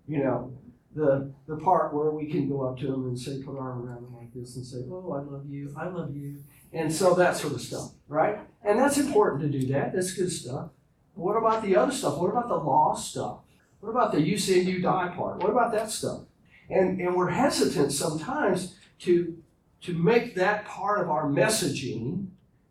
You 0.09 0.19
know, 0.19 0.53
the 0.95 1.33
the 1.47 1.57
part 1.57 1.95
where 1.95 2.11
we 2.11 2.27
can 2.27 2.49
go 2.49 2.63
up 2.63 2.79
to 2.81 2.87
them 2.87 3.07
and 3.07 3.19
say, 3.19 3.43
put 3.43 3.57
our 3.57 3.73
arm 3.73 3.87
around 3.87 4.03
them 4.03 4.17
like 4.17 4.33
this 4.35 4.57
and 4.57 4.65
say, 4.65 4.79
oh, 4.91 5.13
I 5.13 5.21
love 5.21 5.47
you, 5.49 5.75
I 5.77 5.89
love 5.89 6.15
you. 6.15 6.43
And 6.73 6.93
so 6.93 7.15
that 7.15 7.37
sort 7.37 7.55
of 7.55 7.61
stuff, 7.61 7.93
right? 8.09 8.39
And 8.63 8.79
that's 8.79 8.99
important 8.99 9.43
to 9.43 9.59
do 9.59 9.67
that. 9.73 9.93
That's 9.95 10.13
good 10.13 10.31
stuff. 10.31 10.71
But 11.15 11.23
what 11.23 11.37
about 11.37 11.63
the 11.63 11.77
other 11.77 11.93
stuff? 11.93 12.19
What 12.19 12.31
about 12.31 12.49
the 12.49 12.57
law 12.57 12.95
stuff? 12.95 13.39
What 13.81 13.91
about 13.91 14.13
the 14.13 14.21
you 14.21 14.39
sin, 14.39 14.67
you 14.67 14.81
die 14.81 15.13
part? 15.15 15.43
What 15.43 15.51
about 15.51 15.73
that 15.73 15.91
stuff? 15.91 16.23
And 16.71 17.01
and 17.01 17.15
we're 17.15 17.31
hesitant 17.31 17.93
sometimes 17.93 18.77
to 19.01 19.42
to 19.83 19.95
make 19.95 20.35
that 20.37 20.65
part 20.65 21.01
of 21.01 21.11
our 21.11 21.27
messaging 21.27 22.29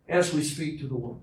as 0.08 0.32
we 0.32 0.42
speak 0.42 0.80
to 0.80 0.88
the 0.88 0.96
world. 0.96 1.22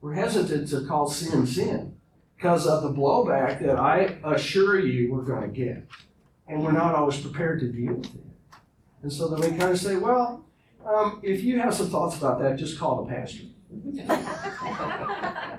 We're 0.00 0.14
hesitant 0.14 0.68
to 0.68 0.86
call 0.86 1.08
sin 1.08 1.46
sin 1.46 1.96
because 2.36 2.66
of 2.66 2.82
the 2.82 2.90
blowback 2.90 3.62
that 3.64 3.78
I 3.78 4.18
assure 4.24 4.78
you 4.80 5.12
we're 5.12 5.22
going 5.22 5.42
to 5.42 5.48
get. 5.48 5.86
And 6.48 6.62
we're 6.62 6.72
not 6.72 6.94
always 6.94 7.20
prepared 7.20 7.60
to 7.60 7.68
deal 7.68 7.94
with 7.94 8.14
it. 8.14 8.20
And 9.02 9.12
so 9.12 9.28
then 9.28 9.40
we 9.40 9.56
kind 9.56 9.72
of 9.72 9.78
say, 9.78 9.96
well, 9.96 10.44
um, 10.84 11.20
if 11.22 11.42
you 11.42 11.60
have 11.60 11.74
some 11.74 11.88
thoughts 11.88 12.16
about 12.16 12.40
that, 12.40 12.56
just 12.56 12.78
call 12.78 13.04
the 13.04 13.14
pastor. 13.14 13.44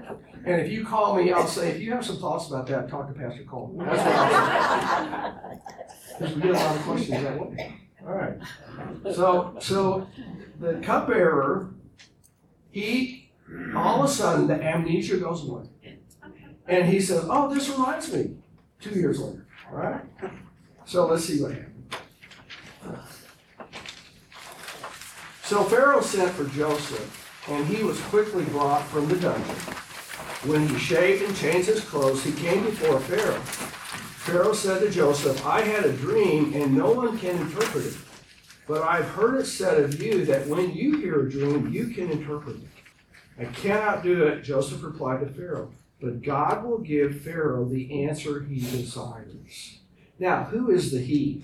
And 0.45 0.59
if 0.59 0.69
you 0.71 0.85
call 0.85 1.15
me, 1.15 1.31
I'll 1.31 1.47
say, 1.47 1.71
if 1.71 1.79
you 1.79 1.93
have 1.93 2.05
some 2.05 2.17
thoughts 2.17 2.47
about 2.47 2.67
that, 2.67 2.89
talk 2.89 3.07
to 3.07 3.13
Pastor 3.13 3.43
Cole. 3.45 3.73
That's 3.79 3.97
what 3.97 4.07
I'll 4.07 5.49
say. 5.49 5.59
Because 6.19 6.35
we 6.35 6.41
get 6.41 6.51
a 6.51 6.53
lot 6.53 6.75
of 6.75 6.81
questions 6.83 7.23
that 7.23 7.39
way. 7.39 7.82
All 8.05 8.13
right. 8.13 8.37
So, 9.13 9.55
so 9.59 10.07
the 10.59 10.75
cupbearer, 10.81 11.73
he, 12.71 13.31
all 13.75 14.03
of 14.03 14.09
a 14.09 14.13
sudden, 14.13 14.47
the 14.47 14.55
amnesia 14.55 15.17
goes 15.17 15.47
away. 15.47 15.65
And 16.67 16.87
he 16.87 16.99
says, 17.01 17.25
oh, 17.29 17.53
this 17.53 17.69
reminds 17.69 18.11
me, 18.13 18.35
two 18.79 18.97
years 18.97 19.19
later, 19.19 19.45
all 19.69 19.77
right? 19.77 20.01
So 20.85 21.05
let's 21.07 21.25
see 21.25 21.41
what 21.41 21.51
happened. 21.51 21.95
So 25.43 25.63
Pharaoh 25.63 26.01
sent 26.01 26.31
for 26.31 26.45
Joseph, 26.45 27.45
and 27.49 27.67
he 27.67 27.83
was 27.83 27.99
quickly 28.03 28.45
brought 28.45 28.83
from 28.87 29.07
the 29.09 29.17
dungeon. 29.17 29.55
When 30.45 30.67
he 30.67 30.77
shaved 30.77 31.23
and 31.23 31.35
changed 31.35 31.67
his 31.67 31.81
clothes, 31.81 32.23
he 32.23 32.31
came 32.31 32.63
before 32.63 32.99
Pharaoh. 33.01 33.41
Pharaoh 34.23 34.53
said 34.53 34.79
to 34.79 34.89
Joseph, 34.89 35.45
I 35.45 35.59
had 35.59 35.83
a 35.83 35.91
dream, 35.91 36.53
and 36.53 36.73
no 36.73 36.91
one 36.91 37.19
can 37.19 37.35
interpret 37.41 37.87
it. 37.87 37.97
But 38.65 38.81
I've 38.81 39.09
heard 39.09 39.41
it 39.41 39.45
said 39.45 39.83
of 39.83 40.01
you 40.01 40.23
that 40.23 40.47
when 40.47 40.73
you 40.73 40.97
hear 40.97 41.27
a 41.27 41.29
dream, 41.29 41.73
you 41.73 41.87
can 41.87 42.09
interpret 42.09 42.55
it. 42.55 42.67
I 43.37 43.43
cannot 43.51 44.01
do 44.01 44.23
it, 44.23 44.41
Joseph 44.41 44.81
replied 44.81 45.19
to 45.19 45.25
Pharaoh. 45.25 45.73
But 45.99 46.21
God 46.21 46.63
will 46.63 46.77
give 46.77 47.19
Pharaoh 47.19 47.65
the 47.65 48.05
answer 48.05 48.43
he 48.43 48.61
desires. 48.61 49.79
Now, 50.19 50.45
who 50.45 50.71
is 50.71 50.93
the 50.93 51.01
he? 51.01 51.43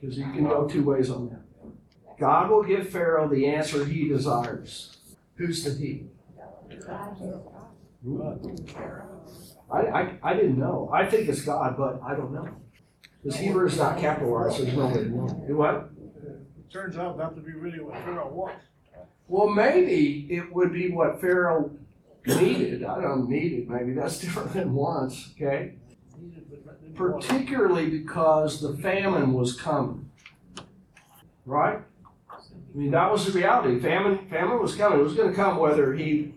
Because 0.00 0.16
you 0.16 0.24
can 0.32 0.44
go 0.44 0.66
two 0.66 0.84
ways 0.84 1.10
on 1.10 1.28
that. 1.28 1.42
God 2.18 2.48
will 2.48 2.62
give 2.62 2.88
Pharaoh 2.88 3.28
the 3.28 3.46
answer 3.46 3.84
he 3.84 4.08
desires. 4.08 4.96
Who's 5.34 5.64
the 5.64 5.74
he? 5.74 6.06
I, 9.70 9.78
I, 9.80 10.18
I 10.22 10.34
didn't 10.34 10.58
know. 10.58 10.90
I 10.92 11.06
think 11.06 11.28
it's 11.28 11.42
God, 11.42 11.76
but 11.76 12.00
I 12.04 12.14
don't 12.14 12.32
know. 12.32 12.48
Because 13.22 13.40
Hebrew 13.40 13.66
is 13.66 13.76
not 13.76 13.98
capitalized, 13.98 14.56
so 14.56 14.64
there's 14.64 14.76
no 14.76 14.86
way 14.86 14.94
to 14.94 15.08
know. 15.08 15.44
Do 15.48 15.56
what? 15.56 15.90
It 16.24 16.72
turns 16.72 16.96
out 16.96 17.18
not 17.18 17.34
to 17.34 17.40
be 17.40 17.52
really 17.52 17.80
what 17.80 17.94
Pharaoh 18.04 18.28
wants. 18.28 18.64
Well, 19.28 19.48
maybe 19.48 20.28
it 20.30 20.54
would 20.54 20.72
be 20.72 20.90
what 20.92 21.20
Pharaoh 21.20 21.72
needed. 22.24 22.84
I 22.84 23.00
don't 23.00 23.28
need 23.28 23.52
it, 23.52 23.68
maybe. 23.68 23.92
That's 23.94 24.18
different 24.20 24.52
than 24.52 24.74
wants, 24.74 25.32
okay? 25.34 25.74
Needed, 26.16 26.46
but 26.50 26.66
not- 26.66 26.80
didn't 26.80 26.98
want 27.00 27.24
it. 27.24 27.28
Particularly 27.28 27.90
because 27.90 28.60
the 28.60 28.76
famine 28.80 29.32
was 29.32 29.60
coming. 29.60 30.10
Right? 31.44 31.80
I 32.30 32.78
mean, 32.78 32.90
that 32.92 33.10
was 33.10 33.26
the 33.26 33.32
reality. 33.32 33.80
Famine, 33.80 34.28
famine 34.28 34.60
was 34.60 34.74
coming. 34.76 35.00
It 35.00 35.02
was 35.02 35.14
going 35.14 35.30
to 35.30 35.34
come 35.34 35.56
whether 35.58 35.94
he 35.94 36.34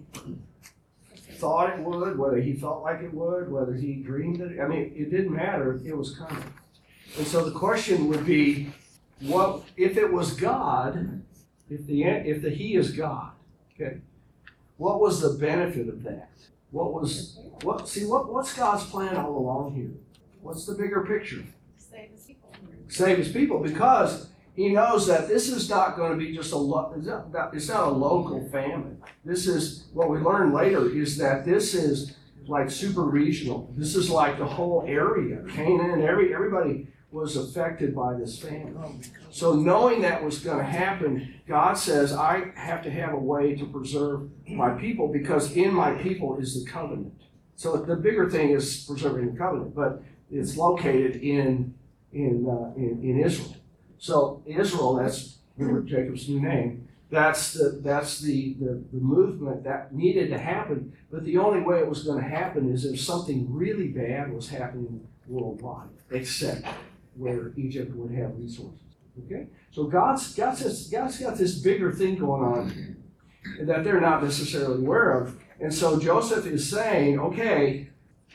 thought 1.39 1.77
it 1.77 1.79
would, 1.79 2.17
whether 2.17 2.37
he 2.37 2.53
felt 2.53 2.83
like 2.83 3.01
it 3.01 3.13
would, 3.13 3.51
whether 3.51 3.73
he 3.73 3.95
dreamed 3.95 4.41
it. 4.41 4.59
I 4.59 4.67
mean, 4.67 4.93
it 4.95 5.09
didn't 5.09 5.33
matter. 5.33 5.79
It 5.85 5.97
was 5.97 6.15
coming. 6.15 6.43
And 7.17 7.25
so 7.25 7.43
the 7.43 7.57
question 7.57 8.07
would 8.09 8.25
be, 8.25 8.71
what 9.21 9.63
if 9.75 9.97
it 9.97 10.11
was 10.11 10.33
God? 10.33 11.21
If 11.69 11.85
the 11.85 12.03
if 12.03 12.41
the 12.41 12.49
He 12.49 12.75
is 12.75 12.91
God, 12.91 13.31
okay? 13.75 13.97
What 14.77 14.99
was 14.99 15.21
the 15.21 15.37
benefit 15.37 15.87
of 15.87 16.03
that? 16.03 16.31
What 16.71 16.93
was 16.93 17.39
what? 17.61 17.87
See 17.87 18.05
what 18.05 18.31
what's 18.31 18.53
God's 18.53 18.85
plan 18.85 19.17
all 19.17 19.37
along 19.37 19.75
here? 19.75 19.91
What's 20.41 20.65
the 20.65 20.73
bigger 20.73 21.05
picture? 21.05 21.43
Save 21.77 22.11
his 22.11 22.23
people. 22.23 22.49
save 22.87 23.17
his 23.17 23.31
people 23.31 23.59
because 23.59 24.28
he 24.59 24.67
knows 24.67 25.07
that 25.07 25.29
this 25.29 25.47
is 25.47 25.69
not 25.69 25.95
going 25.95 26.11
to 26.11 26.17
be 26.17 26.35
just 26.35 26.51
a 26.51 26.57
lo- 26.57 26.93
it's 26.93 27.07
not, 27.07 27.53
it's 27.53 27.69
not 27.69 27.87
a 27.87 27.91
local 27.91 28.45
famine. 28.49 29.01
This 29.23 29.47
is 29.47 29.87
what 29.93 30.09
we 30.09 30.17
learn 30.17 30.51
later 30.51 30.91
is 30.91 31.15
that 31.15 31.45
this 31.45 31.73
is 31.73 32.17
like 32.45 32.69
super 32.69 33.03
regional. 33.03 33.73
This 33.77 33.95
is 33.95 34.09
like 34.09 34.37
the 34.37 34.45
whole 34.45 34.83
area, 34.85 35.45
Canaan, 35.47 35.91
and 35.91 36.03
every 36.03 36.33
everybody 36.33 36.89
was 37.09 37.37
affected 37.37 37.95
by 37.95 38.15
this 38.15 38.37
famine. 38.37 39.01
So 39.31 39.53
knowing 39.53 40.01
that 40.01 40.21
was 40.21 40.39
going 40.39 40.57
to 40.57 40.65
happen, 40.65 41.35
God 41.47 41.75
says, 41.75 42.11
I 42.11 42.51
have 42.55 42.83
to 42.83 42.91
have 42.91 43.13
a 43.13 43.17
way 43.17 43.55
to 43.55 43.65
preserve 43.65 44.29
my 44.45 44.71
people 44.71 45.07
because 45.07 45.53
in 45.55 45.73
my 45.73 45.93
people 45.93 46.37
is 46.37 46.61
the 46.61 46.69
covenant. 46.69 47.13
So 47.55 47.77
the 47.77 47.95
bigger 47.95 48.29
thing 48.29 48.49
is 48.49 48.83
preserving 48.83 49.31
the 49.31 49.37
covenant, 49.37 49.73
but 49.73 50.03
it's 50.29 50.57
located 50.57 51.15
in 51.15 51.75
in 52.11 52.45
uh, 52.45 52.75
in, 52.75 52.99
in 53.01 53.23
Israel. 53.23 53.55
So 53.99 54.41
Israel, 54.45 54.95
that's 54.95 55.37
remember 55.57 55.81
Jacob's 55.81 56.27
new 56.27 56.41
name. 56.41 56.87
That's 57.11 57.53
the 57.53 57.81
that's 57.83 58.19
the, 58.19 58.55
the 58.59 58.83
the 58.91 58.99
movement 58.99 59.63
that 59.65 59.93
needed 59.93 60.29
to 60.29 60.37
happen. 60.37 60.93
But 61.11 61.25
the 61.25 61.37
only 61.37 61.61
way 61.61 61.79
it 61.79 61.89
was 61.89 62.03
going 62.03 62.23
to 62.23 62.29
happen 62.29 62.71
is 62.71 62.85
if 62.85 62.99
something 62.99 63.47
really 63.53 63.89
bad 63.89 64.33
was 64.33 64.49
happening 64.49 65.07
worldwide, 65.27 65.89
except 66.11 66.65
where 67.15 67.51
Egypt 67.57 67.95
would 67.95 68.11
have 68.11 68.37
resources. 68.37 68.79
Okay, 69.25 69.47
so 69.71 69.83
God's 69.85 70.33
this, 70.33 70.87
God's 70.87 71.19
got 71.19 71.37
this 71.37 71.55
bigger 71.59 71.91
thing 71.91 72.15
going 72.15 72.43
on 72.43 72.97
that 73.61 73.83
they're 73.83 74.01
not 74.01 74.23
necessarily 74.23 74.83
aware 74.83 75.19
of. 75.19 75.37
And 75.59 75.73
so 75.73 75.99
Joseph 75.99 76.45
is 76.45 76.69
saying, 76.69 77.19
okay, 77.19 77.89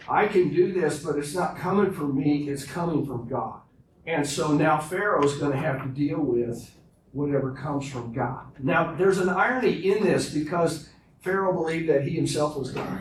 I 0.08 0.26
can 0.26 0.52
do 0.52 0.72
this, 0.72 1.02
but 1.02 1.16
it's 1.16 1.34
not 1.34 1.56
coming 1.56 1.92
from 1.92 2.16
me, 2.16 2.48
it's 2.48 2.64
coming 2.64 3.06
from 3.06 3.28
God. 3.28 3.60
And 4.06 4.26
so 4.26 4.52
now 4.52 4.78
Pharaoh's 4.78 5.38
going 5.38 5.52
to 5.52 5.58
have 5.58 5.82
to 5.82 5.88
deal 5.88 6.20
with 6.20 6.70
whatever 7.12 7.52
comes 7.52 7.88
from 7.88 8.12
God. 8.12 8.46
Now, 8.62 8.94
there's 8.94 9.18
an 9.18 9.28
irony 9.28 9.90
in 9.90 10.04
this 10.04 10.30
because 10.30 10.88
Pharaoh 11.22 11.52
believed 11.52 11.88
that 11.88 12.02
he 12.02 12.10
himself 12.10 12.56
was 12.56 12.72
God. 12.72 12.98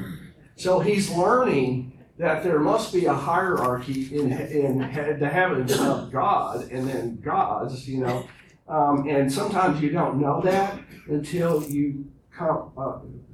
So 0.55 0.79
he's 0.79 1.09
learning 1.09 1.97
that 2.17 2.43
there 2.43 2.59
must 2.59 2.93
be 2.93 3.05
a 3.05 3.13
hierarchy 3.13 4.15
in, 4.15 4.31
in 4.31 4.77
the 4.77 5.29
heavens 5.29 5.77
of 5.79 6.11
God 6.11 6.69
and 6.71 6.87
then 6.87 7.19
gods, 7.21 7.87
you 7.87 8.01
know. 8.01 8.27
Um, 8.67 9.09
and 9.09 9.31
sometimes 9.31 9.81
you 9.81 9.89
don't 9.89 10.21
know 10.21 10.39
that 10.41 10.79
until 11.07 11.63
you 11.63 12.05
come, 12.31 12.71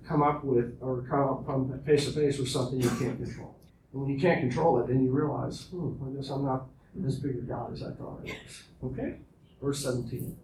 come 0.07 0.23
up 0.23 0.43
with 0.43 0.77
or 0.81 1.03
come 1.03 1.71
up 1.71 1.85
face 1.85 2.05
to 2.05 2.11
face 2.11 2.39
with 2.39 2.49
something 2.49 2.81
you 2.81 2.89
can't 2.89 3.21
control. 3.21 3.55
And 3.91 4.01
when 4.01 4.09
you 4.09 4.19
can't 4.19 4.39
control 4.39 4.79
it, 4.79 4.87
then 4.87 5.03
you 5.03 5.11
realize, 5.11 5.67
hmm, 5.71 5.93
I 6.03 6.15
guess 6.15 6.29
I'm 6.29 6.45
not 6.45 6.67
as 7.05 7.17
big 7.17 7.37
a 7.37 7.41
God 7.41 7.73
as 7.73 7.83
I 7.83 7.91
thought 7.91 8.21
I 8.25 8.31
was. 8.31 8.63
Okay? 8.83 9.15
Verse 9.61 9.83
17. 9.83 10.37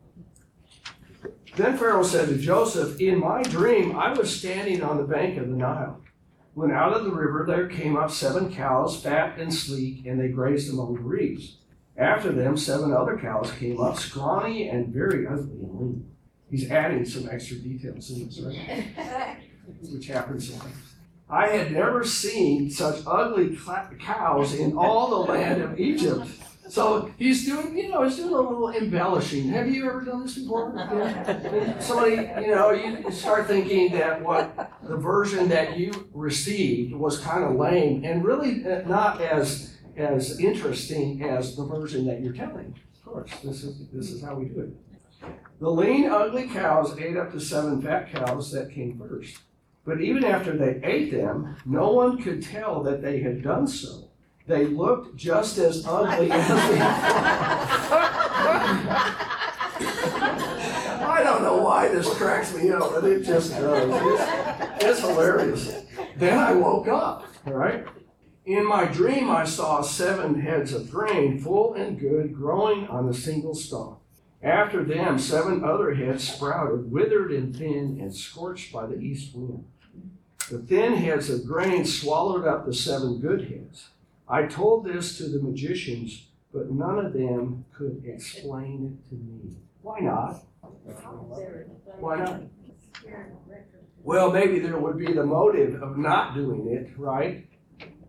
Then 1.56 1.78
Pharaoh 1.78 2.04
said 2.04 2.28
to 2.28 2.38
Joseph, 2.38 3.00
In 3.00 3.20
my 3.20 3.42
dream, 3.44 3.96
I 3.96 4.12
was 4.12 4.36
standing 4.36 4.84
on 4.84 4.98
the 4.98 5.04
bank 5.04 5.38
of 5.38 5.48
the 5.48 5.56
Nile. 5.56 6.02
When 6.54 6.72
out 6.72 6.94
of 6.94 7.06
the 7.06 7.12
river 7.12 7.46
there 7.48 7.68
came 7.68 7.96
up 7.96 8.12
seven 8.12 8.54
cows, 8.54 9.02
fat 9.02 9.40
and 9.40 9.54
sleek, 9.54 10.06
and 10.06 10.20
they 10.20 10.28
grazed 10.28 10.72
among 10.72 10.96
the 10.96 11.00
reeds. 11.02 11.58
After 11.98 12.32
them, 12.32 12.58
seven 12.58 12.92
other 12.92 13.18
cows 13.18 13.52
came 13.58 13.80
up, 13.80 13.98
scrawny 13.98 14.68
and 14.68 14.94
very 14.94 15.26
ugly 15.26 15.64
and 15.64 15.80
lean. 15.80 16.12
He's 16.50 16.70
adding 16.70 17.06
some 17.06 17.30
extra 17.30 17.58
details 17.58 18.12
in 18.12 18.26
this, 18.26 18.40
right? 18.42 19.38
Which 19.82 20.08
happens 20.08 20.50
sometimes. 20.50 20.95
I 21.30 21.48
had 21.48 21.72
never 21.72 22.04
seen 22.04 22.70
such 22.70 23.02
ugly 23.08 23.58
cows 24.00 24.54
in 24.54 24.78
all 24.78 25.10
the 25.10 25.32
land 25.32 25.62
of 25.62 25.80
Egypt. 25.80 26.28
So 26.68 27.12
he's 27.18 27.46
doing, 27.46 27.78
you 27.78 27.90
know, 27.90 28.04
he's 28.04 28.18
doing 28.18 28.34
a 28.34 28.40
little 28.40 28.70
embellishing. 28.70 29.50
Have 29.50 29.70
you 29.70 29.88
ever 29.88 30.02
done 30.02 30.24
this 30.24 30.38
before? 30.38 30.74
Yeah. 30.76 31.80
Somebody, 31.80 32.16
you 32.42 32.56
know, 32.56 32.72
you 32.72 33.12
start 33.12 33.48
thinking 33.48 33.92
that 33.94 34.22
what 34.22 34.72
the 34.84 34.98
version 34.98 35.48
that 35.50 35.78
you 35.78 36.10
received 36.14 36.94
was 36.94 37.20
kind 37.20 37.44
of 37.44 37.56
lame 37.56 38.04
and 38.04 38.24
really 38.24 38.66
uh, 38.66 38.82
not 38.88 39.22
as 39.22 39.76
as 39.96 40.40
interesting 40.40 41.24
as 41.24 41.56
the 41.56 41.66
version 41.66 42.06
that 42.08 42.22
you're 42.22 42.34
telling. 42.34 42.76
Of 42.96 43.06
course, 43.06 43.32
this 43.44 43.64
is 43.64 43.88
this 43.94 44.12
is 44.12 44.24
how 44.24 44.36
we 44.36 44.46
do 44.46 44.62
it. 44.62 45.30
The 45.60 45.70
lean, 45.70 46.10
ugly 46.10 46.48
cows 46.48 46.98
ate 47.00 47.16
up 47.16 47.32
the 47.32 47.40
seven 47.40 47.82
fat 47.82 48.12
cows 48.12 48.52
that 48.52 48.72
came 48.72 49.00
first. 49.00 49.38
But 49.86 50.02
even 50.02 50.26
after 50.26 50.58
they 50.58 50.82
ate 50.84 51.12
them, 51.12 51.56
no 51.66 51.92
one 51.92 52.22
could 52.22 52.42
tell 52.42 52.82
that 52.84 53.04
they 53.04 53.20
had 53.20 53.44
done 53.44 53.68
so. 53.68 54.10
They 54.48 54.66
looked 54.66 55.16
just 55.16 55.58
as 55.58 55.86
ugly 55.86 56.32
as 56.32 56.48
the 56.48 56.56
I 61.08 61.22
don't 61.24 61.44
know 61.44 61.58
why 61.58 61.88
this 61.88 62.12
cracks 62.16 62.56
me 62.56 62.72
up, 62.72 62.92
but 62.92 63.04
it 63.06 63.24
just 63.24 63.52
does. 63.52 63.90
It's, 63.90 64.84
it's 64.84 65.00
hilarious. 65.02 65.84
Then 66.18 66.38
I 66.38 66.54
woke 66.54 66.88
up, 66.88 67.26
right? 67.46 67.86
In 68.46 68.68
my 68.68 68.86
dream, 68.86 69.30
I 69.30 69.46
saw 69.46 69.82
seven 69.82 70.42
heads 70.42 70.74
of 70.74 70.92
grain, 70.92 71.40
full 71.40 71.74
and 71.74 72.00
good, 72.00 72.36
growing 72.36 72.88
on 72.88 73.10
a 73.10 73.14
single 73.14 73.56
stalk. 73.56 74.02
After 74.44 74.84
them, 74.84 75.18
seven 75.18 75.64
other 75.64 75.96
heads 75.96 76.28
sprouted, 76.28 76.92
withered 76.92 77.32
and 77.32 77.56
thin, 77.56 77.98
and 78.00 78.16
scorched 78.16 78.72
by 78.72 78.86
the 78.86 79.00
east 79.00 79.36
wind. 79.36 79.66
The 80.50 80.60
thin 80.60 80.94
heads 80.94 81.30
of 81.30 81.46
grain 81.46 81.86
swallowed 81.86 82.46
up 82.46 82.66
the 82.66 82.74
seven 82.74 83.20
good 83.20 83.50
heads. 83.50 83.90
I 84.28 84.44
told 84.44 84.86
this 84.86 85.18
to 85.18 85.28
the 85.28 85.42
magicians, 85.42 86.28
but 86.54 86.72
none 86.72 87.04
of 87.04 87.14
them 87.14 87.66
could 87.74 88.04
explain 88.06 89.00
it 89.04 89.10
to 89.10 89.16
me. 89.16 89.58
Why 89.82 90.00
not? 90.00 90.44
Why 92.00 92.18
not? 92.18 92.42
Well, 94.04 94.32
maybe 94.32 94.60
there 94.60 94.78
would 94.78 95.00
be 95.00 95.12
the 95.14 95.26
motive 95.26 95.82
of 95.82 95.98
not 95.98 96.36
doing 96.36 96.68
it, 96.68 96.92
right? 96.98 97.48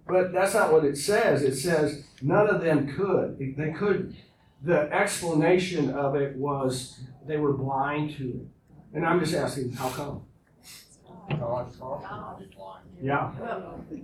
But 0.07 0.33
that's 0.33 0.55
not 0.55 0.73
what 0.73 0.85
it 0.85 0.99
says. 0.99 1.43
It 1.43 1.57
says 1.57 2.05
none 2.21 2.49
of 2.49 2.61
them 2.61 2.95
could. 2.95 3.39
They 3.39 3.71
couldn't. 3.73 4.15
The 4.63 4.93
explanation 4.93 5.91
of 5.91 6.15
it 6.17 6.37
was 6.37 7.01
they 7.27 7.39
were 7.39 7.55
blind 7.55 8.17
to 8.19 8.29
it. 8.29 8.47
And 8.95 9.07
I'm 9.07 9.21
just 9.21 9.35
asking, 9.35 9.73
how 9.73 9.89
come? 9.89 10.23
Yeah. 13.03 13.33
Well, 13.41 13.85
if, 13.91 14.01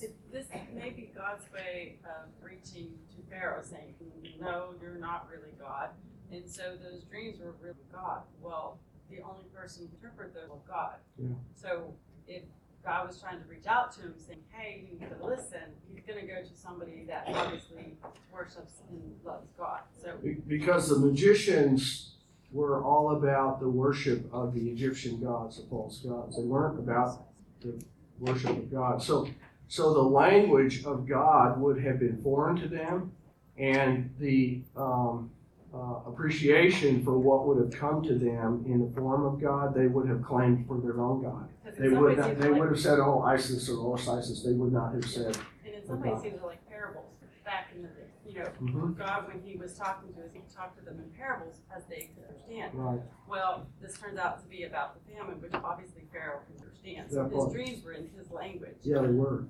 if 0.00 0.10
this 0.32 0.46
may 0.74 0.90
be 0.90 1.10
God's 1.16 1.44
way 1.52 1.98
of 2.04 2.28
reaching 2.42 2.90
to 3.10 3.30
Pharaoh, 3.30 3.62
saying, 3.62 3.94
no, 4.40 4.74
you're 4.80 4.98
not 4.98 5.28
really 5.30 5.52
God. 5.58 5.90
And 6.30 6.48
so 6.48 6.76
those 6.82 7.02
dreams 7.04 7.38
were 7.40 7.54
really 7.60 7.86
God. 7.92 8.22
Well, 8.40 8.78
the 9.10 9.22
only 9.22 9.44
person 9.54 9.86
who 9.86 9.96
interpreted 9.96 10.34
those 10.34 10.50
was 10.50 10.60
God. 10.68 10.96
Yeah. 11.16 11.28
So 11.54 11.94
if 12.26 12.42
God 12.84 13.08
was 13.08 13.20
trying 13.20 13.40
to 13.40 13.48
reach 13.48 13.66
out 13.66 13.92
to 13.92 14.02
him, 14.02 14.14
saying, 14.16 14.40
hey, 14.50 14.86
you 14.90 14.98
need 14.98 15.08
to 15.08 15.26
listen, 15.26 15.74
he's 15.92 16.02
going 16.06 16.20
to 16.20 16.26
go 16.26 16.42
to 16.42 16.56
somebody 16.56 17.04
that 17.08 17.24
obviously 17.28 17.94
worships 18.32 18.82
and 18.90 19.00
loves 19.24 19.48
God. 19.58 19.80
So 20.02 20.14
Because 20.46 20.88
the 20.88 20.98
magicians 20.98 22.15
were 22.56 22.82
all 22.82 23.16
about 23.16 23.60
the 23.60 23.68
worship 23.68 24.24
of 24.32 24.54
the 24.54 24.70
Egyptian 24.70 25.22
gods, 25.22 25.58
the 25.58 25.68
false 25.68 25.98
gods. 25.98 26.36
They 26.36 26.42
weren't 26.42 26.78
about 26.78 27.26
the 27.60 27.74
worship 28.18 28.50
of 28.50 28.72
God. 28.72 29.02
So, 29.02 29.28
so 29.68 29.92
the 29.92 30.02
language 30.02 30.84
of 30.84 31.06
God 31.06 31.60
would 31.60 31.78
have 31.82 32.00
been 32.00 32.20
foreign 32.22 32.56
to 32.56 32.66
them, 32.66 33.12
and 33.58 34.10
the 34.18 34.62
um, 34.74 35.30
uh, 35.74 36.00
appreciation 36.06 37.04
for 37.04 37.18
what 37.18 37.46
would 37.46 37.58
have 37.58 37.78
come 37.78 38.02
to 38.04 38.14
them 38.14 38.64
in 38.66 38.80
the 38.80 38.90
form 38.98 39.26
of 39.26 39.38
God, 39.38 39.74
they 39.74 39.86
would 39.86 40.08
have 40.08 40.22
claimed 40.22 40.66
for 40.66 40.80
their 40.80 40.98
own 40.98 41.22
God. 41.22 41.48
They 41.78 41.88
would 41.90 42.16
not, 42.16 42.38
they 42.38 42.50
would 42.50 42.68
have 42.68 42.80
said, 42.80 42.98
"Oh, 42.98 43.20
Isis 43.20 43.68
or 43.68 43.96
Osiris." 43.96 44.42
They 44.42 44.52
would 44.52 44.72
not 44.72 44.94
have 44.94 45.04
said, 45.04 45.36
and 45.64 45.74
in 45.74 45.86
some 45.86 46.00
ways 46.00 46.32
like 46.42 46.66
parables 46.70 47.04
back 47.44 47.68
in 47.74 47.82
the 47.82 47.88
day. 47.88 48.06
You 48.36 48.42
know, 48.42 48.50
Mhm. 48.60 48.98
God, 48.98 49.28
when 49.28 49.40
he 49.40 49.56
was 49.56 49.78
talking 49.78 50.12
to 50.12 50.20
us, 50.20 50.30
he 50.34 50.40
talked 50.54 50.76
to 50.78 50.84
them 50.84 50.98
in 50.98 51.10
parables 51.12 51.62
as 51.74 51.86
they 51.86 52.10
could 52.14 52.24
understand. 52.24 52.74
"Right." 52.74 53.00
Well, 53.26 53.66
this 53.80 53.98
turns 53.98 54.18
out 54.18 54.40
to 54.42 54.46
be 54.46 54.64
about 54.64 54.94
the 54.94 55.10
famine, 55.10 55.40
which 55.40 55.54
obviously 55.54 56.02
Pharaoh 56.12 56.40
can 56.46 56.62
understand. 56.62 57.10
So 57.10 57.22
Yeah, 57.22 57.28
his 57.28 57.34
well- 57.34 57.50
dreams 57.50 57.82
were 57.82 57.92
in 57.92 58.08
his 58.10 58.30
language. 58.30 58.76
Yeah, 58.82 59.00
they 59.00 59.08
were. 59.12 59.44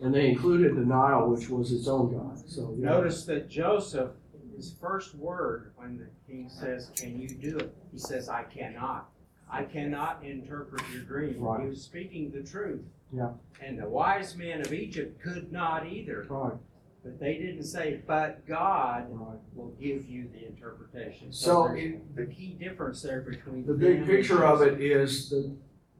And 0.00 0.14
they 0.14 0.30
included 0.30 0.76
the 0.76 0.84
Nile, 0.84 1.28
which 1.30 1.50
was 1.50 1.72
its 1.72 1.88
own 1.88 2.12
god. 2.12 2.38
So 2.48 2.70
yeah. 2.72 2.86
Notice 2.86 3.26
that 3.26 3.48
Joseph, 3.48 4.12
his 4.54 4.72
first 4.72 5.14
word 5.14 5.72
when 5.76 5.98
the 5.98 6.06
king 6.26 6.48
says, 6.48 6.90
Can 6.96 7.18
you 7.20 7.28
do 7.28 7.58
it? 7.58 7.74
He 7.92 7.98
says, 7.98 8.30
I 8.30 8.44
cannot. 8.44 9.10
I 9.50 9.64
cannot 9.64 10.24
interpret 10.24 10.82
your 10.92 11.02
dream. 11.04 11.40
Right. 11.42 11.60
He 11.62 11.68
was 11.68 11.82
speaking 11.82 12.30
the 12.30 12.42
truth. 12.42 12.84
Yeah. 13.12 13.34
And 13.60 13.78
the 13.78 13.88
wise 13.88 14.36
men 14.36 14.60
of 14.62 14.72
Egypt 14.72 15.20
could 15.20 15.52
not 15.52 15.86
either. 15.86 16.24
Right, 16.28 16.58
But 17.06 17.20
they 17.20 17.34
didn't 17.34 17.62
say, 17.62 18.00
But 18.04 18.44
God 18.48 19.06
will 19.54 19.72
give 19.80 20.08
you 20.08 20.28
the 20.32 20.44
interpretation. 20.44 21.32
So 21.32 21.68
there's 21.68 21.94
it- 21.94 22.16
the 22.16 22.26
key 22.26 22.56
difference 22.58 23.00
there 23.00 23.20
between 23.20 23.64
The 23.64 23.74
big 23.74 24.04
picture 24.04 24.44
of 24.44 24.60
it 24.62 24.80
is 24.80 25.30
the, 25.30 25.52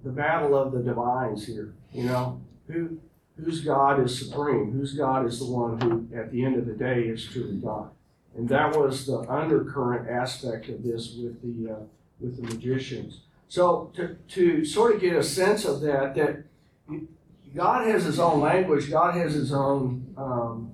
the 0.02 0.10
battle 0.10 0.56
of 0.56 0.72
the 0.72 0.82
divines 0.82 1.46
here, 1.46 1.74
you 1.92 2.04
know? 2.04 2.40
Who, 2.66 2.98
whose 3.36 3.60
God 3.60 4.02
is 4.02 4.18
supreme? 4.18 4.72
Whose 4.72 4.94
God 4.94 5.24
is 5.26 5.38
the 5.38 5.46
one 5.46 5.80
who, 5.80 6.08
at 6.18 6.32
the 6.32 6.44
end 6.44 6.56
of 6.56 6.66
the 6.66 6.72
day, 6.72 7.02
is 7.02 7.24
truly 7.24 7.58
God? 7.58 7.90
And 8.36 8.48
that 8.48 8.76
was 8.76 9.06
the 9.06 9.20
undercurrent 9.30 10.10
aspect 10.10 10.68
of 10.68 10.82
this 10.82 11.14
with 11.14 11.40
the, 11.40 11.72
uh, 11.72 11.78
with 12.18 12.36
the 12.36 12.42
magicians. 12.42 13.20
So 13.46 13.92
to, 13.94 14.16
to 14.30 14.64
sort 14.64 14.96
of 14.96 15.00
get 15.00 15.14
a 15.14 15.22
sense 15.22 15.64
of 15.64 15.80
that, 15.82 16.16
that 16.16 16.42
God 17.54 17.86
has 17.86 18.04
his 18.04 18.18
own 18.18 18.40
language, 18.40 18.90
God 18.90 19.14
has 19.14 19.34
his 19.34 19.52
own, 19.52 20.12
um, 20.16 20.72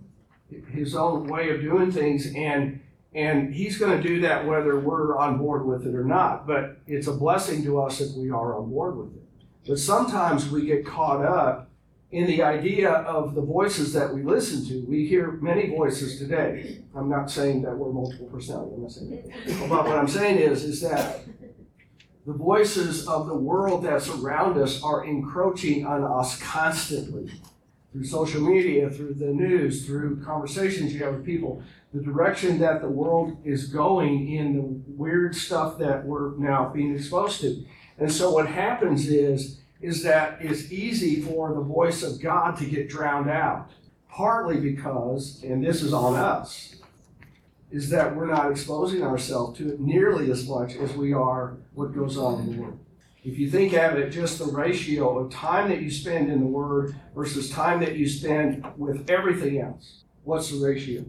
his 0.70 0.94
own 0.94 1.26
way 1.26 1.50
of 1.50 1.60
doing 1.60 1.90
things, 1.90 2.32
and 2.34 2.80
and 3.14 3.54
he's 3.54 3.76
going 3.78 4.00
to 4.00 4.02
do 4.02 4.20
that 4.22 4.46
whether 4.46 4.78
we're 4.80 5.18
on 5.18 5.36
board 5.36 5.66
with 5.66 5.86
it 5.86 5.94
or 5.94 6.04
not. 6.04 6.46
But 6.46 6.78
it's 6.86 7.06
a 7.06 7.12
blessing 7.12 7.62
to 7.64 7.82
us 7.82 8.00
if 8.00 8.16
we 8.16 8.30
are 8.30 8.56
on 8.56 8.70
board 8.70 8.96
with 8.96 9.14
it. 9.14 9.22
But 9.66 9.78
sometimes 9.78 10.50
we 10.50 10.66
get 10.66 10.86
caught 10.86 11.24
up 11.24 11.70
in 12.10 12.26
the 12.26 12.42
idea 12.42 12.90
of 12.90 13.34
the 13.34 13.40
voices 13.40 13.92
that 13.94 14.12
we 14.12 14.22
listen 14.22 14.66
to. 14.66 14.84
We 14.88 15.06
hear 15.06 15.32
many 15.32 15.70
voices 15.70 16.18
today. 16.18 16.82
I'm 16.94 17.08
not 17.08 17.30
saying 17.30 17.62
that 17.62 17.76
we're 17.76 17.92
multiple 17.92 18.26
personality. 18.26 18.74
I'm 18.76 18.82
not 18.82 18.92
saying 18.92 19.10
that. 19.10 19.68
But 19.68 19.86
what 19.86 19.96
I'm 19.96 20.08
saying 20.08 20.38
is, 20.38 20.64
is 20.64 20.80
that 20.82 21.20
the 22.26 22.34
voices 22.34 23.08
of 23.08 23.26
the 23.26 23.34
world 23.34 23.84
that's 23.84 24.08
around 24.08 24.58
us 24.58 24.82
are 24.82 25.04
encroaching 25.04 25.86
on 25.86 26.04
us 26.04 26.40
constantly 26.40 27.30
through 27.92 28.04
social 28.04 28.40
media, 28.40 28.88
through 28.90 29.14
the 29.14 29.26
news, 29.26 29.86
through 29.86 30.22
conversations 30.24 30.94
you 30.94 31.04
have 31.04 31.14
with 31.14 31.24
people 31.24 31.62
the 31.92 32.02
direction 32.02 32.58
that 32.58 32.80
the 32.80 32.88
world 32.88 33.36
is 33.44 33.66
going 33.66 34.32
in 34.32 34.54
the 34.54 34.62
weird 34.96 35.34
stuff 35.34 35.78
that 35.78 36.04
we're 36.04 36.34
now 36.38 36.68
being 36.68 36.94
exposed 36.94 37.40
to. 37.42 37.64
And 37.98 38.10
so 38.10 38.30
what 38.30 38.48
happens 38.48 39.08
is 39.08 39.58
is 39.80 40.04
that 40.04 40.38
it's 40.40 40.70
easy 40.70 41.20
for 41.20 41.52
the 41.52 41.60
voice 41.60 42.04
of 42.04 42.22
God 42.22 42.56
to 42.58 42.64
get 42.64 42.88
drowned 42.88 43.28
out. 43.28 43.70
Partly 44.08 44.58
because, 44.58 45.42
and 45.42 45.64
this 45.64 45.82
is 45.82 45.92
on 45.92 46.14
us, 46.14 46.76
is 47.72 47.90
that 47.90 48.14
we're 48.14 48.26
not 48.26 48.50
exposing 48.50 49.02
ourselves 49.02 49.58
to 49.58 49.72
it 49.72 49.80
nearly 49.80 50.30
as 50.30 50.48
much 50.48 50.76
as 50.76 50.92
we 50.92 51.12
are 51.12 51.56
what 51.74 51.92
goes 51.92 52.16
on 52.16 52.40
in 52.42 52.52
the 52.52 52.62
world. 52.62 52.78
If 53.24 53.38
you 53.38 53.48
think 53.48 53.72
of 53.74 53.96
it, 53.96 54.10
just 54.10 54.38
the 54.38 54.46
ratio 54.46 55.18
of 55.18 55.30
time 55.30 55.68
that 55.68 55.80
you 55.80 55.90
spend 55.90 56.30
in 56.30 56.40
the 56.40 56.46
Word 56.46 56.96
versus 57.14 57.50
time 57.50 57.80
that 57.80 57.96
you 57.96 58.08
spend 58.08 58.64
with 58.76 59.08
everything 59.08 59.60
else, 59.60 60.02
what's 60.24 60.50
the 60.50 60.64
ratio? 60.64 61.04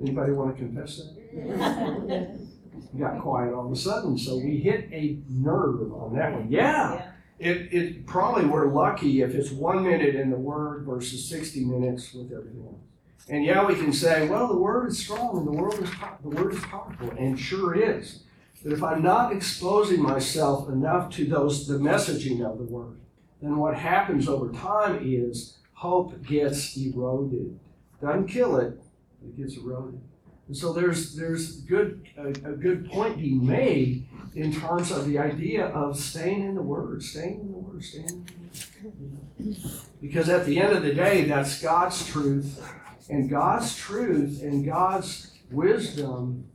Anybody 0.00 0.32
want 0.32 0.56
to 0.56 0.62
confess 0.62 0.98
that? 0.98 2.38
You 2.94 3.04
got 3.04 3.20
quiet 3.20 3.54
all 3.54 3.66
of 3.66 3.72
a 3.72 3.76
sudden, 3.76 4.18
so 4.18 4.36
we 4.36 4.58
hit 4.58 4.88
a 4.92 5.18
nerve 5.28 5.92
on 5.92 6.14
that 6.16 6.32
one. 6.32 6.50
Yeah. 6.50 7.10
It, 7.38 7.72
it 7.72 8.06
probably 8.06 8.44
we're 8.44 8.68
lucky 8.68 9.22
if 9.22 9.34
it's 9.34 9.50
one 9.50 9.82
minute 9.82 10.14
in 10.14 10.30
the 10.30 10.36
Word 10.36 10.84
versus 10.84 11.26
60 11.28 11.64
minutes 11.64 12.12
with 12.12 12.32
everything 12.32 12.64
else. 12.66 12.80
And 13.28 13.44
yeah, 13.44 13.64
we 13.66 13.74
can 13.74 13.92
say, 13.92 14.28
well, 14.28 14.46
the 14.46 14.56
Word 14.56 14.88
is 14.88 14.98
strong 14.98 15.38
and 15.38 15.46
the 15.46 15.52
Word 15.52 15.74
is 15.74 15.90
the 16.22 16.28
Word 16.28 16.54
is 16.54 16.60
powerful, 16.60 17.10
and 17.18 17.38
sure 17.38 17.74
is. 17.74 18.24
But 18.62 18.72
if 18.72 18.82
I'm 18.82 19.02
not 19.02 19.32
exposing 19.32 20.00
myself 20.00 20.68
enough 20.68 21.10
to 21.14 21.24
those 21.24 21.66
the 21.66 21.78
messaging 21.78 22.44
of 22.48 22.58
the 22.58 22.64
Word, 22.64 23.00
then 23.40 23.56
what 23.56 23.76
happens 23.76 24.28
over 24.28 24.52
time 24.52 25.00
is 25.02 25.58
hope 25.72 26.24
gets 26.24 26.76
eroded. 26.76 27.58
Doesn't 28.00 28.28
kill 28.28 28.56
it, 28.56 28.80
it 29.24 29.36
gets 29.36 29.56
eroded. 29.56 30.00
And 30.46 30.56
so 30.56 30.72
there's 30.72 31.16
there's 31.16 31.60
good 31.62 32.06
a, 32.16 32.28
a 32.28 32.56
good 32.56 32.88
point 32.90 33.18
being 33.18 33.44
made 33.44 34.06
in 34.34 34.52
terms 34.52 34.90
of 34.90 35.06
the 35.06 35.18
idea 35.18 35.66
of 35.66 35.98
staying 35.98 36.44
in 36.44 36.54
the 36.54 36.62
Word, 36.62 37.02
staying 37.02 37.40
in 37.40 37.52
the 37.52 37.58
Word, 37.58 37.82
staying 37.82 38.08
in 38.08 38.22
the 38.22 39.46
Word. 39.48 39.56
Because 40.00 40.28
at 40.28 40.46
the 40.46 40.58
end 40.60 40.76
of 40.76 40.82
the 40.82 40.94
day, 40.94 41.24
that's 41.24 41.60
God's 41.60 42.06
truth, 42.06 42.62
and 43.08 43.30
God's 43.30 43.76
truth 43.76 44.42
and 44.42 44.64
God's 44.64 45.32
wisdom 45.50 46.46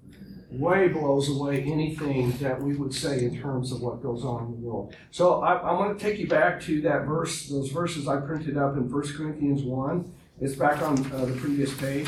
way 0.50 0.88
blows 0.88 1.30
away 1.30 1.62
anything 1.64 2.32
that 2.38 2.62
we 2.62 2.76
would 2.76 2.94
say 2.94 3.26
in 3.26 3.40
terms 3.40 3.72
of 3.72 3.82
what 3.82 4.02
goes 4.02 4.24
on 4.24 4.46
in 4.46 4.52
the 4.52 4.58
world. 4.58 4.96
So 5.12 5.42
I, 5.42 5.56
I 5.56 5.74
want 5.74 5.98
to 5.98 6.04
take 6.04 6.20
you 6.20 6.28
back 6.28 6.62
to 6.62 6.82
that 6.82 7.06
verse, 7.06 7.50
those 7.50 7.70
verses 7.70 8.08
I 8.08 8.18
printed 8.18 8.58
up 8.58 8.78
in 8.78 8.90
1 8.90 9.02
Corinthians 9.14 9.64
1. 9.64 10.14
It's 10.40 10.56
back 10.56 10.82
on 10.82 11.00
uh, 11.12 11.26
the 11.26 11.34
previous 11.34 11.76
page. 11.78 12.08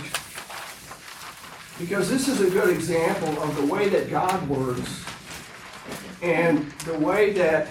Because 1.79 2.09
this 2.09 2.27
is 2.27 2.41
a 2.41 2.49
good 2.49 2.69
example 2.69 3.41
of 3.41 3.55
the 3.55 3.65
way 3.65 3.89
that 3.89 4.09
God 4.09 4.47
works 4.49 5.03
and 6.21 6.69
the 6.85 6.99
way 6.99 7.31
that 7.33 7.67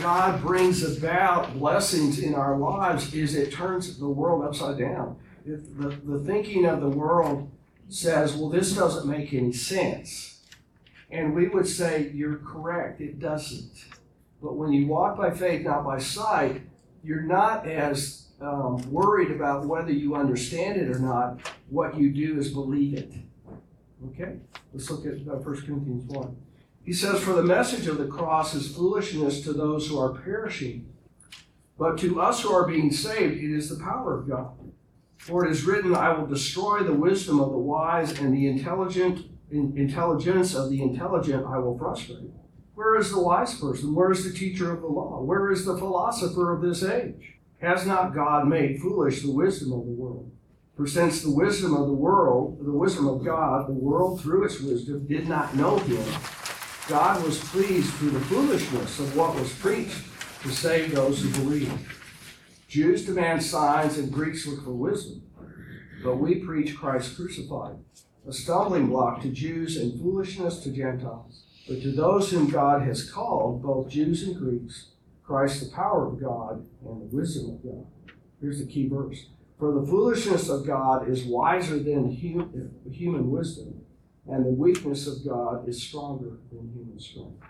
God 0.00 0.40
brings 0.40 0.82
about 0.82 1.52
blessings 1.58 2.20
in 2.20 2.34
our 2.34 2.56
lives 2.56 3.12
is 3.12 3.34
it 3.34 3.52
turns 3.52 3.98
the 3.98 4.08
world 4.08 4.44
upside 4.44 4.78
down. 4.78 5.16
If 5.44 5.76
the, 5.76 5.88
the 5.88 6.20
thinking 6.24 6.64
of 6.64 6.80
the 6.80 6.88
world 6.88 7.50
says, 7.92 8.34
well, 8.34 8.48
this 8.48 8.72
doesn't 8.72 9.06
make 9.06 9.32
any 9.34 9.52
sense. 9.52 10.40
And 11.10 11.34
we 11.34 11.48
would 11.48 11.68
say, 11.68 12.10
you're 12.14 12.38
correct, 12.38 13.00
it 13.00 13.18
doesn't. 13.18 13.84
But 14.42 14.56
when 14.56 14.72
you 14.72 14.86
walk 14.86 15.16
by 15.16 15.30
faith, 15.30 15.62
not 15.64 15.84
by 15.84 15.98
sight, 15.98 16.62
you're 17.04 17.22
not 17.22 17.66
as 17.66 18.28
um, 18.40 18.78
worried 18.90 19.30
about 19.30 19.66
whether 19.66 19.92
you 19.92 20.14
understand 20.14 20.80
it 20.80 20.88
or 20.88 20.98
not. 20.98 21.40
What 21.68 21.96
you 21.96 22.10
do 22.10 22.38
is 22.38 22.50
believe 22.50 22.94
it. 22.94 23.12
Okay? 24.08 24.38
Let's 24.72 24.90
look 24.90 25.06
at 25.06 25.14
uh, 25.28 25.36
1 25.36 25.42
Corinthians 25.42 26.04
1. 26.06 26.36
He 26.84 26.92
says, 26.92 27.20
For 27.20 27.34
the 27.34 27.42
message 27.42 27.86
of 27.86 27.98
the 27.98 28.06
cross 28.06 28.54
is 28.54 28.74
foolishness 28.74 29.42
to 29.42 29.52
those 29.52 29.86
who 29.86 29.98
are 29.98 30.14
perishing, 30.14 30.92
but 31.78 31.98
to 31.98 32.20
us 32.20 32.42
who 32.42 32.52
are 32.52 32.66
being 32.66 32.90
saved, 32.90 33.42
it 33.42 33.54
is 33.54 33.68
the 33.68 33.82
power 33.82 34.18
of 34.18 34.28
God. 34.28 34.52
For 35.22 35.46
it 35.46 35.52
is 35.52 35.64
written, 35.64 35.94
I 35.94 36.12
will 36.12 36.26
destroy 36.26 36.82
the 36.82 36.92
wisdom 36.92 37.38
of 37.38 37.52
the 37.52 37.58
wise, 37.58 38.18
and 38.18 38.34
the 38.34 38.48
intelligent 38.48 39.26
in- 39.52 39.72
intelligence 39.76 40.52
of 40.52 40.68
the 40.68 40.82
intelligent 40.82 41.46
I 41.46 41.58
will 41.58 41.78
frustrate. 41.78 42.32
Where 42.74 42.96
is 42.96 43.12
the 43.12 43.22
wise 43.22 43.54
person? 43.54 43.94
Where 43.94 44.10
is 44.10 44.24
the 44.24 44.36
teacher 44.36 44.72
of 44.72 44.80
the 44.80 44.88
law? 44.88 45.22
Where 45.22 45.52
is 45.52 45.64
the 45.64 45.78
philosopher 45.78 46.52
of 46.52 46.60
this 46.60 46.82
age? 46.82 47.34
Has 47.60 47.86
not 47.86 48.12
God 48.12 48.48
made 48.48 48.80
foolish 48.80 49.22
the 49.22 49.30
wisdom 49.30 49.72
of 49.72 49.84
the 49.84 49.92
world? 49.92 50.32
For 50.76 50.88
since 50.88 51.22
the 51.22 51.30
wisdom 51.30 51.72
of 51.76 51.86
the 51.86 51.92
world, 51.92 52.58
the 52.60 52.72
wisdom 52.72 53.06
of 53.06 53.24
God, 53.24 53.68
the 53.68 53.72
world 53.72 54.20
through 54.20 54.46
its 54.46 54.60
wisdom 54.60 55.06
did 55.06 55.28
not 55.28 55.54
know 55.54 55.78
him, 55.78 56.04
God 56.88 57.22
was 57.22 57.38
pleased 57.38 57.92
through 57.94 58.10
the 58.10 58.20
foolishness 58.22 58.98
of 58.98 59.16
what 59.16 59.36
was 59.36 59.54
preached 59.54 60.02
to 60.42 60.48
save 60.48 60.92
those 60.92 61.22
who 61.22 61.30
believe. 61.44 62.01
Jews 62.72 63.04
demand 63.04 63.42
signs 63.42 63.98
and 63.98 64.10
Greeks 64.10 64.46
look 64.46 64.64
for 64.64 64.72
wisdom, 64.72 65.22
but 66.02 66.16
we 66.16 66.36
preach 66.36 66.74
Christ 66.74 67.14
crucified, 67.14 67.76
a 68.26 68.32
stumbling 68.32 68.86
block 68.86 69.20
to 69.20 69.28
Jews 69.28 69.76
and 69.76 70.00
foolishness 70.00 70.60
to 70.60 70.70
Gentiles. 70.70 71.42
But 71.68 71.82
to 71.82 71.92
those 71.92 72.30
whom 72.30 72.48
God 72.48 72.80
has 72.80 73.10
called, 73.10 73.62
both 73.62 73.90
Jews 73.90 74.26
and 74.26 74.34
Greeks, 74.34 74.92
Christ 75.22 75.62
the 75.62 75.76
power 75.76 76.06
of 76.08 76.18
God 76.18 76.66
and 76.86 77.02
the 77.02 77.14
wisdom 77.14 77.50
of 77.50 77.62
God. 77.62 77.86
Here's 78.40 78.58
the 78.58 78.64
key 78.64 78.88
verse. 78.88 79.26
For 79.58 79.78
the 79.78 79.86
foolishness 79.86 80.48
of 80.48 80.66
God 80.66 81.10
is 81.10 81.24
wiser 81.24 81.78
than 81.78 82.10
human 82.10 83.30
wisdom, 83.30 83.82
and 84.26 84.46
the 84.46 84.50
weakness 84.50 85.06
of 85.06 85.22
God 85.26 85.68
is 85.68 85.82
stronger 85.82 86.38
than 86.50 86.72
human 86.72 86.98
strength. 86.98 87.44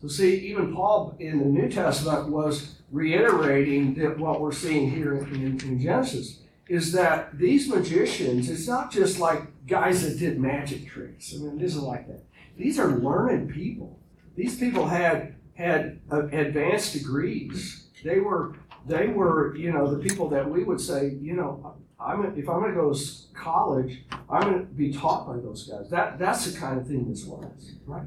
So, 0.00 0.08
see, 0.08 0.36
even 0.48 0.74
Paul 0.74 1.14
in 1.18 1.38
the 1.38 1.44
New 1.44 1.68
Testament 1.68 2.28
was 2.28 2.76
reiterating 2.90 3.94
that 3.94 4.18
what 4.18 4.40
we're 4.40 4.52
seeing 4.52 4.90
here 4.90 5.14
in, 5.14 5.60
in 5.60 5.80
Genesis 5.80 6.40
is 6.68 6.92
that 6.92 7.36
these 7.36 7.68
magicians, 7.68 8.48
it's 8.48 8.66
not 8.66 8.90
just 8.90 9.18
like 9.18 9.42
guys 9.66 10.02
that 10.02 10.18
did 10.18 10.38
magic 10.38 10.88
tricks. 10.88 11.34
I 11.34 11.38
mean, 11.38 11.60
it 11.60 11.64
isn't 11.64 11.82
like 11.82 12.06
that. 12.06 12.24
These 12.56 12.78
are 12.78 12.88
learned 12.88 13.50
people. 13.50 13.98
These 14.36 14.58
people 14.58 14.86
had 14.86 15.34
had 15.54 16.00
advanced 16.10 16.92
degrees. 16.94 17.88
They 18.04 18.20
were 18.20 18.56
they 18.86 19.08
were 19.08 19.54
you 19.56 19.72
know 19.72 19.92
the 19.92 19.98
people 19.98 20.28
that 20.30 20.48
we 20.48 20.64
would 20.64 20.80
say 20.80 21.10
you 21.20 21.34
know 21.34 21.76
I'm 21.98 22.24
if 22.38 22.48
I'm 22.48 22.60
going 22.60 22.72
to 22.72 22.80
go 22.80 22.94
to 22.94 23.04
college 23.34 24.04
I'm 24.30 24.42
going 24.42 24.58
to 24.60 24.64
be 24.64 24.92
taught 24.92 25.26
by 25.26 25.36
those 25.36 25.68
guys. 25.68 25.90
That 25.90 26.18
that's 26.18 26.50
the 26.50 26.58
kind 26.58 26.80
of 26.80 26.86
thing 26.86 27.08
this 27.10 27.24
was, 27.24 27.72
right? 27.84 28.06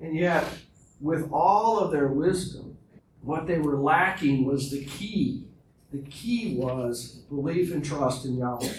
And 0.00 0.16
yet, 0.16 0.44
with 1.02 1.28
all 1.32 1.78
of 1.80 1.90
their 1.90 2.08
wisdom, 2.08 2.78
what 3.22 3.46
they 3.46 3.58
were 3.58 3.76
lacking 3.76 4.44
was 4.44 4.70
the 4.70 4.84
key. 4.84 5.44
The 5.92 6.02
key 6.02 6.54
was 6.56 7.22
belief 7.28 7.72
and 7.72 7.84
trust 7.84 8.24
in 8.24 8.38
Yahweh 8.38 8.72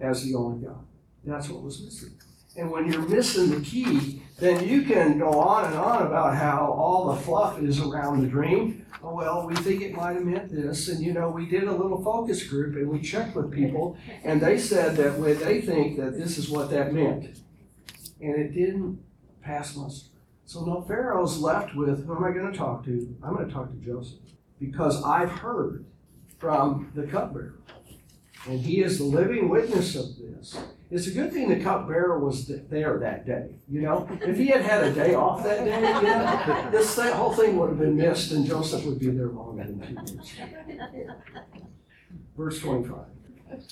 as 0.00 0.24
the 0.24 0.34
only 0.34 0.64
God. 0.64 0.84
That's 1.24 1.48
what 1.48 1.62
was 1.62 1.82
missing. 1.82 2.12
And 2.56 2.70
when 2.70 2.90
you're 2.90 3.06
missing 3.06 3.50
the 3.50 3.60
key, 3.60 4.22
then 4.38 4.66
you 4.66 4.82
can 4.82 5.18
go 5.18 5.40
on 5.40 5.66
and 5.66 5.74
on 5.74 6.06
about 6.06 6.36
how 6.36 6.72
all 6.72 7.12
the 7.12 7.20
fluff 7.20 7.60
is 7.60 7.80
around 7.80 8.22
the 8.22 8.28
dream. 8.28 8.86
Oh, 9.02 9.14
well, 9.14 9.46
we 9.46 9.54
think 9.56 9.82
it 9.82 9.94
might 9.94 10.14
have 10.14 10.24
meant 10.24 10.50
this. 10.50 10.88
And, 10.88 11.04
you 11.04 11.12
know, 11.12 11.28
we 11.28 11.46
did 11.46 11.64
a 11.64 11.72
little 11.72 12.02
focus 12.02 12.44
group 12.44 12.76
and 12.76 12.88
we 12.88 13.00
checked 13.00 13.36
with 13.36 13.52
people, 13.52 13.98
and 14.24 14.40
they 14.40 14.56
said 14.58 14.96
that 14.96 15.20
they 15.20 15.60
think 15.60 15.98
that 15.98 16.16
this 16.16 16.38
is 16.38 16.48
what 16.48 16.70
that 16.70 16.94
meant. 16.94 17.38
And 18.20 18.36
it 18.36 18.54
didn't 18.54 19.00
pass 19.42 19.76
muster. 19.76 20.15
So 20.46 20.64
now 20.64 20.80
Pharaoh's 20.80 21.40
left 21.40 21.74
with 21.74 22.06
who 22.06 22.14
am 22.14 22.22
I 22.24 22.30
going 22.30 22.50
to 22.50 22.56
talk 22.56 22.84
to? 22.84 23.16
I'm 23.22 23.34
going 23.34 23.48
to 23.48 23.52
talk 23.52 23.68
to 23.68 23.76
Joseph 23.84 24.20
because 24.60 25.02
I've 25.02 25.30
heard 25.30 25.84
from 26.38 26.92
the 26.94 27.02
cupbearer. 27.02 27.58
And 28.46 28.60
he 28.60 28.80
is 28.80 28.98
the 28.98 29.04
living 29.04 29.48
witness 29.48 29.96
of 29.96 30.16
this. 30.16 30.56
It's 30.88 31.08
a 31.08 31.10
good 31.10 31.32
thing 31.32 31.48
the 31.48 31.58
cupbearer 31.58 32.20
was 32.20 32.46
there 32.46 32.96
that 33.00 33.26
day. 33.26 33.56
You 33.68 33.80
know, 33.82 34.08
if 34.22 34.36
he 34.36 34.46
had 34.46 34.62
had 34.62 34.84
a 34.84 34.92
day 34.92 35.14
off 35.16 35.42
that 35.42 35.64
day, 35.64 35.80
you 35.80 36.06
know, 36.06 36.70
this 36.70 36.94
th- 36.94 37.12
whole 37.12 37.32
thing 37.32 37.58
would 37.58 37.70
have 37.70 37.78
been 37.80 37.96
missed, 37.96 38.30
and 38.30 38.46
Joseph 38.46 38.84
would 38.84 39.00
be 39.00 39.08
there 39.08 39.26
longer 39.26 39.64
than 39.64 39.80
two 39.80 40.14
years. 40.14 40.32
Verse 42.36 42.60
25. 42.60 42.98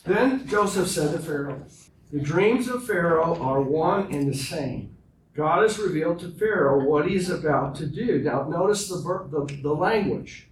Then 0.05 0.49
Joseph 0.49 0.89
said 0.89 1.13
to 1.13 1.21
Pharaoh, 1.21 1.65
The 2.11 2.19
dreams 2.19 2.67
of 2.67 2.85
Pharaoh 2.85 3.41
are 3.41 3.61
one 3.61 4.13
and 4.13 4.29
the 4.29 4.37
same. 4.37 4.94
God 5.35 5.63
has 5.63 5.79
revealed 5.79 6.21
to 6.21 6.31
Pharaoh 6.31 6.85
what 6.85 7.09
he's 7.09 7.29
about 7.29 7.75
to 7.77 7.87
do. 7.87 8.21
Now, 8.23 8.45
notice 8.49 8.89
the, 8.89 8.97
the, 8.97 9.63
the 9.63 9.75
language. 9.75 10.49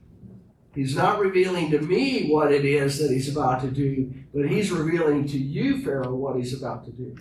He's 0.75 0.97
not 0.97 1.21
revealing 1.21 1.71
to 1.71 1.81
me 1.81 2.29
what 2.29 2.51
it 2.51 2.65
is 2.65 2.99
that 2.99 3.11
he's 3.11 3.31
about 3.31 3.61
to 3.61 3.71
do, 3.71 4.13
but 4.35 4.49
he's 4.49 4.73
revealing 4.73 5.29
to 5.29 5.39
you, 5.39 5.83
Pharaoh, 5.83 6.15
what 6.15 6.37
he's 6.37 6.59
about 6.59 6.85
to 6.87 6.91
do. 6.91 7.17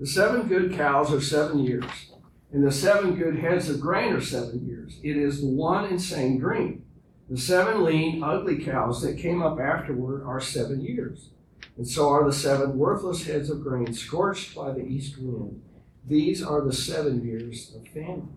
The 0.00 0.06
seven 0.06 0.48
good 0.48 0.72
cows 0.72 1.12
are 1.12 1.20
seven 1.20 1.60
years, 1.60 2.10
and 2.52 2.66
the 2.66 2.72
seven 2.72 3.14
good 3.14 3.38
heads 3.38 3.68
of 3.68 3.80
grain 3.80 4.12
are 4.12 4.20
seven 4.20 4.66
years. 4.66 4.98
It 5.04 5.16
is 5.16 5.40
the 5.40 5.46
one 5.46 5.84
and 5.84 6.02
same 6.02 6.40
dream. 6.40 6.84
The 7.30 7.38
seven 7.38 7.84
lean, 7.84 8.24
ugly 8.24 8.64
cows 8.64 9.02
that 9.02 9.18
came 9.18 9.42
up 9.42 9.60
afterward 9.60 10.24
are 10.26 10.40
seven 10.40 10.80
years, 10.80 11.30
and 11.76 11.86
so 11.86 12.08
are 12.08 12.24
the 12.24 12.32
seven 12.32 12.76
worthless 12.76 13.26
heads 13.26 13.50
of 13.50 13.62
grain 13.62 13.94
scorched 13.94 14.54
by 14.54 14.72
the 14.72 14.84
east 14.84 15.18
wind. 15.18 15.62
These 16.06 16.42
are 16.42 16.60
the 16.60 16.72
seven 16.72 17.24
years 17.24 17.74
of 17.74 17.86
famine. 17.88 18.28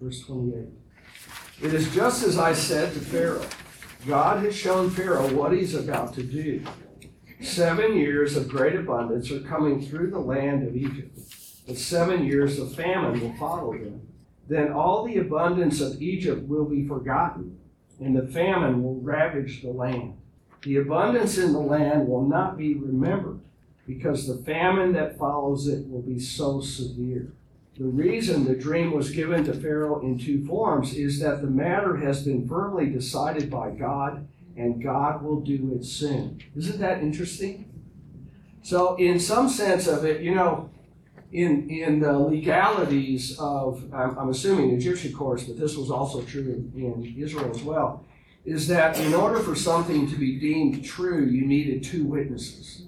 Verse 0.00 0.20
28. 0.26 0.66
It 1.62 1.74
is 1.74 1.94
just 1.94 2.24
as 2.24 2.38
I 2.38 2.52
said 2.52 2.92
to 2.94 3.00
Pharaoh. 3.00 3.46
God 4.06 4.44
has 4.44 4.56
shown 4.56 4.90
Pharaoh 4.90 5.32
what 5.32 5.52
he's 5.52 5.74
about 5.76 6.14
to 6.14 6.24
do. 6.24 6.64
Seven 7.40 7.96
years 7.96 8.36
of 8.36 8.48
great 8.48 8.74
abundance 8.74 9.30
are 9.30 9.40
coming 9.40 9.80
through 9.80 10.10
the 10.10 10.18
land 10.18 10.66
of 10.66 10.76
Egypt, 10.76 11.16
but 11.66 11.76
seven 11.76 12.24
years 12.24 12.58
of 12.58 12.74
famine 12.74 13.20
will 13.20 13.34
follow 13.34 13.72
them. 13.72 14.00
Then 14.48 14.72
all 14.72 15.04
the 15.04 15.18
abundance 15.18 15.80
of 15.80 16.02
Egypt 16.02 16.42
will 16.48 16.64
be 16.64 16.86
forgotten, 16.86 17.58
and 18.00 18.16
the 18.16 18.26
famine 18.26 18.82
will 18.82 19.00
ravage 19.00 19.62
the 19.62 19.70
land. 19.70 20.16
The 20.62 20.78
abundance 20.78 21.38
in 21.38 21.52
the 21.52 21.60
land 21.60 22.08
will 22.08 22.26
not 22.26 22.56
be 22.56 22.74
remembered, 22.74 23.40
because 23.86 24.26
the 24.26 24.42
famine 24.44 24.92
that 24.92 25.18
follows 25.18 25.66
it 25.66 25.88
will 25.88 26.02
be 26.02 26.18
so 26.18 26.60
severe. 26.60 27.32
The 27.78 27.84
reason 27.84 28.44
the 28.44 28.54
dream 28.54 28.92
was 28.92 29.10
given 29.10 29.44
to 29.44 29.54
Pharaoh 29.54 30.00
in 30.02 30.18
two 30.18 30.46
forms 30.46 30.94
is 30.94 31.20
that 31.20 31.40
the 31.40 31.48
matter 31.48 31.96
has 31.96 32.22
been 32.22 32.46
firmly 32.46 32.90
decided 32.90 33.50
by 33.50 33.70
God 33.70 34.28
and 34.56 34.82
God 34.82 35.22
will 35.22 35.40
do 35.40 35.72
it 35.74 35.84
soon. 35.84 36.42
Isn't 36.54 36.80
that 36.80 37.00
interesting? 37.00 37.68
So, 38.62 38.94
in 38.96 39.18
some 39.18 39.48
sense 39.48 39.88
of 39.88 40.04
it, 40.04 40.20
you 40.20 40.34
know, 40.34 40.70
in, 41.32 41.68
in 41.70 42.00
the 42.00 42.12
legalities 42.12 43.38
of, 43.38 43.82
I'm, 43.92 44.18
I'm 44.18 44.28
assuming 44.28 44.70
Egyptian 44.70 45.12
courts, 45.12 45.44
but 45.44 45.58
this 45.58 45.76
was 45.76 45.90
also 45.90 46.22
true 46.22 46.42
in, 46.42 46.72
in 46.76 47.14
Israel 47.18 47.50
as 47.50 47.62
well, 47.62 48.04
is 48.44 48.68
that 48.68 48.98
in 48.98 49.14
order 49.14 49.38
for 49.38 49.54
something 49.54 50.08
to 50.10 50.16
be 50.16 50.38
deemed 50.38 50.84
true, 50.84 51.24
you 51.24 51.46
needed 51.46 51.82
two 51.82 52.04
witnesses. 52.04 52.82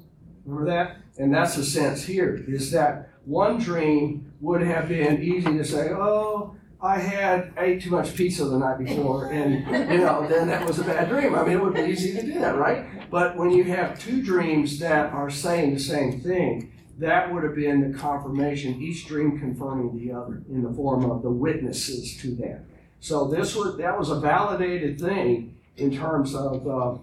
Remember 0.45 0.70
that? 0.70 0.97
And 1.18 1.32
that's 1.34 1.57
the 1.57 1.64
sense 1.64 2.05
here, 2.05 2.45
is 2.47 2.70
that 2.72 3.11
one 3.24 3.59
dream 3.59 4.32
would 4.40 4.62
have 4.62 4.88
been 4.88 5.22
easy 5.22 5.57
to 5.57 5.64
say, 5.64 5.90
oh, 5.90 6.57
I 6.80 6.99
had 6.99 7.55
ate 7.57 7.82
too 7.82 7.90
much 7.90 8.14
pizza 8.14 8.45
the 8.45 8.59
night 8.59 8.78
before, 8.78 9.30
and 9.30 9.66
you 9.90 9.99
know, 9.99 10.26
then 10.28 10.49
that 10.49 10.66
was 10.66 10.78
a 10.78 10.84
bad 10.84 11.09
dream. 11.09 11.34
I 11.34 11.42
mean, 11.42 11.53
it 11.53 11.62
would 11.62 11.72
be 11.72 11.80
easy 11.80 12.12
to 12.14 12.22
do 12.22 12.34
that, 12.40 12.57
right? 12.57 13.11
But 13.11 13.36
when 13.38 13.51
you 13.51 13.64
have 13.64 13.99
two 13.99 14.22
dreams 14.22 14.78
that 14.80 15.12
are 15.12 15.30
saying 15.30 15.72
the 15.72 15.80
same 15.80 16.20
thing, 16.20 16.72
that 16.99 17.32
would 17.32 17.42
have 17.42 17.55
been 17.55 17.90
the 17.90 17.99
confirmation, 17.99 18.82
each 18.82 19.07
dream 19.07 19.38
confirming 19.38 19.97
the 19.97 20.12
other 20.12 20.42
in 20.51 20.62
the 20.62 20.72
form 20.74 21.11
of 21.11 21.22
the 21.22 21.30
witnesses 21.30 22.18
to 22.18 22.34
that. 22.36 22.66
So 23.01 23.28
this 23.28 23.57
was 23.57 23.78
that 23.78 23.99
was 23.99 24.11
a 24.11 24.20
validated 24.20 25.01
thing 25.01 25.57
in 25.76 25.90
terms 25.97 26.34
of, 26.34 26.66
uh, 26.66 26.99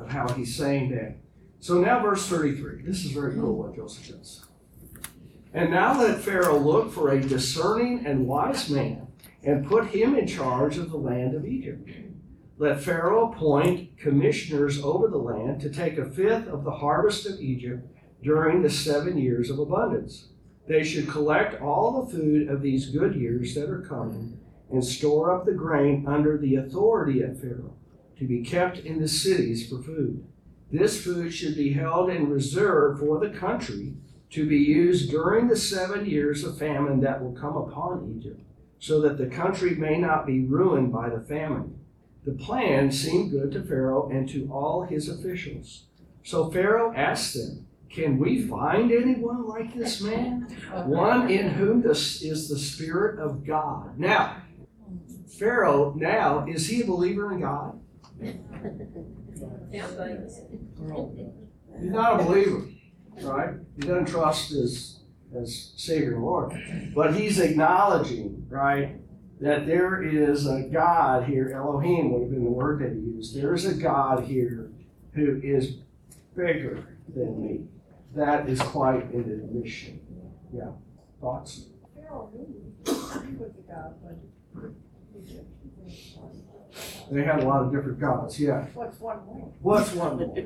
of 0.00 0.08
how 0.08 0.28
he's 0.34 0.54
saying 0.54 0.90
that. 0.90 1.16
So 1.64 1.78
now 1.78 2.02
verse 2.02 2.26
33. 2.26 2.82
This 2.82 3.06
is 3.06 3.12
very 3.12 3.36
cool 3.36 3.56
what 3.56 3.74
Joseph 3.74 4.04
says. 4.04 4.44
And 5.54 5.70
now 5.70 5.98
let 5.98 6.20
Pharaoh 6.20 6.58
look 6.58 6.92
for 6.92 7.10
a 7.10 7.22
discerning 7.22 8.04
and 8.04 8.26
wise 8.26 8.68
man 8.68 9.06
and 9.42 9.66
put 9.66 9.86
him 9.86 10.14
in 10.14 10.26
charge 10.26 10.76
of 10.76 10.90
the 10.90 10.98
land 10.98 11.34
of 11.34 11.46
Egypt. 11.46 11.88
Let 12.58 12.82
Pharaoh 12.82 13.32
appoint 13.32 13.96
commissioners 13.96 14.82
over 14.82 15.08
the 15.08 15.16
land 15.16 15.62
to 15.62 15.70
take 15.70 15.96
a 15.96 16.04
fifth 16.04 16.48
of 16.48 16.64
the 16.64 16.70
harvest 16.70 17.24
of 17.24 17.40
Egypt 17.40 17.88
during 18.22 18.60
the 18.60 18.68
seven 18.68 19.16
years 19.16 19.48
of 19.48 19.58
abundance. 19.58 20.28
They 20.68 20.84
should 20.84 21.08
collect 21.08 21.62
all 21.62 22.02
the 22.02 22.12
food 22.14 22.50
of 22.50 22.60
these 22.60 22.90
good 22.90 23.14
years 23.14 23.54
that 23.54 23.70
are 23.70 23.80
coming 23.80 24.38
and 24.70 24.84
store 24.84 25.34
up 25.34 25.46
the 25.46 25.52
grain 25.52 26.04
under 26.06 26.36
the 26.36 26.56
authority 26.56 27.22
of 27.22 27.40
Pharaoh 27.40 27.78
to 28.18 28.26
be 28.26 28.44
kept 28.44 28.76
in 28.76 29.00
the 29.00 29.08
cities 29.08 29.66
for 29.66 29.82
food. 29.82 30.26
This 30.74 31.04
food 31.04 31.32
should 31.32 31.54
be 31.54 31.74
held 31.74 32.10
in 32.10 32.28
reserve 32.28 32.98
for 32.98 33.20
the 33.20 33.30
country 33.30 33.94
to 34.30 34.44
be 34.44 34.58
used 34.58 35.08
during 35.08 35.46
the 35.46 35.56
seven 35.56 36.04
years 36.04 36.42
of 36.42 36.58
famine 36.58 36.98
that 36.98 37.22
will 37.22 37.30
come 37.30 37.56
upon 37.56 38.12
Egypt, 38.18 38.40
so 38.80 39.00
that 39.02 39.16
the 39.16 39.28
country 39.28 39.76
may 39.76 39.98
not 39.98 40.26
be 40.26 40.40
ruined 40.40 40.92
by 40.92 41.10
the 41.10 41.20
famine. 41.20 41.78
The 42.24 42.32
plan 42.32 42.90
seemed 42.90 43.30
good 43.30 43.52
to 43.52 43.62
Pharaoh 43.62 44.10
and 44.10 44.28
to 44.30 44.50
all 44.50 44.82
his 44.82 45.08
officials. 45.08 45.84
So 46.24 46.50
Pharaoh 46.50 46.92
asked 46.96 47.34
them, 47.34 47.68
Can 47.88 48.18
we 48.18 48.42
find 48.42 48.90
anyone 48.90 49.46
like 49.46 49.76
this 49.76 50.00
man? 50.00 50.48
One 50.86 51.30
in 51.30 51.50
whom 51.50 51.82
this 51.82 52.20
is 52.20 52.48
the 52.48 52.58
Spirit 52.58 53.20
of 53.20 53.46
God. 53.46 53.96
Now, 53.96 54.38
Pharaoh, 55.38 55.94
now, 55.96 56.44
is 56.48 56.66
he 56.66 56.82
a 56.82 56.86
believer 56.86 57.32
in 57.32 57.42
God? 57.42 57.80
He's 61.80 61.90
not 61.90 62.20
a 62.20 62.24
believer, 62.24 62.68
right? 63.22 63.54
He 63.76 63.82
doesn't 63.82 64.06
trust 64.06 64.50
his 64.50 65.00
as 65.36 65.72
Savior 65.76 66.14
and 66.14 66.24
Lord. 66.24 66.52
But 66.94 67.14
he's 67.14 67.40
acknowledging, 67.40 68.46
right, 68.48 68.96
that 69.40 69.66
there 69.66 70.02
is 70.02 70.46
a 70.46 70.62
God 70.62 71.24
here. 71.24 71.52
Elohim 71.54 72.12
would 72.12 72.22
have 72.22 72.30
been 72.30 72.44
the 72.44 72.50
word 72.50 72.80
that 72.80 72.92
he 72.92 73.00
used. 73.00 73.36
There 73.36 73.54
is 73.54 73.66
a 73.66 73.74
God 73.74 74.24
here 74.24 74.70
who 75.12 75.40
is 75.42 75.78
bigger 76.36 76.86
than 77.14 77.42
me. 77.42 77.66
That 78.14 78.48
is 78.48 78.60
quite 78.60 79.12
an 79.12 79.22
admission. 79.22 80.00
Yeah. 80.52 80.70
Thoughts? 81.20 81.66
Pharaoh 81.96 82.30
knew 82.32 82.72
he 82.84 83.36
was 83.36 83.50
a 83.58 83.72
god, 83.72 83.94
but 84.02 84.16
They 87.10 87.22
had 87.22 87.42
a 87.42 87.46
lot 87.46 87.62
of 87.62 87.72
different 87.72 88.00
gods, 88.00 88.40
yeah. 88.40 88.66
what's 88.74 88.98
one 88.98 89.18
more? 89.26 89.52
What's 89.60 89.92
one 89.92 90.16
more? 90.16 90.38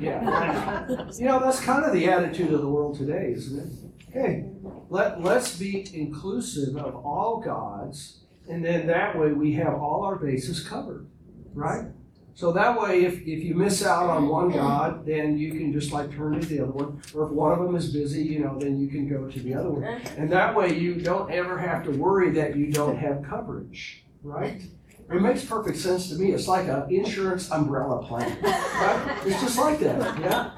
Yeah. 0.00 1.08
You 1.18 1.24
know, 1.24 1.40
that's 1.40 1.60
kind 1.60 1.84
of 1.84 1.92
the 1.92 2.06
attitude 2.06 2.52
of 2.52 2.60
the 2.60 2.68
world 2.68 2.96
today, 2.96 3.32
isn't 3.34 3.58
it? 3.58 4.12
Hey, 4.12 4.44
let, 4.90 5.22
let's 5.22 5.58
be 5.58 5.88
inclusive 5.94 6.76
of 6.76 6.94
all 6.96 7.40
gods, 7.40 8.20
and 8.48 8.64
then 8.64 8.86
that 8.86 9.18
way 9.18 9.32
we 9.32 9.54
have 9.54 9.74
all 9.74 10.04
our 10.04 10.16
bases 10.16 10.60
covered, 10.62 11.06
right? 11.54 11.86
So 12.34 12.50
that 12.52 12.80
way, 12.80 13.04
if, 13.04 13.20
if 13.20 13.44
you 13.44 13.54
miss 13.54 13.84
out 13.84 14.08
on 14.08 14.28
one 14.28 14.50
god, 14.50 15.04
then 15.04 15.36
you 15.36 15.52
can 15.52 15.72
just 15.72 15.92
like 15.92 16.14
turn 16.14 16.40
to 16.40 16.46
the 16.46 16.60
other 16.60 16.72
one. 16.72 17.02
Or 17.14 17.26
if 17.26 17.30
one 17.30 17.52
of 17.52 17.58
them 17.58 17.76
is 17.76 17.92
busy, 17.92 18.22
you 18.22 18.40
know, 18.40 18.58
then 18.58 18.80
you 18.80 18.88
can 18.88 19.06
go 19.08 19.30
to 19.30 19.40
the 19.40 19.54
other 19.54 19.70
one. 19.70 19.84
And 20.16 20.32
that 20.32 20.54
way 20.54 20.78
you 20.78 20.94
don't 20.94 21.30
ever 21.30 21.58
have 21.58 21.84
to 21.84 21.90
worry 21.90 22.30
that 22.30 22.56
you 22.56 22.72
don't 22.72 22.96
have 22.96 23.22
coverage, 23.22 24.04
right? 24.22 24.62
It 25.10 25.20
makes 25.20 25.44
perfect 25.44 25.78
sense 25.78 26.08
to 26.08 26.14
me. 26.16 26.32
It's 26.32 26.48
like 26.48 26.68
an 26.68 26.90
insurance 26.90 27.50
umbrella 27.50 28.02
plan, 28.06 28.38
right? 28.42 29.18
It's 29.26 29.40
just 29.40 29.58
like 29.58 29.78
that, 29.80 30.18
yeah? 30.20 30.50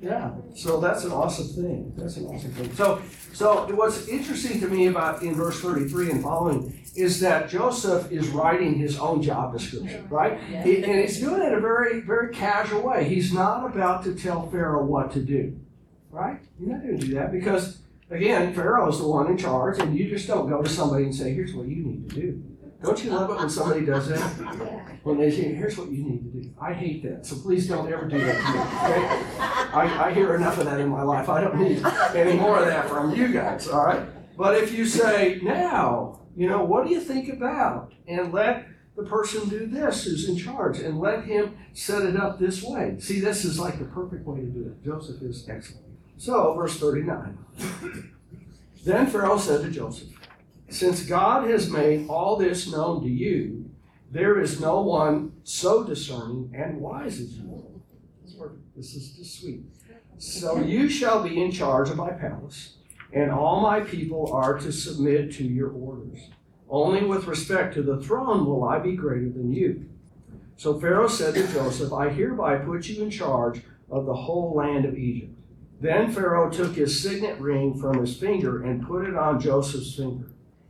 Yeah, 0.00 0.30
so 0.54 0.80
that's 0.80 1.02
an 1.04 1.10
awesome 1.10 1.48
thing. 1.48 1.92
That's 1.96 2.16
an 2.18 2.26
awesome 2.26 2.52
thing. 2.52 2.72
So, 2.74 3.02
so 3.32 3.66
what's 3.74 4.06
interesting 4.06 4.60
to 4.60 4.68
me 4.68 4.86
about 4.86 5.22
in 5.22 5.34
verse 5.34 5.60
33 5.60 6.12
and 6.12 6.22
following 6.22 6.80
is 6.94 7.18
that 7.20 7.48
Joseph 7.48 8.10
is 8.12 8.28
writing 8.28 8.74
his 8.74 8.98
own 8.98 9.22
job 9.22 9.52
description, 9.58 10.06
right? 10.08 10.38
He, 10.62 10.84
and 10.84 11.00
he's 11.00 11.18
doing 11.18 11.42
it 11.42 11.48
in 11.48 11.54
a 11.54 11.60
very, 11.60 12.00
very 12.00 12.32
casual 12.32 12.82
way. 12.82 13.08
He's 13.08 13.32
not 13.32 13.66
about 13.66 14.04
to 14.04 14.14
tell 14.14 14.48
Pharaoh 14.50 14.84
what 14.84 15.10
to 15.12 15.20
do, 15.20 15.58
right? 16.10 16.38
You're 16.60 16.70
not 16.76 16.82
going 16.82 16.98
to 17.00 17.06
do 17.06 17.14
that 17.14 17.32
because, 17.32 17.78
again, 18.10 18.54
Pharaoh 18.54 18.88
is 18.88 18.98
the 18.98 19.06
one 19.08 19.26
in 19.26 19.36
charge, 19.36 19.80
and 19.80 19.98
you 19.98 20.08
just 20.08 20.28
don't 20.28 20.48
go 20.48 20.62
to 20.62 20.68
somebody 20.68 21.04
and 21.04 21.14
say, 21.14 21.34
here's 21.34 21.54
what 21.54 21.66
you 21.66 21.76
need 21.84 22.08
to 22.08 22.14
do. 22.14 22.42
Don't 22.82 23.02
you 23.02 23.10
love 23.10 23.30
it 23.30 23.36
when 23.36 23.50
somebody 23.50 23.84
does 23.84 24.08
that? 24.08 24.20
When 25.02 25.18
they 25.18 25.30
say, 25.30 25.52
here's 25.54 25.76
what 25.76 25.90
you 25.90 26.04
need 26.04 26.32
to 26.32 26.40
do. 26.40 26.54
I 26.60 26.72
hate 26.72 27.02
that, 27.02 27.26
so 27.26 27.36
please 27.36 27.66
don't 27.66 27.92
ever 27.92 28.06
do 28.06 28.18
that 28.18 28.36
to 28.36 28.52
me, 28.52 28.58
okay? 28.60 29.72
I, 29.74 30.08
I 30.08 30.14
hear 30.14 30.34
enough 30.36 30.58
of 30.58 30.66
that 30.66 30.78
in 30.78 30.88
my 30.88 31.02
life. 31.02 31.28
I 31.28 31.40
don't 31.40 31.58
need 31.58 31.84
any 32.14 32.38
more 32.38 32.58
of 32.58 32.66
that 32.66 32.88
from 32.88 33.14
you 33.14 33.32
guys, 33.32 33.68
all 33.68 33.84
right? 33.84 34.02
But 34.36 34.62
if 34.62 34.72
you 34.72 34.86
say, 34.86 35.40
now, 35.42 36.20
you 36.36 36.48
know, 36.48 36.62
what 36.62 36.86
do 36.86 36.92
you 36.92 37.00
think 37.00 37.28
about? 37.28 37.92
And 38.06 38.32
let 38.32 38.66
the 38.96 39.02
person 39.02 39.48
do 39.48 39.66
this 39.66 40.04
who's 40.04 40.28
in 40.28 40.36
charge 40.36 40.78
and 40.78 41.00
let 41.00 41.24
him 41.24 41.56
set 41.72 42.02
it 42.02 42.16
up 42.16 42.38
this 42.38 42.62
way. 42.62 42.96
See, 43.00 43.18
this 43.18 43.44
is 43.44 43.58
like 43.58 43.78
the 43.78 43.86
perfect 43.86 44.24
way 44.26 44.40
to 44.40 44.46
do 44.46 44.66
it. 44.66 44.84
Joseph 44.84 45.20
is 45.22 45.48
excellent. 45.48 45.86
So, 46.16 46.54
verse 46.54 46.78
39. 46.78 47.38
Then 48.84 49.06
Pharaoh 49.06 49.38
said 49.38 49.62
to 49.62 49.70
Joseph, 49.70 50.08
Since 50.70 51.04
God 51.04 51.48
has 51.48 51.70
made 51.70 52.08
all 52.08 52.36
this 52.36 52.70
known 52.70 53.02
to 53.02 53.08
you, 53.08 53.70
there 54.10 54.40
is 54.40 54.60
no 54.60 54.80
one 54.80 55.32
so 55.44 55.84
discerning 55.84 56.52
and 56.54 56.80
wise 56.80 57.20
as 57.20 57.32
you. 57.32 57.82
This 58.76 58.94
is 58.94 59.10
just 59.12 59.40
sweet. 59.40 59.64
So 60.18 60.60
you 60.60 60.88
shall 60.88 61.22
be 61.22 61.42
in 61.42 61.50
charge 61.50 61.90
of 61.90 61.96
my 61.96 62.10
palace, 62.10 62.76
and 63.12 63.30
all 63.30 63.60
my 63.60 63.80
people 63.80 64.32
are 64.32 64.58
to 64.58 64.72
submit 64.72 65.32
to 65.34 65.44
your 65.44 65.70
orders. 65.70 66.30
Only 66.68 67.04
with 67.04 67.26
respect 67.26 67.74
to 67.74 67.82
the 67.82 67.98
throne 67.98 68.44
will 68.44 68.64
I 68.64 68.78
be 68.78 68.94
greater 68.94 69.30
than 69.30 69.52
you. 69.52 69.88
So 70.56 70.78
Pharaoh 70.78 71.08
said 71.08 71.34
to 71.34 71.46
Joseph, 71.52 71.92
I 71.92 72.10
hereby 72.10 72.58
put 72.58 72.88
you 72.88 73.02
in 73.02 73.10
charge 73.10 73.62
of 73.90 74.06
the 74.06 74.14
whole 74.14 74.54
land 74.54 74.84
of 74.84 74.98
Egypt. 74.98 75.32
Then 75.80 76.12
Pharaoh 76.12 76.50
took 76.50 76.74
his 76.74 77.00
signet 77.00 77.40
ring 77.40 77.78
from 77.78 78.00
his 78.00 78.16
finger 78.16 78.62
and 78.62 78.86
put 78.86 79.06
it 79.06 79.14
on 79.14 79.40
Joseph's 79.40 79.94
finger. 79.94 80.26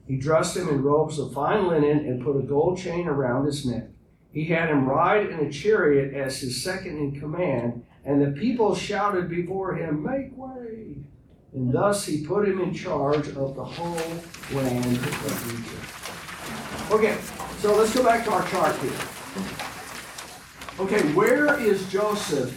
He 0.08 0.16
dressed 0.16 0.56
him 0.56 0.70
in 0.70 0.82
robes 0.82 1.18
of 1.18 1.34
fine 1.34 1.68
linen 1.68 1.98
and 1.98 2.24
put 2.24 2.38
a 2.38 2.42
gold 2.42 2.78
chain 2.78 3.06
around 3.06 3.44
his 3.44 3.66
neck. 3.66 3.88
He 4.32 4.46
had 4.46 4.70
him 4.70 4.86
ride 4.86 5.28
in 5.28 5.40
a 5.40 5.52
chariot 5.52 6.14
as 6.14 6.40
his 6.40 6.64
second 6.64 6.96
in 6.96 7.20
command, 7.20 7.84
and 8.06 8.22
the 8.22 8.30
people 8.30 8.74
shouted 8.74 9.28
before 9.28 9.74
him, 9.74 10.02
Make 10.02 10.34
way! 10.34 10.96
And 11.52 11.72
thus 11.72 12.06
he 12.06 12.26
put 12.26 12.48
him 12.48 12.58
in 12.58 12.72
charge 12.72 13.28
of 13.28 13.54
the 13.54 13.64
whole 13.64 13.96
land 14.52 14.96
of 14.96 15.52
Egypt. 15.52 16.90
Okay, 16.90 17.18
so 17.58 17.76
let's 17.76 17.94
go 17.94 18.02
back 18.02 18.24
to 18.24 18.32
our 18.32 18.46
chart 18.48 18.76
here. 18.76 18.90
Okay, 20.80 21.12
where 21.12 21.58
is 21.60 21.86
Joseph 21.90 22.54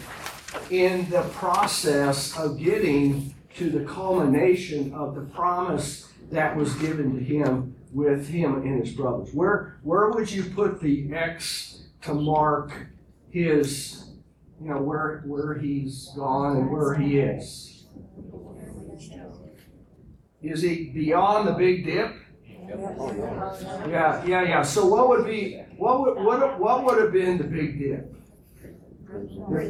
in 0.71 1.09
the 1.09 1.23
process 1.33 2.37
of 2.37 2.57
getting 2.57 3.35
to 3.55 3.69
the 3.69 3.83
culmination 3.83 4.93
of 4.93 5.15
the 5.15 5.21
promise 5.21 6.10
that 6.31 6.55
was 6.55 6.73
given 6.75 7.15
to 7.15 7.23
him 7.23 7.75
with 7.91 8.27
him 8.29 8.61
and 8.63 8.85
his 8.85 8.93
brothers? 8.95 9.33
Where 9.33 9.79
where 9.83 10.09
would 10.09 10.31
you 10.31 10.43
put 10.43 10.79
the 10.79 11.13
X 11.13 11.83
to 12.03 12.13
mark 12.13 12.87
his, 13.29 14.05
you 14.61 14.69
know, 14.69 14.81
where 14.81 15.23
where 15.25 15.55
he's 15.55 16.11
gone 16.15 16.57
and 16.57 16.71
where 16.71 16.95
he 16.95 17.19
is? 17.19 17.85
Is 20.41 20.61
he 20.61 20.89
beyond 20.89 21.47
the 21.47 21.53
big 21.53 21.85
dip? 21.85 22.15
Yeah, 23.89 24.23
yeah, 24.25 24.43
yeah. 24.43 24.61
So 24.63 24.85
what 24.85 25.09
would 25.09 25.25
be 25.25 25.61
what 25.77 26.01
would 26.01 26.23
what 26.23 26.59
what 26.59 26.83
would 26.85 27.01
have 27.01 27.11
been 27.13 27.37
the 27.37 27.43
big 27.43 27.79
dip? 27.79 28.13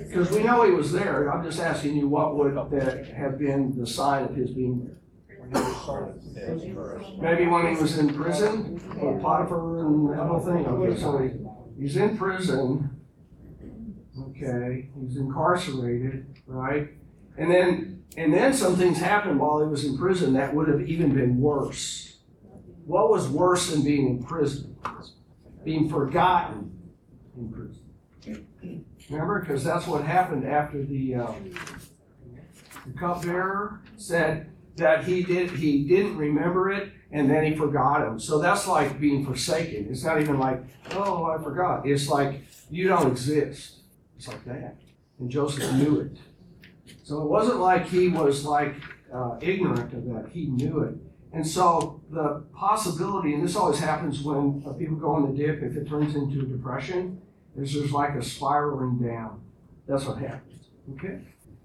Because 0.07 0.29
we 0.31 0.43
know 0.43 0.63
he 0.63 0.71
was 0.71 0.91
there. 0.91 1.33
I'm 1.33 1.43
just 1.43 1.59
asking 1.59 1.97
you 1.97 2.07
what 2.07 2.37
would 2.37 2.55
that 2.71 3.07
have 3.07 3.39
been 3.39 3.77
the 3.77 3.87
sign 3.87 4.25
of 4.25 4.35
his 4.35 4.51
being 4.51 4.85
there? 4.85 5.00
Maybe 7.19 7.47
when 7.47 7.75
he 7.75 7.81
was 7.81 7.97
in 7.97 8.13
prison, 8.13 8.73
with 8.73 9.21
Potiphar 9.21 9.79
and 9.79 10.09
that 10.11 10.25
whole 10.25 10.39
thing. 10.39 10.65
Okay, 10.65 10.99
so 10.99 11.17
he, 11.17 11.31
he's 11.81 11.97
in 11.97 12.17
prison. 12.17 12.89
Okay, 14.19 14.89
he's 14.99 15.17
incarcerated, 15.17 16.37
right? 16.45 16.89
And 17.37 17.51
then 17.51 18.03
and 18.17 18.33
then 18.33 18.53
some 18.53 18.75
things 18.75 18.99
happened 18.99 19.39
while 19.39 19.61
he 19.61 19.67
was 19.67 19.85
in 19.85 19.97
prison 19.97 20.33
that 20.33 20.53
would 20.53 20.67
have 20.67 20.81
even 20.81 21.13
been 21.13 21.39
worse. 21.39 22.19
What 22.85 23.09
was 23.09 23.29
worse 23.29 23.71
than 23.71 23.83
being 23.83 24.09
in 24.09 24.23
prison? 24.23 24.75
Being 25.63 25.89
forgotten 25.89 26.91
in 27.37 27.51
prison. 27.51 28.85
Remember, 29.09 29.39
because 29.39 29.63
that's 29.63 29.87
what 29.87 30.03
happened 30.03 30.45
after 30.45 30.83
the, 30.83 31.15
uh, 31.15 31.33
the 32.85 32.93
cupbearer 32.97 33.81
said 33.97 34.51
that 34.75 35.03
he 35.03 35.23
did 35.23 35.51
he 35.51 35.83
didn't 35.83 36.17
remember 36.17 36.71
it 36.71 36.91
and 37.11 37.29
then 37.29 37.43
he 37.43 37.55
forgot 37.55 38.07
him. 38.07 38.19
So 38.19 38.39
that's 38.39 38.67
like 38.67 38.99
being 38.99 39.25
forsaken. 39.25 39.87
It's 39.89 40.03
not 40.03 40.21
even 40.21 40.39
like, 40.39 40.63
oh, 40.91 41.25
I 41.25 41.41
forgot. 41.41 41.85
It's 41.85 42.07
like 42.07 42.41
you 42.69 42.87
don't 42.87 43.11
exist. 43.11 43.79
It's 44.17 44.27
like 44.27 44.45
that. 44.45 44.77
And 45.19 45.29
Joseph 45.29 45.73
knew 45.73 45.99
it. 45.99 46.17
So 47.03 47.21
it 47.21 47.27
wasn't 47.27 47.59
like 47.59 47.87
he 47.87 48.07
was 48.07 48.45
like 48.45 48.75
uh, 49.13 49.37
ignorant 49.41 49.93
of 49.93 50.05
that. 50.05 50.29
He 50.31 50.45
knew 50.45 50.81
it. 50.81 50.95
And 51.33 51.47
so 51.47 52.01
the 52.09 52.43
possibility, 52.53 53.33
and 53.33 53.43
this 53.43 53.55
always 53.55 53.79
happens 53.79 54.21
when 54.21 54.63
uh, 54.65 54.73
people 54.73 54.97
go 54.97 55.17
in 55.17 55.31
the 55.31 55.37
dip, 55.37 55.61
if 55.61 55.77
it 55.77 55.87
turns 55.87 56.15
into 56.15 56.41
a 56.41 56.45
depression, 56.45 57.21
is 57.57 57.73
there's 57.73 57.91
like 57.91 58.15
a 58.15 58.21
spiraling 58.21 58.97
down. 58.97 59.41
That's 59.87 60.05
what 60.05 60.17
happens. 60.17 60.67
Okay? 60.93 61.19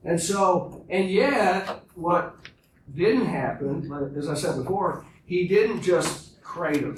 And 0.04 0.20
so, 0.20 0.84
and 0.88 1.10
yet, 1.10 1.82
what 1.94 2.36
didn't 2.94 3.26
happen, 3.26 3.90
as 4.16 4.28
I 4.28 4.34
said 4.34 4.56
before, 4.56 5.04
he 5.24 5.48
didn't 5.48 5.82
just 5.82 6.42
crater. 6.42 6.94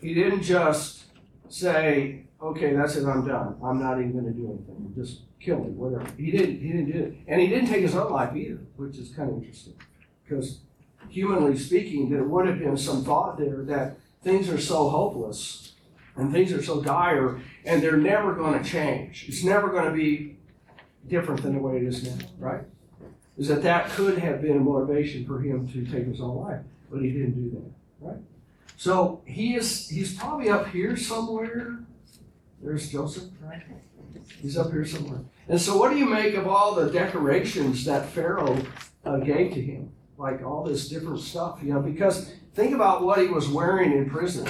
He 0.00 0.14
didn't 0.14 0.42
just 0.42 1.04
say, 1.48 2.26
okay, 2.40 2.74
that's 2.74 2.96
it, 2.96 3.06
I'm 3.06 3.26
done. 3.26 3.56
I'm 3.62 3.80
not 3.80 3.98
even 3.98 4.12
gonna 4.12 4.32
do 4.32 4.46
anything. 4.46 4.92
Just 4.96 5.22
kill 5.40 5.58
me, 5.58 5.70
whatever. 5.70 6.10
He 6.16 6.30
didn't, 6.30 6.60
he 6.60 6.68
didn't 6.68 6.92
do 6.92 6.98
it. 6.98 7.14
And 7.26 7.40
he 7.40 7.48
didn't 7.48 7.68
take 7.68 7.82
his 7.82 7.96
own 7.96 8.12
life 8.12 8.34
either, 8.36 8.60
which 8.76 8.96
is 8.96 9.10
kind 9.10 9.30
of 9.30 9.36
interesting. 9.36 9.74
Because 10.24 10.60
humanly 11.08 11.56
speaking, 11.58 12.10
there 12.10 12.24
would 12.24 12.46
have 12.46 12.58
been 12.58 12.76
some 12.76 13.04
thought 13.04 13.38
there 13.38 13.62
that 13.64 13.96
things 14.22 14.48
are 14.48 14.60
so 14.60 14.88
hopeless 14.88 15.72
and 16.16 16.32
things 16.32 16.52
are 16.52 16.62
so 16.62 16.82
dire 16.82 17.40
and 17.64 17.82
they're 17.82 17.96
never 17.96 18.34
gonna 18.34 18.62
change. 18.62 19.26
It's 19.28 19.44
never 19.44 19.68
gonna 19.68 19.92
be 19.92 20.36
different 21.06 21.42
than 21.42 21.54
the 21.54 21.60
way 21.60 21.76
it 21.76 21.84
is 21.84 22.04
now, 22.04 22.26
right? 22.38 22.62
Is 23.38 23.48
that 23.48 23.62
that 23.62 23.90
could 23.90 24.18
have 24.18 24.42
been 24.42 24.56
a 24.56 24.60
motivation 24.60 25.24
for 25.24 25.40
him 25.40 25.68
to 25.68 25.84
take 25.84 26.06
his 26.06 26.20
own 26.20 26.36
life, 26.36 26.60
but 26.90 27.00
he 27.00 27.10
didn't 27.10 27.32
do 27.32 27.50
that, 27.50 28.06
right? 28.06 28.18
So 28.76 29.22
he 29.24 29.54
is, 29.54 29.88
he's 29.88 30.14
probably 30.14 30.48
up 30.48 30.68
here 30.68 30.96
somewhere. 30.96 31.78
There's 32.60 32.90
Joseph, 32.90 33.30
right? 33.40 33.62
He's 34.42 34.58
up 34.58 34.70
here 34.72 34.84
somewhere. 34.84 35.20
And 35.48 35.60
so 35.60 35.76
what 35.76 35.90
do 35.90 35.98
you 35.98 36.06
make 36.06 36.34
of 36.34 36.46
all 36.46 36.74
the 36.74 36.90
decorations 36.90 37.84
that 37.84 38.06
Pharaoh 38.06 38.60
uh, 39.04 39.18
gave 39.18 39.54
to 39.54 39.62
him? 39.62 39.92
Like 40.16 40.44
all 40.44 40.64
this 40.64 40.88
different 40.88 41.20
stuff, 41.20 41.60
you 41.62 41.72
know, 41.72 41.80
because 41.80 42.32
think 42.54 42.74
about 42.74 43.04
what 43.04 43.20
he 43.20 43.28
was 43.28 43.48
wearing 43.48 43.92
in 43.92 44.10
prison. 44.10 44.48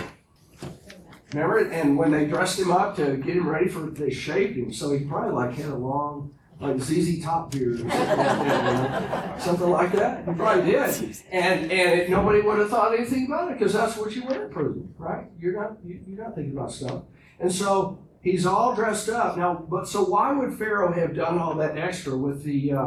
Remember, 1.33 1.59
and 1.71 1.99
when 1.99 2.11
they 2.11 2.27
dressed 2.27 2.59
him 2.59 2.71
up 2.71 2.97
to 2.97 3.19
get 3.19 3.37
him 3.37 3.47
ready 3.47 3.69
for, 3.69 3.81
they 3.81 4.11
shaved 4.11 4.57
him, 4.57 4.73
so 4.73 4.91
he 4.93 5.05
probably 5.05 5.33
like 5.33 5.55
had 5.55 5.67
a 5.67 5.77
long, 5.77 6.33
like 6.61 6.81
ZZ 6.81 7.23
Top 7.23 7.51
beard 7.51 7.81
or 7.81 7.91
something 7.91 8.01
like 8.19 8.23
that, 8.23 9.35
you 9.37 9.41
something 9.41 9.71
like 9.71 9.93
that. 9.93 10.27
He 10.27 10.35
probably 10.35 10.73
did, 10.73 11.17
and 11.31 11.73
and 11.73 12.01
it, 12.01 12.11
nobody 12.11 12.41
would 12.41 12.59
have 12.59 12.71
thought 12.71 12.95
anything 12.95 13.27
about 13.27 13.51
it 13.53 13.59
because 13.59 13.73
that's 13.73 13.97
what 13.97 14.15
you 14.15 14.25
wear 14.25 14.47
in 14.47 14.51
prison, 14.51 14.93
right? 14.99 15.27
You're 15.39 15.61
not 15.61 15.77
you, 15.85 16.01
you're 16.07 16.25
not 16.25 16.35
thinking 16.35 16.57
about 16.57 16.73
stuff, 16.73 17.03
and 17.39 17.53
so 17.53 18.01
he's 18.23 18.45
all 18.45 18.75
dressed 18.75 19.09
up 19.09 19.37
now. 19.37 19.55
But 19.55 19.87
so 19.89 20.05
why 20.05 20.33
would 20.33 20.59
Pharaoh 20.59 20.93
have 20.93 21.15
done 21.15 21.39
all 21.39 21.55
that 21.57 21.79
extra 21.79 22.17
with 22.17 22.43
the 22.43 22.73
uh, 22.73 22.79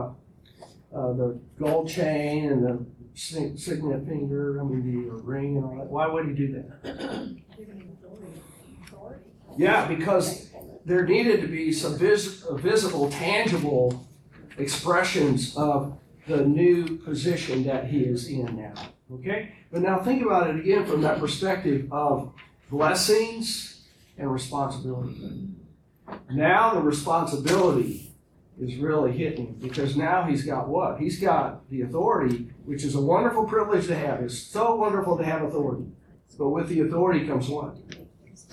uh, 0.94 1.14
the 1.14 1.40
gold 1.58 1.88
chain 1.88 2.52
and 2.52 2.64
the 2.64 2.86
signet 3.14 4.06
finger? 4.06 4.60
I 4.60 4.64
mean 4.66 5.08
the 5.08 5.14
ring 5.14 5.58
and 5.58 5.66
all 5.66 5.78
that. 5.78 5.88
Why 5.88 6.08
would 6.08 6.28
he 6.28 6.34
do 6.34 6.52
that? 6.54 6.84
Giving 7.58 7.78
him 7.78 7.98
authority. 8.04 8.42
Authority. 8.84 9.24
Yeah, 9.58 9.88
because 9.88 10.51
there 10.86 11.06
needed 11.06 11.42
to 11.42 11.48
be 11.48 11.72
some 11.72 11.98
vis- 11.98 12.44
uh, 12.44 12.56
visible, 12.56 13.10
tangible 13.10 14.08
expressions 14.58 15.56
of 15.56 15.98
the 16.28 16.46
new 16.46 16.98
position 16.98 17.64
that 17.64 17.88
he 17.88 18.02
is 18.02 18.28
in 18.28 18.56
now. 18.56 18.74
Okay? 19.14 19.54
But 19.72 19.82
now 19.82 20.00
think 20.00 20.24
about 20.24 20.50
it 20.50 20.58
again 20.58 20.86
from 20.86 21.02
that 21.02 21.20
perspective 21.20 21.92
of 21.92 22.34
blessings 22.70 23.84
and 24.18 24.32
responsibility. 24.32 25.50
Now 26.32 26.74
the 26.74 26.82
responsibility 26.82 28.14
is 28.60 28.76
really 28.78 29.12
hitting 29.12 29.58
because 29.60 29.96
now 29.96 30.24
he's 30.24 30.46
got 30.46 30.68
what? 30.68 31.00
He's 31.00 31.20
got 31.20 31.68
the 31.70 31.82
authority, 31.82 32.50
which 32.66 32.84
is 32.84 32.96
a 32.96 33.02
wonderful 33.02 33.46
privilege 33.46 33.88
to 33.88 33.96
have. 33.96 34.22
It's 34.22 34.38
so 34.38 34.76
wonderful 34.76 35.18
to 35.18 35.24
have 35.24 35.42
authority. 35.42 35.88
But 36.38 36.50
with 36.50 36.70
the 36.70 36.82
authority 36.82 37.28
comes 37.28 37.50
what? 37.50 37.78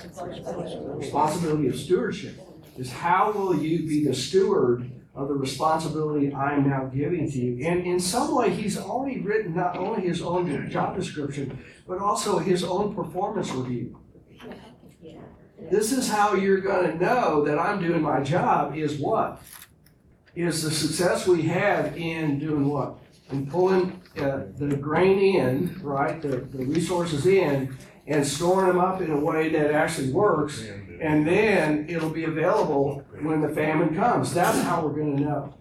Responsibility 0.05 1.69
of 1.69 1.79
stewardship 1.79 2.41
is 2.77 2.93
how 2.93 3.33
will 3.33 3.57
you 3.57 3.87
be 3.89 4.05
the 4.05 4.15
steward 4.15 4.91
of 5.15 5.29
the 5.29 5.35
responsibility 5.35 6.33
I'm 6.33 6.69
now 6.69 6.85
giving 6.85 7.31
to 7.31 7.39
you? 7.39 7.67
And 7.67 7.85
in 7.85 7.99
some 7.99 8.35
way, 8.35 8.51
he's 8.51 8.79
already 8.79 9.21
written 9.21 9.57
not 9.57 9.77
only 9.77 10.03
his 10.07 10.23
own 10.23 10.71
job 10.71 10.97
description, 10.97 11.59
but 11.87 11.99
also 11.99 12.39
his 12.39 12.63
own 12.63 12.95
performance 12.95 13.51
review. 13.51 13.99
This 15.71 15.91
is 15.91 16.09
how 16.09 16.35
you're 16.35 16.61
going 16.61 16.93
to 16.93 17.05
know 17.05 17.45
that 17.45 17.59
I'm 17.59 17.83
doing 17.83 18.01
my 18.01 18.21
job 18.23 18.77
is 18.77 18.99
what? 18.99 19.43
Is 20.37 20.63
the 20.63 20.71
success 20.71 21.27
we 21.27 21.43
have 21.43 21.97
in 21.97 22.39
doing 22.39 22.69
what? 22.69 22.99
In 23.33 23.51
pulling 23.51 24.01
uh, 24.17 24.45
the 24.57 24.77
grain 24.77 25.19
in, 25.19 25.81
right? 25.83 26.23
The, 26.23 26.37
the 26.37 26.65
resources 26.65 27.27
in 27.27 27.77
and 28.09 28.27
storing 28.27 28.69
them 28.69 28.81
up 28.81 29.01
in 29.01 29.11
a 29.11 29.21
way 29.21 29.51
that 29.51 29.71
actually 29.71 30.11
works. 30.11 30.67
And 31.01 31.27
then 31.27 31.87
it'll 31.89 32.11
be 32.11 32.25
available 32.25 33.05
when 33.21 33.41
the 33.41 33.51
famine 33.51 33.95
comes. 33.95 34.35
That's 34.35 34.61
how 34.63 34.85
we're 34.85 34.95
going 34.95 35.17
to 35.19 35.23
know. 35.23 35.55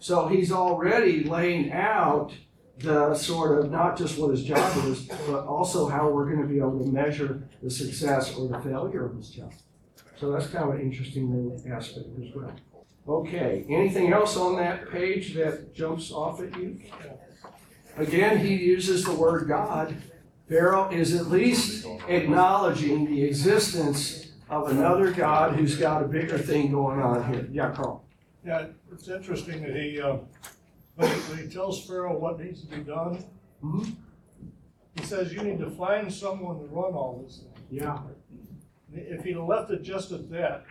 So 0.00 0.28
he's 0.28 0.52
already 0.52 1.24
laying 1.24 1.72
out 1.72 2.32
the 2.78 3.14
sort 3.14 3.58
of 3.58 3.70
not 3.70 3.96
just 3.96 4.18
what 4.18 4.30
his 4.30 4.42
job 4.42 4.84
is, 4.86 5.06
but 5.26 5.46
also 5.46 5.88
how 5.88 6.08
we're 6.08 6.24
going 6.24 6.42
to 6.42 6.48
be 6.48 6.58
able 6.58 6.78
to 6.78 6.90
measure 6.90 7.48
the 7.62 7.70
success 7.70 8.34
or 8.34 8.48
the 8.48 8.58
failure 8.60 9.06
of 9.06 9.16
his 9.16 9.30
job. 9.30 9.52
So 10.18 10.32
that's 10.32 10.48
kind 10.48 10.68
of 10.68 10.74
an 10.74 10.80
interesting 10.80 11.58
aspect 11.70 12.06
as 12.22 12.34
well. 12.34 12.52
Okay, 13.08 13.64
anything 13.68 14.12
else 14.12 14.36
on 14.36 14.56
that 14.56 14.90
page 14.90 15.34
that 15.34 15.74
jumps 15.74 16.10
off 16.10 16.40
at 16.40 16.56
you? 16.58 16.80
Again, 17.96 18.38
he 18.38 18.54
uses 18.54 19.04
the 19.04 19.12
word 19.14 19.48
God. 19.48 19.96
Pharaoh 20.50 20.90
is 20.90 21.14
at 21.14 21.28
least 21.28 21.86
acknowledging 22.08 23.06
the 23.06 23.22
existence 23.22 24.32
of 24.48 24.68
another 24.68 25.12
God 25.12 25.54
who's 25.54 25.76
got 25.76 26.02
a 26.02 26.08
bigger 26.08 26.36
thing 26.36 26.72
going 26.72 27.00
on 27.00 27.32
here. 27.32 27.46
Yeah, 27.52 27.70
Carl. 27.70 28.04
Yeah, 28.44 28.66
it's 28.92 29.06
interesting 29.06 29.62
that 29.62 29.76
he, 29.76 30.00
uh, 30.00 30.16
when 30.96 31.38
he, 31.38 31.48
tells 31.48 31.86
Pharaoh 31.86 32.18
what 32.18 32.40
needs 32.40 32.62
to 32.62 32.66
be 32.66 32.82
done, 32.82 33.24
Mhm. 33.62 33.94
he 34.96 35.04
says, 35.04 35.32
you 35.32 35.40
need 35.42 35.60
to 35.60 35.70
find 35.70 36.12
someone 36.12 36.58
to 36.58 36.66
run 36.66 36.94
all 36.94 37.22
this 37.24 37.38
thing. 37.38 37.64
Yeah. 37.70 38.00
If 38.92 39.22
he'd 39.22 39.36
left 39.36 39.70
it 39.70 39.82
just 39.82 40.10
at 40.10 40.28
that, 40.30 40.64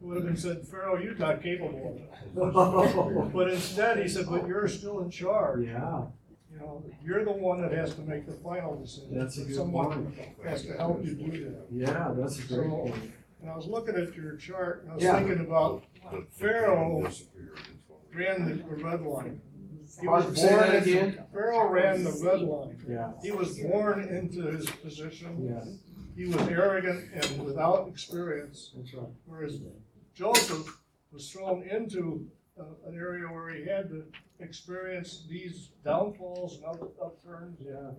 it 0.00 0.04
would 0.06 0.18
have 0.18 0.26
been 0.26 0.36
said, 0.36 0.64
Pharaoh, 0.68 0.98
you're 1.02 1.16
not 1.16 1.42
capable 1.42 1.88
of 1.88 1.96
it. 1.96 3.32
But 3.32 3.50
instead, 3.50 3.98
he 3.98 4.06
said, 4.08 4.26
but 4.30 4.46
you're 4.46 4.68
still 4.68 5.00
in 5.00 5.10
charge. 5.10 5.64
yeah, 5.66 6.02
You 6.58 6.62
know, 6.62 6.84
you're 7.04 7.24
the 7.24 7.32
one 7.32 7.60
that 7.60 7.72
has 7.72 7.94
to 7.96 8.00
make 8.02 8.26
the 8.26 8.32
final 8.32 8.76
decision. 8.80 9.18
That's 9.18 9.36
a 9.38 9.44
good 9.44 9.56
Someone 9.56 10.16
has 10.44 10.62
to 10.64 10.72
help 10.74 11.04
you 11.04 11.14
do 11.14 11.44
that. 11.50 11.66
yeah, 11.70 12.12
that's 12.16 12.38
a 12.38 12.42
great 12.54 12.70
point. 12.70 13.12
And 13.42 13.50
I 13.50 13.56
was 13.56 13.66
looking 13.66 13.94
at 13.94 14.14
your 14.14 14.36
chart, 14.36 14.82
and 14.84 14.92
I 14.92 14.94
was 14.94 15.04
Yeah. 15.04 15.18
thinking 15.18 15.44
about 15.44 15.84
Pharaoh 16.30 17.08
ran 18.14 18.48
the 18.48 18.54
the 18.62 18.82
red 18.84 19.02
line. 19.02 19.40
He 20.00 20.08
was 20.08 20.40
Say 20.40 20.48
that 20.48 20.58
born 20.66 20.76
into- 20.76 20.90
again? 20.90 21.24
Pharaoh 21.32 21.68
ran 21.70 22.04
the 22.04 22.20
red 22.24 22.40
line. 22.40 22.78
Yeah, 22.88 23.12
He 23.22 23.30
was 23.32 23.58
born 23.58 24.02
into 24.08 24.42
his 24.50 24.68
position. 24.70 25.44
yeah, 25.44 25.64
He 26.16 26.26
was 26.26 26.48
arrogant 26.48 27.10
and 27.12 27.44
without 27.44 27.88
experience, 27.88 28.72
that's 28.76 28.94
right. 28.94 29.06
whereas 29.26 29.60
Joseph 30.14 30.82
was 31.12 31.30
thrown 31.30 31.62
into 31.64 32.26
uh, 32.58 32.64
an 32.86 32.94
area 32.96 33.26
where 33.26 33.50
he 33.50 33.66
had 33.66 33.90
to 33.90 34.06
experience 34.40 35.24
these 35.28 35.70
downfalls 35.84 36.56
and 36.56 36.64
up- 36.66 36.92
upturns 37.02 37.58
Yeah. 37.60 37.90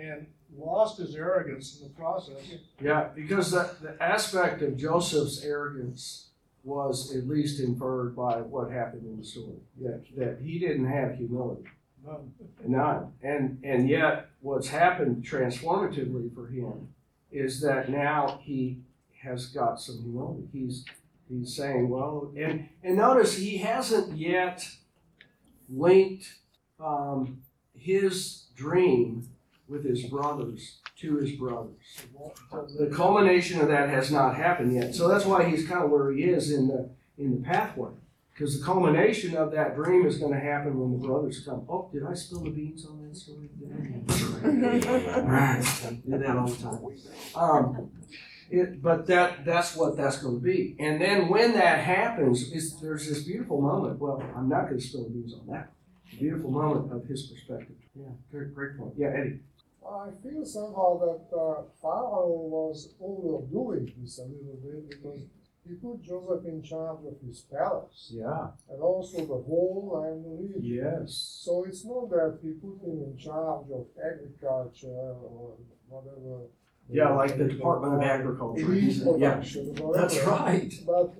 and 0.00 0.26
lost 0.56 0.98
his 0.98 1.14
arrogance 1.14 1.80
in 1.80 1.88
the 1.88 1.94
process. 1.94 2.36
Yeah, 2.80 3.08
because 3.14 3.50
the, 3.50 3.74
the 3.82 4.02
aspect 4.02 4.62
of 4.62 4.76
Joseph's 4.76 5.44
arrogance 5.44 6.28
was 6.62 7.14
at 7.16 7.26
least 7.26 7.60
inferred 7.60 8.14
by 8.14 8.40
what 8.40 8.70
happened 8.70 9.04
in 9.06 9.16
the 9.18 9.24
story. 9.24 9.56
That, 9.80 10.04
that 10.16 10.38
he 10.42 10.58
didn't 10.58 10.86
have 10.86 11.16
humility. 11.16 11.64
None. 12.04 12.32
None. 12.66 13.12
And, 13.22 13.58
and 13.62 13.88
yet, 13.88 14.30
what's 14.40 14.68
happened 14.68 15.24
transformatively 15.24 16.34
for 16.34 16.46
him 16.48 16.88
is 17.32 17.60
that 17.60 17.88
now 17.90 18.40
he 18.42 18.80
has 19.22 19.46
got 19.46 19.80
some 19.80 20.02
humility. 20.02 20.48
He's, 20.52 20.84
he's 21.28 21.54
saying, 21.54 21.88
well, 21.88 22.32
and, 22.36 22.68
and 22.82 22.96
notice 22.96 23.36
he 23.36 23.58
hasn't 23.58 24.16
yet 24.16 24.66
linked 25.72 26.26
um, 26.78 27.42
his 27.74 28.44
dream 28.56 29.28
with 29.68 29.84
his 29.84 30.04
brothers 30.04 30.78
to 30.96 31.16
his 31.16 31.32
brothers. 31.32 32.02
The 32.78 32.90
culmination 32.94 33.60
of 33.60 33.68
that 33.68 33.88
has 33.88 34.10
not 34.10 34.36
happened 34.36 34.74
yet. 34.74 34.94
So 34.94 35.08
that's 35.08 35.24
why 35.24 35.48
he's 35.48 35.66
kind 35.66 35.84
of 35.84 35.90
where 35.90 36.12
he 36.12 36.24
is 36.24 36.50
in 36.52 36.68
the, 36.68 36.90
in 37.16 37.40
the 37.40 37.46
pathway. 37.46 37.90
Because 38.32 38.58
the 38.58 38.64
culmination 38.64 39.36
of 39.36 39.52
that 39.52 39.76
dream 39.76 40.06
is 40.06 40.16
going 40.16 40.32
to 40.32 40.40
happen 40.40 40.78
when 40.78 40.98
the 40.98 41.06
brothers 41.06 41.40
come. 41.44 41.64
Oh, 41.68 41.90
did 41.92 42.04
I 42.04 42.14
spill 42.14 42.40
the 42.40 42.50
beans 42.50 42.86
on 42.86 43.06
that 43.06 43.16
story? 43.16 43.50
Right, 44.42 45.62
I 45.86 45.92
do 45.92 46.18
that 46.18 46.36
all 46.36 46.46
the 46.48 46.62
time. 46.62 46.80
Um, 47.34 47.90
it, 48.50 48.82
but 48.82 49.06
that, 49.06 49.44
that's 49.44 49.76
what 49.76 49.96
that's 49.96 50.18
going 50.18 50.36
to 50.38 50.42
be. 50.42 50.76
And 50.78 51.00
then 51.00 51.28
when 51.28 51.52
that 51.54 51.80
happens, 51.80 52.50
is 52.52 52.78
there's 52.80 53.08
this 53.08 53.22
beautiful 53.24 53.60
moment. 53.60 53.98
Well, 53.98 54.22
I'm 54.36 54.48
not 54.48 54.68
going 54.68 54.78
to 54.80 54.84
spill 54.86 55.04
the 55.04 55.10
beans 55.10 55.34
on 55.34 55.46
that. 55.52 55.72
Beautiful 56.18 56.50
moment 56.50 56.92
of 56.92 57.06
his 57.08 57.22
perspective. 57.28 57.76
Yeah, 57.94 58.08
great, 58.30 58.54
great 58.54 58.76
point. 58.78 58.94
Yeah, 58.96 59.08
Eddie. 59.16 59.40
I 59.86 60.08
feel 60.22 60.44
somehow 60.44 60.98
that 60.98 61.36
uh, 61.36 61.62
Pharaoh 61.80 62.46
was 62.50 62.94
overdoing 63.00 63.92
this 64.00 64.18
a 64.18 64.22
little 64.22 64.58
bit 64.62 64.88
because 64.90 65.20
he 65.66 65.74
put 65.74 66.02
Joseph 66.02 66.44
in 66.46 66.62
charge 66.62 67.00
of 67.06 67.14
his 67.26 67.40
palace 67.42 68.12
Yeah, 68.12 68.48
and 68.70 68.80
also 68.82 69.18
the 69.18 69.42
whole 69.48 69.90
land 70.02 70.24
region. 70.40 70.62
yes. 70.64 71.40
So 71.44 71.64
it's 71.64 71.84
not 71.84 72.08
that 72.10 72.38
he 72.42 72.50
put 72.52 72.80
him 72.86 73.02
in 73.02 73.16
charge 73.18 73.66
of 73.72 73.86
agriculture 74.02 74.88
or 74.88 75.56
whatever. 75.88 76.46
Yeah, 76.92 77.10
like 77.10 77.38
the 77.38 77.44
Department 77.44 77.94
of 77.94 78.02
Agriculture. 78.02 78.66
Wheat 78.66 78.96
Yeah, 78.96 79.04
production, 79.12 79.66
whatever. 79.76 79.92
that's 80.08 80.24
right. 80.26 80.72
But, 80.86 81.14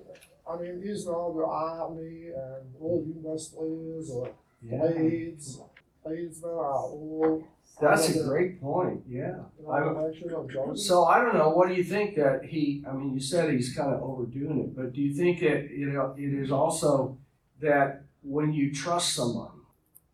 I 0.49 0.57
mean, 0.61 0.81
now 1.05 1.33
the 1.35 1.45
army 1.45 2.27
and 2.35 2.75
all 2.79 3.03
industries 3.05 4.09
or 4.11 4.29
Yeah, 4.61 4.91
trades, 4.91 5.61
trades 6.05 6.41
now 6.41 6.49
are 6.49 6.73
all. 6.83 7.43
that's 7.79 8.15
a 8.15 8.23
great 8.23 8.61
point, 8.61 9.03
yeah. 9.07 9.39
I'm- 9.67 9.97
of 10.35 10.49
Joseph. 10.49 10.77
So 10.77 11.05
I 11.05 11.21
don't 11.21 11.35
know, 11.35 11.49
what 11.49 11.69
do 11.69 11.73
you 11.75 11.83
think 11.83 12.15
that 12.15 12.45
he, 12.45 12.83
I 12.87 12.93
mean, 12.93 13.13
you 13.13 13.19
said 13.19 13.51
he's 13.53 13.73
kind 13.75 13.93
of 13.93 14.01
overdoing 14.03 14.59
it, 14.59 14.75
but 14.75 14.93
do 14.93 15.01
you 15.01 15.13
think 15.13 15.39
that, 15.39 15.69
you 15.71 15.87
know, 15.91 16.13
it 16.17 16.33
is 16.33 16.51
also 16.51 17.17
that 17.61 18.03
when 18.23 18.51
you 18.53 18.73
trust 18.73 19.13
somebody, 19.13 19.57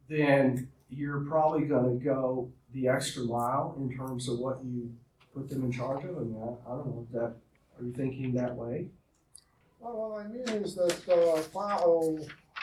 then 0.07 0.69
you're 0.89 1.21
probably 1.21 1.65
gonna 1.65 1.95
go 1.95 2.49
the 2.73 2.87
extra 2.87 3.23
mile 3.23 3.75
in 3.79 3.95
terms 3.97 4.29
of 4.29 4.39
what 4.39 4.63
you 4.63 4.91
put 5.37 5.49
them 5.49 5.63
in 5.65 5.71
charge 5.71 6.03
of? 6.05 6.17
And 6.17 6.35
that, 6.35 6.57
I 6.67 6.69
don't 6.71 6.87
know, 6.87 7.05
is 7.07 7.13
that, 7.13 7.33
are 7.79 7.83
you 7.85 7.93
thinking 7.93 8.33
that 8.33 8.55
way? 8.55 8.87
Well, 9.79 10.09
what 10.11 10.25
I 10.25 10.27
mean 10.27 10.63
is 10.63 10.75
that 10.75 10.97
uh, 11.09 11.37
Pharaoh 11.53 12.17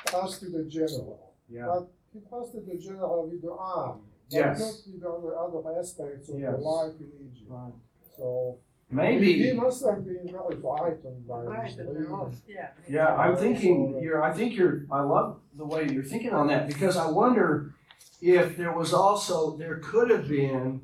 trusted 0.06 0.52
the 0.52 0.64
general, 0.64 1.32
Yeah, 1.48 1.66
but 1.66 1.88
he 2.12 2.20
trusted 2.28 2.66
the 2.66 2.76
general 2.76 3.28
with 3.30 3.40
the 3.42 3.52
army, 3.52 4.02
but 4.30 4.36
Yes. 4.36 4.58
not 4.60 4.92
with 4.92 5.00
the 5.00 5.08
other, 5.08 5.38
other 5.38 5.78
aspects 5.78 6.28
of 6.28 6.40
Yes. 6.40 6.52
the 6.56 6.58
life 6.60 6.94
in 7.00 7.10
Egypt. 7.30 7.50
right. 7.50 7.72
So 8.16 8.58
maybe 8.90 9.32
he 9.34 9.44
Maybe, 9.44 9.56
must 9.60 9.84
have 9.86 10.04
been 10.04 10.28
very 10.30 10.56
frightened 10.60 11.26
by 11.28 11.42
Right, 11.42 11.66
this 11.68 11.76
but 11.76 11.86
leader. 11.88 12.00
they're 12.04 12.12
all- 12.16 12.32
yeah. 12.48 12.68
yeah, 12.88 13.14
I'm 13.14 13.36
thinking, 13.36 14.00
you're, 14.02 14.22
I 14.22 14.32
think 14.32 14.56
you're, 14.56 14.86
I 14.90 15.00
love 15.02 15.40
the 15.56 15.64
way 15.64 15.88
you're 15.88 16.02
thinking 16.04 16.32
on 16.32 16.48
that, 16.48 16.66
because 16.66 16.96
I 16.96 17.08
wonder 17.08 17.74
if 18.20 18.56
there 18.56 18.72
was 18.76 18.92
also, 18.92 19.56
there 19.56 19.76
could 19.78 20.10
have 20.10 20.28
been 20.28 20.82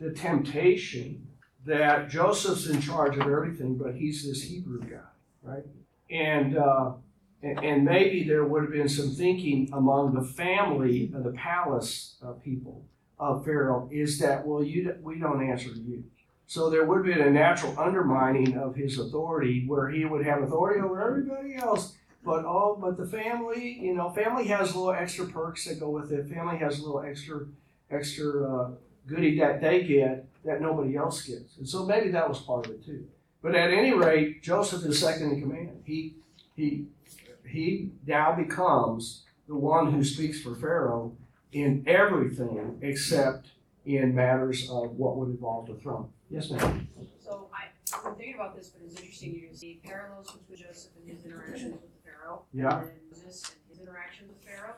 the 0.00 0.10
temptation 0.12 1.27
that 1.68 2.08
Joseph's 2.08 2.66
in 2.66 2.80
charge 2.80 3.16
of 3.16 3.22
everything, 3.22 3.76
but 3.76 3.94
he's 3.94 4.26
this 4.26 4.42
Hebrew 4.42 4.80
guy, 4.80 4.96
right? 5.42 5.64
And, 6.10 6.56
uh, 6.56 6.92
and, 7.42 7.84
maybe 7.84 8.24
there 8.24 8.44
would 8.44 8.62
have 8.62 8.72
been 8.72 8.88
some 8.88 9.10
thinking 9.10 9.68
among 9.72 10.14
the 10.14 10.22
family 10.22 11.12
of 11.14 11.24
the 11.24 11.32
palace 11.32 12.16
uh, 12.26 12.32
people 12.32 12.86
of 13.18 13.44
Pharaoh 13.44 13.88
is 13.92 14.18
that, 14.20 14.46
well, 14.46 14.64
you, 14.64 14.94
we 15.02 15.18
don't 15.18 15.46
answer 15.46 15.68
to 15.68 15.80
you. 15.80 16.04
So 16.46 16.70
there 16.70 16.86
would 16.86 17.06
have 17.06 17.16
been 17.16 17.26
a 17.26 17.30
natural 17.30 17.78
undermining 17.78 18.56
of 18.56 18.74
his 18.74 18.98
authority 18.98 19.64
where 19.66 19.90
he 19.90 20.06
would 20.06 20.24
have 20.24 20.42
authority 20.42 20.80
over 20.80 21.02
everybody 21.02 21.54
else. 21.56 21.94
But 22.24 22.46
all, 22.46 22.78
but 22.80 22.96
the 22.96 23.06
family, 23.06 23.78
you 23.80 23.94
know, 23.94 24.08
family 24.10 24.46
has 24.46 24.74
a 24.74 24.78
little 24.78 24.94
extra 24.94 25.26
perks 25.26 25.66
that 25.66 25.78
go 25.78 25.90
with 25.90 26.10
it. 26.10 26.28
Family 26.28 26.56
has 26.56 26.78
a 26.78 26.82
little 26.82 27.00
extra, 27.00 27.46
extra 27.90 28.50
uh, 28.50 28.70
goodie 29.06 29.38
that 29.38 29.60
they 29.60 29.82
get 29.82 30.27
that 30.44 30.60
nobody 30.60 30.96
else 30.96 31.22
gets. 31.22 31.56
And 31.58 31.68
so 31.68 31.84
maybe 31.84 32.10
that 32.10 32.28
was 32.28 32.40
part 32.40 32.66
of 32.66 32.72
it 32.72 32.84
too. 32.84 33.06
But 33.42 33.54
at 33.54 33.72
any 33.72 33.92
rate, 33.92 34.42
Joseph 34.42 34.84
is 34.84 35.00
second 35.00 35.32
in 35.32 35.40
command. 35.40 35.82
He, 35.84 36.16
he, 36.56 36.86
he 37.46 37.90
now 38.06 38.34
becomes 38.34 39.24
the 39.46 39.54
one 39.54 39.92
who 39.92 40.04
speaks 40.04 40.40
for 40.40 40.54
Pharaoh 40.54 41.16
in 41.52 41.84
everything 41.86 42.78
except 42.82 43.48
in 43.86 44.14
matters 44.14 44.68
of 44.68 44.92
what 44.96 45.16
would 45.16 45.30
involve 45.30 45.66
the 45.66 45.74
throne. 45.74 46.08
Yes, 46.30 46.50
ma'am. 46.50 46.88
So 47.24 47.48
I, 47.54 47.68
I'm 48.06 48.14
thinking 48.16 48.34
about 48.34 48.54
this, 48.54 48.68
but 48.68 48.82
it's 48.84 48.96
interesting 49.00 49.48
to 49.50 49.56
see 49.56 49.80
parallels 49.82 50.30
between 50.30 50.68
Joseph 50.68 50.92
and 51.00 51.16
his 51.16 51.24
interactions 51.24 51.72
with 51.72 52.04
Pharaoh. 52.04 52.42
Yeah. 52.52 52.66
And 52.68 52.76
Moses 52.76 52.90
and 52.90 53.00
his 53.07 53.07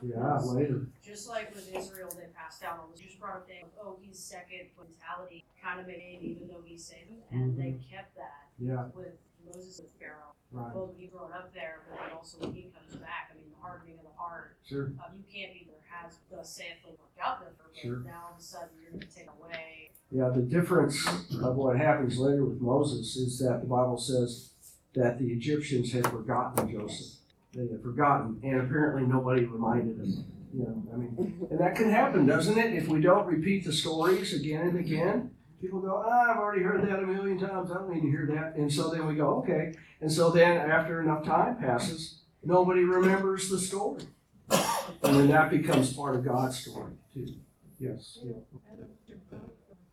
Yeah, 0.03 0.39
later. 0.45 0.87
Just 1.03 1.28
like 1.28 1.55
with 1.55 1.68
Israel, 1.74 2.09
they 2.16 2.26
passed 2.37 2.62
down 2.62 2.78
all 2.81 2.89
this, 2.93 3.01
you 3.01 3.09
just 3.09 3.20
brought 3.20 3.37
up 3.37 3.47
things, 3.47 3.68
oh, 3.83 3.97
he's 4.01 4.18
second 4.18 4.68
mentality, 4.78 5.45
kind 5.62 5.81
of 5.81 5.87
made, 5.87 6.18
even 6.22 6.49
though 6.49 6.62
he's 6.64 6.85
saved, 6.85 7.11
and 7.31 7.57
they 7.59 7.76
kept 7.91 8.16
that 8.16 8.49
Yeah, 8.59 8.87
with 8.95 9.14
Moses 9.45 9.81
with 9.81 9.93
Pharaoh. 9.99 10.33
right. 10.53 10.72
Both 10.72 10.97
he 10.99 11.07
growing 11.07 11.33
up 11.33 11.53
there, 11.55 11.81
but 11.89 11.99
then 12.01 12.16
also 12.16 12.39
when 12.41 12.53
he 12.53 12.70
comes 12.72 12.97
back, 13.01 13.31
I 13.33 13.37
mean, 13.37 13.51
the 13.51 13.61
hardening 13.61 13.97
of 13.99 14.05
the 14.05 14.16
heart, 14.16 14.57
Sure. 14.64 14.93
uh, 15.01 15.11
you 15.16 15.24
can't 15.33 15.53
be 15.53 15.61
either 15.68 15.76
has 15.91 16.18
the 16.31 16.43
saith 16.45 16.81
the 16.85 16.91
worked 16.91 17.18
out 17.20 17.41
there 17.41 17.51
for 17.59 17.74
Sure. 17.76 17.99
now 18.07 18.28
all 18.28 18.35
of 18.35 18.39
a 18.41 18.43
sudden 18.43 18.68
you're 18.81 18.93
gonna 18.93 19.05
take 19.07 19.28
away 19.28 19.91
Yeah, 20.12 20.28
the 20.31 20.43
difference 20.43 21.07
of 21.43 21.57
what 21.57 21.76
happens 21.76 22.18
later 22.18 22.45
with 22.45 22.61
Moses 22.61 23.16
is 23.16 23.39
that 23.41 23.61
the 23.61 23.66
Bible 23.66 23.99
says 23.99 24.51
that 24.95 25.18
the 25.18 25.33
Egyptians 25.33 25.93
had 25.93 26.07
forgotten 26.09 26.68
Joseph. 26.70 27.20
They 27.55 27.63
had 27.63 27.83
forgotten, 27.83 28.41
and 28.43 28.61
apparently 28.61 29.03
nobody 29.03 29.45
reminded 29.45 29.99
them. 29.99 30.25
You 30.53 30.63
know, 30.65 30.83
I 30.93 30.97
mean, 30.97 31.49
and 31.51 31.61
that 31.61 31.77
can 31.77 31.91
happen, 31.91 32.27
doesn't 32.27 32.59
it? 32.59 32.75
If 32.75 32.89
we 32.89 33.01
don't 33.01 33.27
repeat 33.27 33.65
the 33.65 33.73
stories 33.73 34.35
again 34.35 34.69
and 34.69 34.79
again, 34.79 35.31
people 35.61 35.81
go, 35.81 36.03
ah, 36.05 36.33
I've 36.33 36.39
already 36.39 36.63
heard 36.63 36.83
that 36.89 36.99
a 37.01 37.07
million 37.07 37.39
times. 37.39 37.71
I 37.71 37.75
don't 37.75 37.93
need 37.93 38.03
to 38.03 38.09
hear 38.09 38.27
that. 38.35 38.57
And 38.57 38.73
so 38.73 38.91
then 38.91 39.07
we 39.07 39.15
go, 39.15 39.37
okay. 39.43 39.75
And 40.01 40.11
so 40.11 40.31
then 40.31 40.57
after 40.71 41.01
enough 41.01 41.25
time 41.25 41.57
passes, 41.57 42.23
nobody 42.43 42.83
remembers 42.83 43.49
the 43.49 43.59
story. 43.59 44.03
And 44.51 45.17
then 45.17 45.29
that 45.29 45.51
becomes 45.51 45.93
part 45.93 46.17
of 46.17 46.25
God's 46.25 46.59
story 46.59 46.95
too. 47.15 47.35
Yes. 47.79 48.19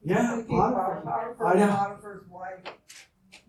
Yeah. 0.04 0.42
Potiphar, 0.48 1.36
I 1.46 1.60
know. 1.60 1.68
Potiphar's 1.68 2.28
wife. 2.30 2.60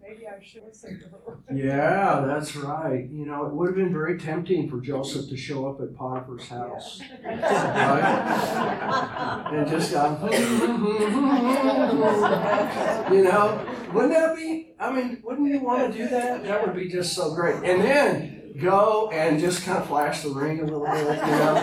Maybe 0.08 0.26
I 0.26 0.42
should 0.42 0.64
listen 0.64 0.98
to 1.00 1.06
her. 1.08 1.38
Yeah, 1.54 2.24
that's 2.26 2.56
right. 2.56 3.06
You 3.10 3.26
know, 3.26 3.44
it 3.44 3.52
would 3.52 3.66
have 3.68 3.76
been 3.76 3.92
very 3.92 4.18
tempting 4.18 4.70
for 4.70 4.80
Joseph 4.80 5.28
to 5.28 5.36
show 5.36 5.68
up 5.68 5.82
at 5.82 5.94
Potiphar's 5.94 6.48
house 6.48 7.02
and 7.24 7.40
just 9.68 9.92
go, 9.92 10.08
hmm. 10.14 10.34
you 13.14 13.24
know, 13.24 13.66
wouldn't 13.92 14.14
that 14.14 14.34
be? 14.34 14.72
I 14.80 14.90
mean, 14.92 15.20
wouldn't 15.22 15.48
you 15.48 15.60
want 15.60 15.92
to 15.92 15.98
do 15.98 16.08
that? 16.08 16.42
That 16.44 16.66
would 16.66 16.74
be 16.74 16.88
just 16.88 17.12
so 17.14 17.34
great. 17.34 17.56
And 17.56 17.82
then 17.82 18.38
go 18.58 19.10
and 19.12 19.38
just 19.38 19.64
kind 19.64 19.78
of 19.78 19.86
flash 19.86 20.22
the 20.22 20.30
ring 20.30 20.60
a 20.60 20.64
little 20.64 20.86
bit, 20.86 21.00
you 21.00 21.32
know, 21.32 21.56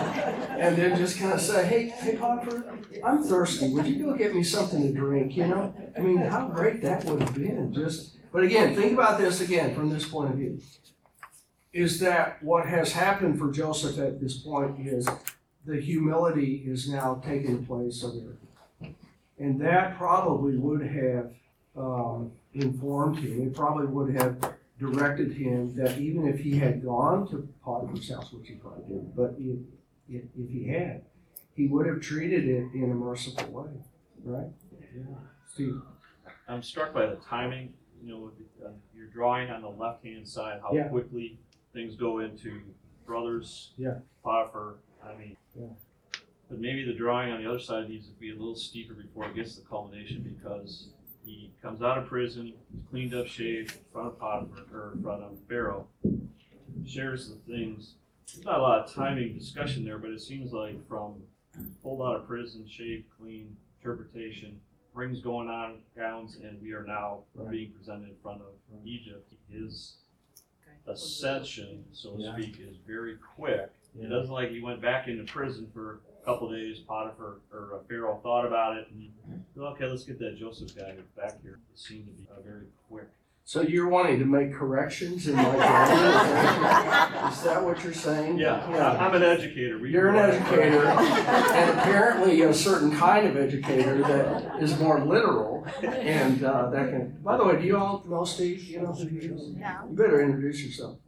and 0.58 0.76
then 0.76 0.96
just 0.96 1.18
kind 1.18 1.32
of 1.32 1.40
say, 1.40 1.66
hey, 1.66 1.88
hey, 1.88 2.16
Potiphar, 2.16 2.78
I'm 3.04 3.22
thirsty. 3.22 3.72
Would 3.72 3.86
you 3.86 4.04
go 4.04 4.14
get 4.14 4.34
me 4.34 4.42
something 4.42 4.82
to 4.82 4.92
drink? 4.92 5.36
You 5.36 5.48
know, 5.48 5.74
I 5.96 6.00
mean, 6.00 6.18
how 6.18 6.48
great 6.48 6.82
that 6.82 7.04
would 7.04 7.22
have 7.22 7.34
been. 7.34 7.72
Just, 7.74 8.16
but 8.36 8.44
again, 8.44 8.76
think 8.76 8.92
about 8.92 9.16
this 9.16 9.40
again 9.40 9.74
from 9.74 9.88
this 9.88 10.06
point 10.06 10.30
of 10.30 10.36
view. 10.36 10.60
Is 11.72 11.98
that 12.00 12.42
what 12.42 12.66
has 12.66 12.92
happened 12.92 13.38
for 13.38 13.50
Joseph 13.50 13.98
at 13.98 14.20
this 14.20 14.36
point 14.36 14.86
is 14.86 15.08
the 15.64 15.80
humility 15.80 16.62
is 16.66 16.86
now 16.86 17.22
taking 17.24 17.64
place 17.64 18.02
of 18.02 18.12
it. 18.14 18.94
And 19.38 19.58
that 19.62 19.96
probably 19.96 20.58
would 20.58 20.86
have 20.86 21.32
um, 21.78 22.30
informed 22.52 23.20
him, 23.20 23.40
it 23.46 23.54
probably 23.54 23.86
would 23.86 24.14
have 24.14 24.52
directed 24.78 25.32
him 25.32 25.74
that 25.76 25.96
even 25.96 26.28
if 26.28 26.38
he 26.38 26.58
had 26.58 26.84
gone 26.84 27.26
to 27.30 27.48
Potiphar's 27.64 28.10
house, 28.10 28.34
which 28.34 28.48
he 28.48 28.56
probably 28.56 28.84
didn't, 28.84 29.16
but 29.16 29.34
if, 29.38 29.60
if, 30.10 30.24
if 30.38 30.50
he 30.50 30.68
had, 30.68 31.00
he 31.54 31.68
would 31.68 31.86
have 31.86 32.02
treated 32.02 32.46
it 32.46 32.66
in 32.74 32.90
a 32.90 32.94
merciful 32.94 33.48
way, 33.50 33.70
right? 34.26 34.50
Yeah. 34.94 35.04
Steve? 35.54 35.80
I'm 36.46 36.62
struck 36.62 36.92
by 36.92 37.06
the 37.06 37.16
timing, 37.16 37.72
you 38.06 38.12
know, 38.12 38.30
uh, 38.64 38.70
your 38.94 39.06
drawing 39.08 39.50
on 39.50 39.62
the 39.62 39.68
left-hand 39.68 40.26
side, 40.28 40.60
how 40.62 40.72
Yeah. 40.72 40.88
quickly 40.88 41.38
things 41.72 41.96
go 41.96 42.20
into 42.20 42.62
brothers. 43.04 43.72
Yeah. 43.76 44.00
Potiphar, 44.22 44.76
I 45.02 45.16
mean. 45.16 45.36
Yeah. 45.58 45.66
But 46.48 46.60
maybe 46.60 46.84
the 46.84 46.94
drawing 46.94 47.32
on 47.32 47.42
the 47.42 47.48
other 47.48 47.58
side 47.58 47.88
needs 47.88 48.06
to 48.08 48.14
be 48.14 48.30
a 48.30 48.34
little 48.34 48.54
steeper 48.54 48.94
before 48.94 49.26
it 49.26 49.34
gets 49.34 49.56
to 49.56 49.62
the 49.62 49.66
culmination, 49.66 50.22
because 50.22 50.90
he 51.24 51.50
comes 51.60 51.82
out 51.82 51.98
of 51.98 52.06
prison, 52.06 52.46
he's 52.46 52.54
cleaned 52.88 53.12
up, 53.14 53.26
shaved, 53.26 53.72
in 53.76 53.84
front 53.92 54.08
of 54.08 54.18
Potiphar, 54.20 54.64
or 54.72 54.92
in 54.94 55.02
front 55.02 55.22
of 55.24 55.38
Pharaoh, 55.48 55.88
shares 56.84 57.28
the 57.28 57.36
things. 57.52 57.96
There's 58.32 58.44
not 58.44 58.60
a 58.60 58.62
lot 58.62 58.84
of 58.86 58.92
timing 58.94 59.36
discussion 59.36 59.84
there, 59.84 59.98
but 59.98 60.10
it 60.10 60.20
seems 60.20 60.52
like 60.52 60.86
from 60.86 61.24
pulled 61.82 62.02
out 62.02 62.16
of 62.16 62.26
prison, 62.28 62.66
shaved, 62.68 63.06
clean, 63.18 63.56
interpretation, 63.80 64.60
rings 64.96 65.20
going 65.20 65.48
on, 65.48 65.78
gowns, 65.94 66.36
and 66.36 66.60
we 66.62 66.72
are 66.72 66.82
now 66.82 67.22
Right. 67.34 67.50
being 67.50 67.72
presented 67.72 68.08
in 68.08 68.16
front 68.16 68.40
of 68.40 68.54
Egypt. 68.84 69.32
His 69.50 69.98
Okay. 70.62 70.76
ascension, 70.86 71.84
so 71.92 72.16
to 72.16 72.22
Yeah. 72.22 72.32
speak, 72.32 72.58
is 72.58 72.76
very 72.78 73.16
quick. 73.18 73.70
It 73.98 74.08
doesn't 74.08 74.32
like 74.32 74.50
he 74.50 74.60
went 74.60 74.80
back 74.80 75.08
into 75.08 75.30
prison 75.30 75.70
for 75.72 76.00
a 76.20 76.24
couple 76.24 76.50
days. 76.50 76.80
Potiphar 76.80 77.40
or 77.52 77.74
uh, 77.74 77.78
Pharaoh 77.84 78.18
thought 78.22 78.44
about 78.44 78.76
it 78.76 78.88
and 78.90 79.12
okay, 79.56 79.86
let's 79.86 80.04
get 80.04 80.18
that 80.18 80.36
Joseph 80.36 80.74
guy 80.74 80.94
back 81.14 81.40
here. 81.42 81.58
It 81.72 81.78
seemed 81.78 82.06
to 82.06 82.12
be 82.12 82.28
a 82.36 82.40
very 82.40 82.66
quick. 82.88 83.08
So 83.48 83.60
you're 83.60 83.86
wanting 83.88 84.18
to 84.18 84.24
make 84.24 84.52
corrections 84.52 85.28
in 85.28 85.36
my 85.36 85.44
grammar? 85.54 87.28
Is 87.30 87.42
that 87.44 87.62
what 87.64 87.80
you're 87.84 87.92
saying? 87.92 88.38
Yeah, 88.38 88.68
yeah, 88.70 88.90
I'm 88.98 89.14
an 89.14 89.22
educator. 89.22 89.78
We- 89.78 89.92
You're 89.92 90.08
an 90.08 90.16
educator, 90.16 90.84
and 90.88 91.78
apparently 91.78 92.42
a 92.42 92.52
certain 92.52 92.90
kind 92.90 93.24
of 93.24 93.36
educator 93.36 93.98
that 94.02 94.60
is 94.60 94.76
more 94.80 94.98
literal, 95.04 95.64
and 95.80 96.42
uh, 96.42 96.70
that 96.70 96.90
can. 96.90 97.18
By 97.22 97.36
the 97.36 97.44
way, 97.44 97.60
do 97.60 97.64
you 97.64 97.76
all 97.78 98.02
know 98.08 98.24
Steve? 98.24 98.64
You 98.64 98.82
know 98.82 98.92
who 98.92 99.06
he 99.06 99.18
is? 99.18 99.50
No. 99.54 99.76
You 99.90 99.96
better 99.96 100.20
introduce 100.22 100.64
yourself. 100.64 100.98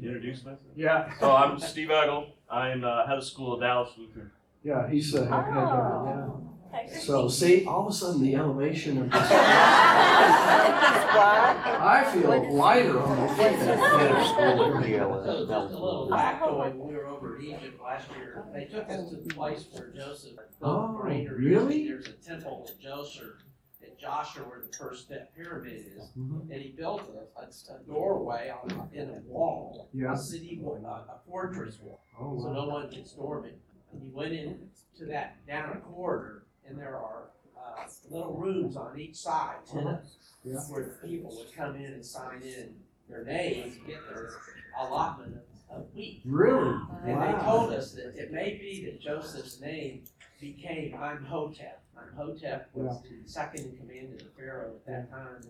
Introduce 0.00 0.44
myself. 0.44 0.60
Yeah, 0.76 1.12
So 1.18 1.34
I'm 1.34 1.58
Steve 1.58 1.88
Eggle. 1.88 2.26
I'm 2.48 2.84
uh, 2.84 3.08
head 3.08 3.18
of 3.18 3.24
school 3.24 3.54
at 3.54 3.60
Dallas 3.66 3.90
Lutheran. 3.98 4.30
yeah, 4.62 4.88
he's 4.88 5.12
uh, 5.16 5.22
head, 5.24 5.30
head, 5.30 5.54
yeah. 5.54 6.28
Oh. 6.72 6.76
Thanks. 6.76 7.04
So 7.04 7.28
see, 7.28 7.64
all 7.66 7.86
of 7.86 7.92
a 7.92 7.96
sudden 7.96 8.22
the 8.22 8.34
elevation 8.36 8.98
of 9.02 9.10
this. 9.10 9.30
What? 11.12 11.20
I 11.20 12.10
feel 12.12 12.52
lighter 12.54 12.98
on 12.98 13.18
my 13.18 13.28
feet. 13.28 13.58
So 13.58 13.76
just 13.76 14.34
a 14.38 15.78
little 15.78 16.08
factoid, 16.10 16.74
when 16.76 16.88
we 16.88 16.94
were 16.94 17.06
over 17.06 17.36
in 17.36 17.42
Egypt 17.46 17.80
last 17.82 18.08
year, 18.16 18.44
they 18.54 18.64
took 18.64 18.88
us 18.88 19.10
to 19.10 19.16
the 19.16 19.34
place 19.34 19.66
where 19.72 19.88
Joseph 19.90 20.32
Oh, 20.62 20.86
built 20.88 20.92
the 20.96 20.98
granary. 21.02 21.44
really? 21.44 21.88
There's 21.88 22.08
a 22.08 22.12
temple 22.12 22.66
to 22.66 22.82
Joseph, 22.82 23.34
at 23.82 24.00
Djoser 24.00 24.46
where 24.48 24.62
the 24.66 24.74
first 24.76 25.04
step 25.06 25.34
pyramid 25.36 25.84
is. 25.96 26.08
Mhm. 26.16 26.50
And 26.50 26.62
he 26.62 26.70
built 26.70 27.02
a, 27.36 27.40
a, 27.40 27.44
a 27.46 27.78
doorway 27.86 28.50
on, 28.50 28.88
in 28.94 29.10
a 29.10 29.20
wall, 29.26 29.88
Yeah. 29.92 30.14
a 30.14 30.16
city, 30.16 30.58
wall, 30.62 30.76
a, 30.84 31.12
a 31.12 31.18
fortress 31.28 31.78
wall, 31.80 32.00
Oh, 32.18 32.38
so 32.40 32.46
wow. 32.48 32.52
no 32.54 32.68
one 32.68 32.90
could 32.90 33.06
storm 33.06 33.44
it. 33.44 33.58
And 33.92 34.02
you 34.02 34.10
went 34.14 34.32
in 34.32 34.70
to 34.98 35.06
that, 35.06 35.44
down 35.46 35.76
a 35.76 35.80
corridor, 35.80 36.41
and 36.68 36.78
there 36.78 36.96
are, 36.96 37.30
uh, 37.56 37.86
little 38.10 38.34
rooms 38.34 38.76
on 38.76 38.98
each 38.98 39.16
side, 39.16 39.56
tenants, 39.66 40.16
Yeah. 40.44 40.58
where 40.68 40.84
the 40.84 41.06
people 41.08 41.34
would 41.36 41.52
come 41.54 41.76
in 41.76 41.92
and 41.92 42.04
sign 42.04 42.42
in 42.42 42.74
their 43.08 43.24
names, 43.24 43.76
and 43.76 43.86
get 43.86 43.98
their 44.08 44.30
allotment 44.78 45.36
of, 45.70 45.76
of 45.82 45.94
wheat. 45.94 46.22
Really? 46.24 46.74
And 47.04 47.06
they 47.06 47.12
Wow. 47.32 47.44
told 47.44 47.72
us 47.72 47.92
that 47.92 48.14
it 48.16 48.32
may 48.32 48.56
be 48.56 48.84
that 48.86 49.00
Joseph's 49.00 49.60
name 49.60 50.04
became 50.40 50.94
Imhotep. 50.94 51.81
Imhotep 52.12 52.68
was 52.74 53.00
the 53.02 53.28
second 53.30 53.64
in 53.64 53.76
command 53.76 54.12
of 54.12 54.18
the 54.18 54.30
Pharaoh 54.36 54.72
at 54.76 54.86
that 54.86 55.10
time. 55.10 55.40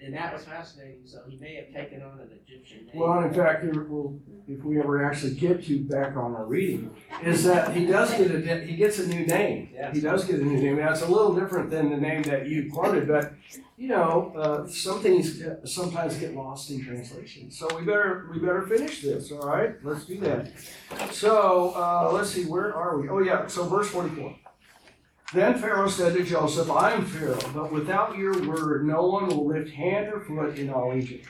And 0.00 0.14
that 0.14 0.32
was 0.32 0.44
fascinating, 0.44 1.02
so 1.04 1.18
he 1.28 1.36
may 1.36 1.56
have 1.56 1.70
taken 1.70 2.02
on 2.02 2.18
an 2.20 2.30
Egyptian 2.46 2.86
name. 2.86 2.96
Well, 2.96 3.22
in 3.22 3.34
fact, 3.34 3.64
will, 3.64 4.18
if 4.46 4.64
we 4.64 4.78
ever 4.78 5.04
actually 5.04 5.34
get 5.34 5.62
to 5.66 5.80
back 5.80 6.16
on 6.16 6.34
our 6.34 6.46
reading, 6.46 6.90
is 7.22 7.44
that 7.44 7.76
he 7.76 7.84
does 7.84 8.10
get 8.12 8.30
a, 8.30 8.64
he 8.64 8.76
gets 8.76 8.98
a 8.98 9.06
new 9.06 9.26
name. 9.26 9.68
Yeah. 9.74 9.92
He 9.92 10.00
does 10.00 10.24
get 10.24 10.40
a 10.40 10.44
new 10.44 10.58
name. 10.58 10.76
Now, 10.78 10.92
it's 10.92 11.02
a 11.02 11.06
little 11.06 11.34
different 11.34 11.68
than 11.68 11.90
the 11.90 11.98
name 11.98 12.22
that 12.22 12.46
you 12.46 12.70
quoted, 12.72 13.06
but, 13.06 13.34
you 13.76 13.88
know, 13.88 14.32
uh, 14.38 14.66
some 14.66 15.00
things 15.00 15.42
sometimes 15.64 16.16
get 16.16 16.34
lost 16.34 16.70
in 16.70 16.82
translation. 16.82 17.50
So 17.50 17.68
we 17.76 17.84
better, 17.84 18.30
we 18.32 18.38
better 18.38 18.62
finish 18.62 19.02
this, 19.02 19.30
all 19.30 19.46
right? 19.46 19.74
Let's 19.84 20.06
do 20.06 20.18
that. 20.20 20.50
So, 21.12 21.72
uh, 21.76 22.10
let's 22.14 22.30
see, 22.30 22.46
where 22.46 22.74
are 22.74 22.98
we? 22.98 23.10
Oh, 23.10 23.18
yeah, 23.18 23.46
so 23.48 23.64
verse 23.64 23.90
forty-four. 23.90 24.34
Then 25.34 25.58
Pharaoh 25.58 25.88
said 25.88 26.14
to 26.14 26.24
Joseph, 26.24 26.70
I 26.70 26.92
am 26.92 27.04
Pharaoh, 27.04 27.38
but 27.52 27.70
without 27.70 28.16
your 28.16 28.48
word, 28.48 28.86
no 28.86 29.06
one 29.06 29.28
will 29.28 29.46
lift 29.46 29.70
hand 29.70 30.08
or 30.12 30.20
foot 30.20 30.58
in 30.58 30.70
all 30.70 30.94
Egypt. 30.96 31.26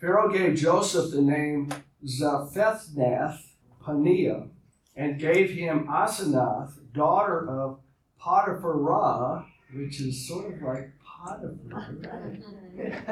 Pharaoh 0.00 0.32
gave 0.32 0.56
Joseph 0.56 1.10
the 1.10 1.20
name 1.20 1.68
Zaphenath 2.04 3.40
Paneah 3.82 4.48
and 4.94 5.20
gave 5.20 5.50
him 5.50 5.86
Asenath, 5.86 6.72
daughter 6.94 7.46
of 7.48 7.80
Potiphera, 8.18 9.44
which 9.74 10.00
is 10.00 10.26
sort 10.26 10.54
of 10.54 10.62
like 10.62 10.92
Potiphar. 11.04 11.98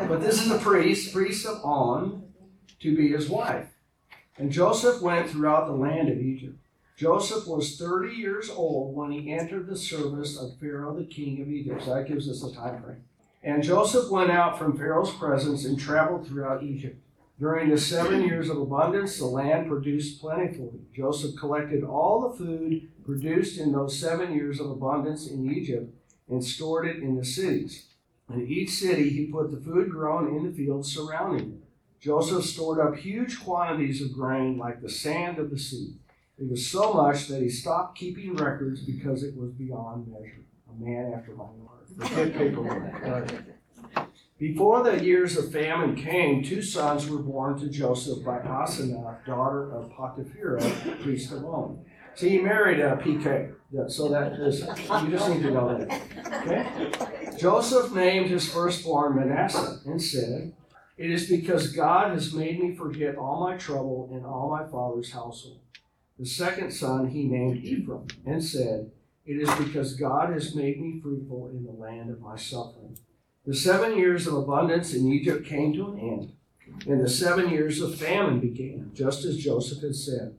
But 0.09 0.23
this 0.23 0.43
is 0.43 0.51
a 0.51 0.59
priest, 0.59 1.13
priest 1.13 1.45
of 1.45 1.63
On, 1.63 2.33
to 2.81 2.97
be 2.97 3.09
his 3.09 3.29
wife. 3.29 3.69
And 4.39 4.51
Joseph 4.51 5.03
went 5.03 5.31
throughout 5.31 5.67
the 5.67 5.75
land 5.75 6.09
of 6.09 6.19
Egypt. 6.19 6.64
Joseph 6.97 7.49
was 7.49 7.77
30 7.77 8.15
years 8.15 8.49
old 8.51 8.95
when 8.95 9.11
he 9.11 9.33
entered 9.33 9.67
the 9.67 9.77
service 9.77 10.39
of 10.39 10.57
Pharaoh 10.61 10.97
the 10.97 11.05
king 11.05 11.43
of 11.43 11.49
Egypt. 11.49 11.83
So 11.83 11.95
that 11.95 12.07
gives 12.07 12.29
us 12.29 12.45
a 12.45 12.55
time 12.55 12.83
frame. 12.83 13.03
And 13.43 13.63
Joseph 13.63 14.11
went 14.11 14.31
out 14.31 14.59
from 14.59 14.79
Pharaoh's 14.79 15.13
presence 15.13 15.65
and 15.65 15.79
traveled 15.79 16.27
throughout 16.27 16.63
Egypt. 16.63 17.01
During 17.41 17.69
the 17.69 17.79
seven 17.79 18.23
years 18.23 18.49
of 18.49 18.59
abundance, 18.59 19.19
the 19.19 19.27
land 19.27 19.69
produced 19.69 20.21
plentifully. 20.21 20.83
Joseph 20.95 21.35
collected 21.37 21.83
all 21.83 22.21
the 22.21 22.37
food 22.37 22.89
produced 23.05 23.59
in 23.59 23.73
those 23.73 23.99
seven 23.99 24.33
years 24.33 24.61
of 24.61 24.71
abundance 24.71 25.27
in 25.27 25.51
Egypt 25.51 25.93
and 26.29 26.45
stored 26.45 26.87
it 26.87 27.03
in 27.03 27.17
the 27.17 27.25
cities. 27.25 27.87
In 28.33 28.47
each 28.47 28.71
city, 28.71 29.11
he 29.11 29.27
put 29.27 29.51
the 29.51 29.61
food 29.61 29.91
grown 29.91 30.35
in 30.35 30.45
the 30.45 30.57
fields 30.57 30.95
surrounding 30.95 31.55
it. 31.55 31.65
Joseph 32.01 32.45
stored 32.45 32.79
up 32.79 32.97
huge 32.97 33.43
quantities 33.43 34.01
of 34.01 34.13
grain 34.13 34.57
like 34.57 34.81
the 34.81 34.89
sand 34.89 35.39
of 35.39 35.51
the 35.51 35.59
sea. 35.59 35.95
It 36.39 36.51
was 36.51 36.67
so 36.67 36.93
much 36.93 37.29
that 37.29 37.43
he 37.43 37.49
stopped 37.49 37.97
keeping 37.97 38.35
records 38.35 38.81
because 38.83 39.23
it 39.23 39.37
was 39.37 39.51
beyond 39.53 40.09
measure. 40.09 40.43
A 40.69 40.83
man 40.85 41.13
after 41.17 41.35
my 41.35 41.45
own 41.45 41.67
heart. 41.69 41.89
Forget 42.11 42.35
paperwork. 42.37 43.03
Right. 43.03 44.07
Before 44.39 44.83
the 44.83 45.03
years 45.05 45.37
of 45.37 45.53
famine 45.53 45.95
came, 45.95 46.43
two 46.43 46.61
sons 46.61 47.09
were 47.09 47.19
born 47.19 47.57
to 47.61 47.69
Joseph 47.69 48.25
by 48.25 48.39
Asenath, 48.41 49.25
daughter 49.25 49.71
of 49.73 49.91
Potiphera, 49.93 51.01
priest 51.03 51.31
of 51.33 51.45
On. 51.45 51.85
So 52.17 52.27
he 52.27 52.39
married 52.39 52.81
uh, 52.81 52.95
a 52.95 52.97
PK. 52.97 53.53
That- 53.73 53.91
So 53.93 54.09
that 54.09 54.33
is, 54.33 54.61
you 54.61 55.11
just 55.11 55.29
need 55.31 55.43
to 55.43 55.51
know 55.53 55.79
that. 55.79 56.03
Okay? 56.47 57.37
Joseph 57.39 57.93
named 57.95 58.29
his 58.29 58.49
firstborn 58.53 59.17
Manasseh 59.17 59.81
and 59.87 60.03
said, 60.03 60.53
It 60.99 61.11
is 61.11 61.29
because 61.29 61.73
God 61.73 62.13
has 62.13 62.33
made 62.35 62.61
me 62.61 62.75
forget 62.75 63.17
all 63.17 63.41
my 63.41 63.57
trouble 63.57 64.11
in 64.13 64.25
all 64.25 64.51
my 64.51 64.69
father's 64.69 65.13
household. 65.13 65.59
The 66.19 66.27
second 66.27 66.71
son 66.71 67.09
he 67.09 67.25
named 67.25 67.65
Ephraim 67.65 68.07
and 68.25 68.43
said, 68.43 68.93
It 69.27 69.35
is 69.35 69.51
because 69.57 69.95
God 69.95 70.33
has 70.33 70.55
made 70.55 70.81
me 70.81 71.01
fruitful 71.01 71.49
in 71.49 71.65
the 71.65 71.73
land 71.73 72.09
of 72.11 72.21
my 72.21 72.37
suffering. 72.37 72.97
The 73.45 73.55
seven 73.55 73.99
years 73.99 74.29
of 74.29 74.35
abundance 74.35 74.95
in 74.95 75.11
Egypt 75.11 75.45
came 75.45 75.73
to 75.73 75.89
an 75.89 75.99
end, 75.99 76.33
and 76.87 77.05
the 77.05 77.11
seven 77.11 77.51
years 77.51 77.81
of 77.81 77.97
famine 77.97 78.39
began, 78.39 78.93
just 78.95 79.25
as 79.25 79.39
Joseph 79.39 79.83
had 79.83 79.97
said. 79.97 80.37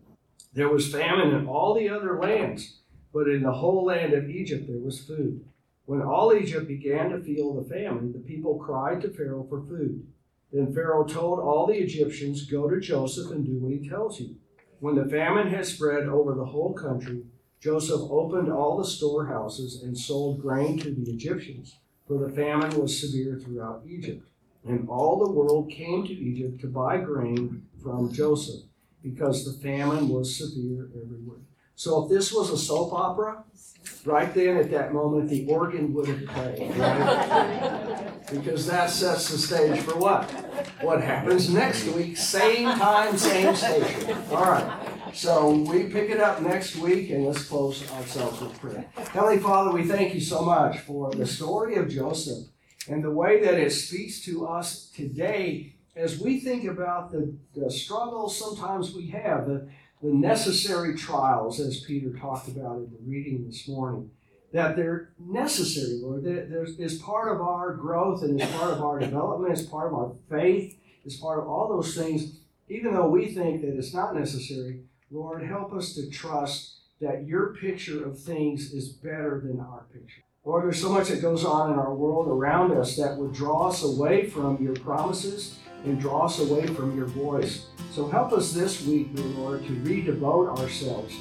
There 0.54 0.70
was 0.70 0.92
famine 0.92 1.36
in 1.36 1.46
all 1.46 1.74
the 1.74 1.90
other 1.90 2.18
lands, 2.18 2.78
but 3.14 3.28
in 3.28 3.44
the 3.44 3.52
whole 3.52 3.84
land 3.84 4.14
of 4.14 4.30
Egypt 4.30 4.68
there 4.68 4.80
was 4.80 5.04
food. 5.04 5.44
When 5.86 6.02
all 6.02 6.34
Egypt 6.34 6.68
began 6.68 7.10
to 7.10 7.22
feel 7.22 7.54
the 7.54 7.70
famine, 7.70 8.14
the 8.14 8.20
people 8.20 8.58
cried 8.58 9.02
to 9.02 9.10
Pharaoh 9.10 9.46
for 9.48 9.62
food. 9.62 10.08
Then 10.54 10.74
Pharaoh 10.74 11.04
told 11.04 11.40
all 11.40 11.68
the 11.68 11.78
Egyptians, 11.78 12.46
Go 12.46 12.70
to 12.70 12.80
Joseph 12.80 13.30
and 13.32 13.46
do 13.46 13.60
what 13.60 13.74
he 13.74 13.90
tells 13.90 14.22
you. 14.22 14.38
When 14.80 14.96
the 14.96 15.06
famine 15.06 15.48
had 15.48 15.66
spread 15.66 16.08
over 16.08 16.34
the 16.34 16.46
whole 16.46 16.74
country, 16.74 17.24
Joseph 17.60 18.02
opened 18.10 18.52
all 18.52 18.78
the 18.78 18.86
storehouses 18.86 19.82
and 19.82 19.98
sold 19.98 20.42
grain 20.42 20.78
to 20.80 20.92
the 20.92 21.12
Egyptians, 21.12 21.78
for 22.08 22.20
the 22.20 22.30
famine 22.30 22.80
was 22.80 23.00
severe 23.00 23.40
throughout 23.40 23.84
Egypt. 23.88 24.28
And 24.64 24.88
all 24.90 25.18
the 25.18 25.32
world 25.32 25.72
came 25.72 26.06
to 26.06 26.14
Egypt 26.14 26.60
to 26.62 26.68
buy 26.68 26.98
grain 26.98 27.68
from 27.82 28.12
Joseph, 28.12 28.64
because 29.02 29.46
the 29.46 29.62
famine 29.62 30.10
was 30.10 30.36
severe 30.36 30.90
everywhere. 31.02 31.40
So 31.76 32.04
if 32.04 32.10
this 32.10 32.32
was 32.32 32.52
a 32.52 32.58
soap 32.58 32.94
opera, 32.94 33.44
right 34.06 34.34
then 34.34 34.58
at 34.58 34.72
that 34.72 34.94
moment 34.94 35.30
the 35.30 35.46
organ 35.48 35.94
would 35.94 36.08
have 36.08 36.26
played, 36.26 36.76
right? 36.78 38.12
Because 38.32 38.66
that 38.66 38.90
sets 38.90 39.30
the 39.30 39.38
stage 39.38 39.82
for 39.82 39.98
what? 39.98 40.24
What 40.82 41.02
happens 41.02 41.48
next 41.54 41.86
week, 41.90 42.18
same 42.18 42.66
time, 42.66 43.16
same 43.18 43.56
station. 43.56 44.18
All 44.32 44.46
right. 44.46 44.88
So 45.14 45.52
we 45.52 45.84
pick 45.84 46.10
it 46.10 46.20
up 46.20 46.42
next 46.42 46.76
week 46.78 47.12
and 47.12 47.26
let's 47.26 47.48
close 47.48 47.90
ourselves 47.92 48.42
with 48.42 48.60
prayer. 48.60 48.86
Heavenly 48.96 49.38
Father, 49.38 49.72
we 49.72 49.84
thank 49.84 50.16
you 50.16 50.22
so 50.22 50.42
much 50.42 50.80
for 50.80 51.12
the 51.12 51.28
story 51.28 51.76
of 51.76 51.88
Joseph 51.88 52.48
and 52.90 53.04
the 53.04 53.12
way 53.12 53.42
that 53.42 53.60
it 53.60 53.72
speaks 53.72 54.22
to 54.26 54.48
us 54.48 54.90
today 54.90 55.76
as 55.96 56.20
we 56.20 56.40
think 56.40 56.66
about 56.66 57.12
the, 57.12 57.38
the 57.56 57.72
struggles 57.72 58.38
sometimes 58.38 58.94
we 58.94 59.08
have, 59.08 59.48
the, 59.48 59.70
the 60.02 60.14
necessary 60.14 60.96
trials, 60.96 61.60
as 61.60 61.80
Peter 61.82 62.12
talked 62.12 62.48
about 62.48 62.78
in 62.78 62.92
the 62.92 63.00
reading 63.06 63.46
this 63.46 63.68
morning, 63.68 64.12
that 64.54 64.76
they're 64.76 65.14
necessary, 65.20 66.00
Lord. 66.02 66.24
That 66.24 66.50
there's, 66.50 66.78
is 66.80 67.00
part 67.02 67.34
of 67.34 67.42
our 67.42 67.74
growth 67.74 68.22
and 68.22 68.40
is 68.40 68.50
part 68.52 68.74
of 68.74 68.82
our 68.82 69.00
development, 69.00 69.54
is 69.54 69.66
part 69.66 69.88
of 69.88 69.94
our 69.94 70.14
faith, 70.30 70.78
is 71.06 71.18
part 71.18 71.40
of 71.40 71.48
all 71.48 71.70
those 71.70 71.96
things. 71.96 72.40
Even 72.68 72.94
though 72.94 73.08
we 73.08 73.28
think 73.28 73.62
that 73.62 73.76
it's 73.76 73.94
not 73.94 74.16
necessary, 74.16 74.82
Lord, 75.12 75.44
help 75.44 75.74
us 75.74 75.94
to 75.96 76.10
trust 76.10 76.80
that 77.02 77.26
your 77.26 77.56
picture 77.56 78.06
of 78.06 78.20
things 78.20 78.74
is 78.74 78.90
better 78.90 79.42
than 79.44 79.60
our 79.60 79.86
picture. 79.94 80.22
Lord, 80.44 80.66
there's 80.66 80.82
so 80.82 80.92
much 80.92 81.10
that 81.10 81.22
goes 81.22 81.44
on 81.44 81.74
in 81.74 81.80
our 81.80 81.94
world 81.94 82.28
around 82.28 82.72
us 82.72 82.96
that 82.98 83.18
would 83.18 83.34
draw 83.34 83.70
us 83.70 83.84
away 83.84 84.28
from 84.28 84.64
your 84.64 84.76
promises 84.76 85.58
and 85.86 86.00
draw 86.00 86.26
us 86.26 86.40
away 86.40 86.68
from 86.68 86.96
your 86.96 87.08
voice. 87.08 87.68
So 87.92 88.08
help 88.08 88.34
us 88.34 88.52
this 88.52 88.86
week, 88.86 89.16
dear 89.16 89.26
Lord, 89.26 89.66
to 89.66 89.72
redevote 89.72 90.60
ourselves 90.60 91.16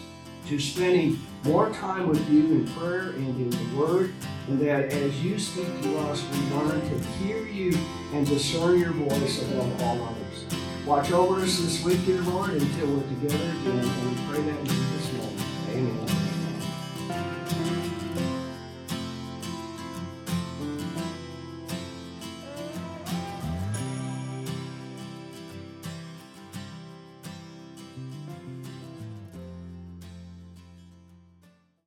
to 0.49 0.59
spending 0.59 1.19
more 1.43 1.71
time 1.71 2.09
with 2.09 2.29
you 2.31 2.41
in 2.47 2.69
prayer 2.69 3.11
and 3.11 3.41
in 3.41 3.51
the 3.51 3.81
Word, 3.81 4.13
and 4.49 4.61
that 4.61 4.93
as 4.93 5.23
you 5.23 5.39
speak 5.39 5.67
to 5.83 5.99
us, 5.99 6.23
we 6.31 6.57
learn 6.57 6.81
to 6.81 6.99
hear 7.19 7.47
you 7.47 7.77
and 8.13 8.27
discern 8.27 8.79
your 8.79 8.93
voice 8.93 9.43
above 9.43 9.83
all 9.83 10.03
others. 10.03 10.57
Watch 10.87 11.13
over 11.13 11.41
us 11.41 11.59
this 11.59 11.83
week, 11.83 12.05
dear 12.05 12.21
Lord, 12.23 12.51
until 12.51 12.87
we're 12.89 13.03
together 13.03 13.37
again, 13.37 13.79
and 13.79 14.11
we 14.11 14.23
pray 14.33 14.43
that 14.43 14.59
in 14.61 14.67
Jesus' 14.67 15.13
name. 15.15 15.39
Amen. 15.71 16.34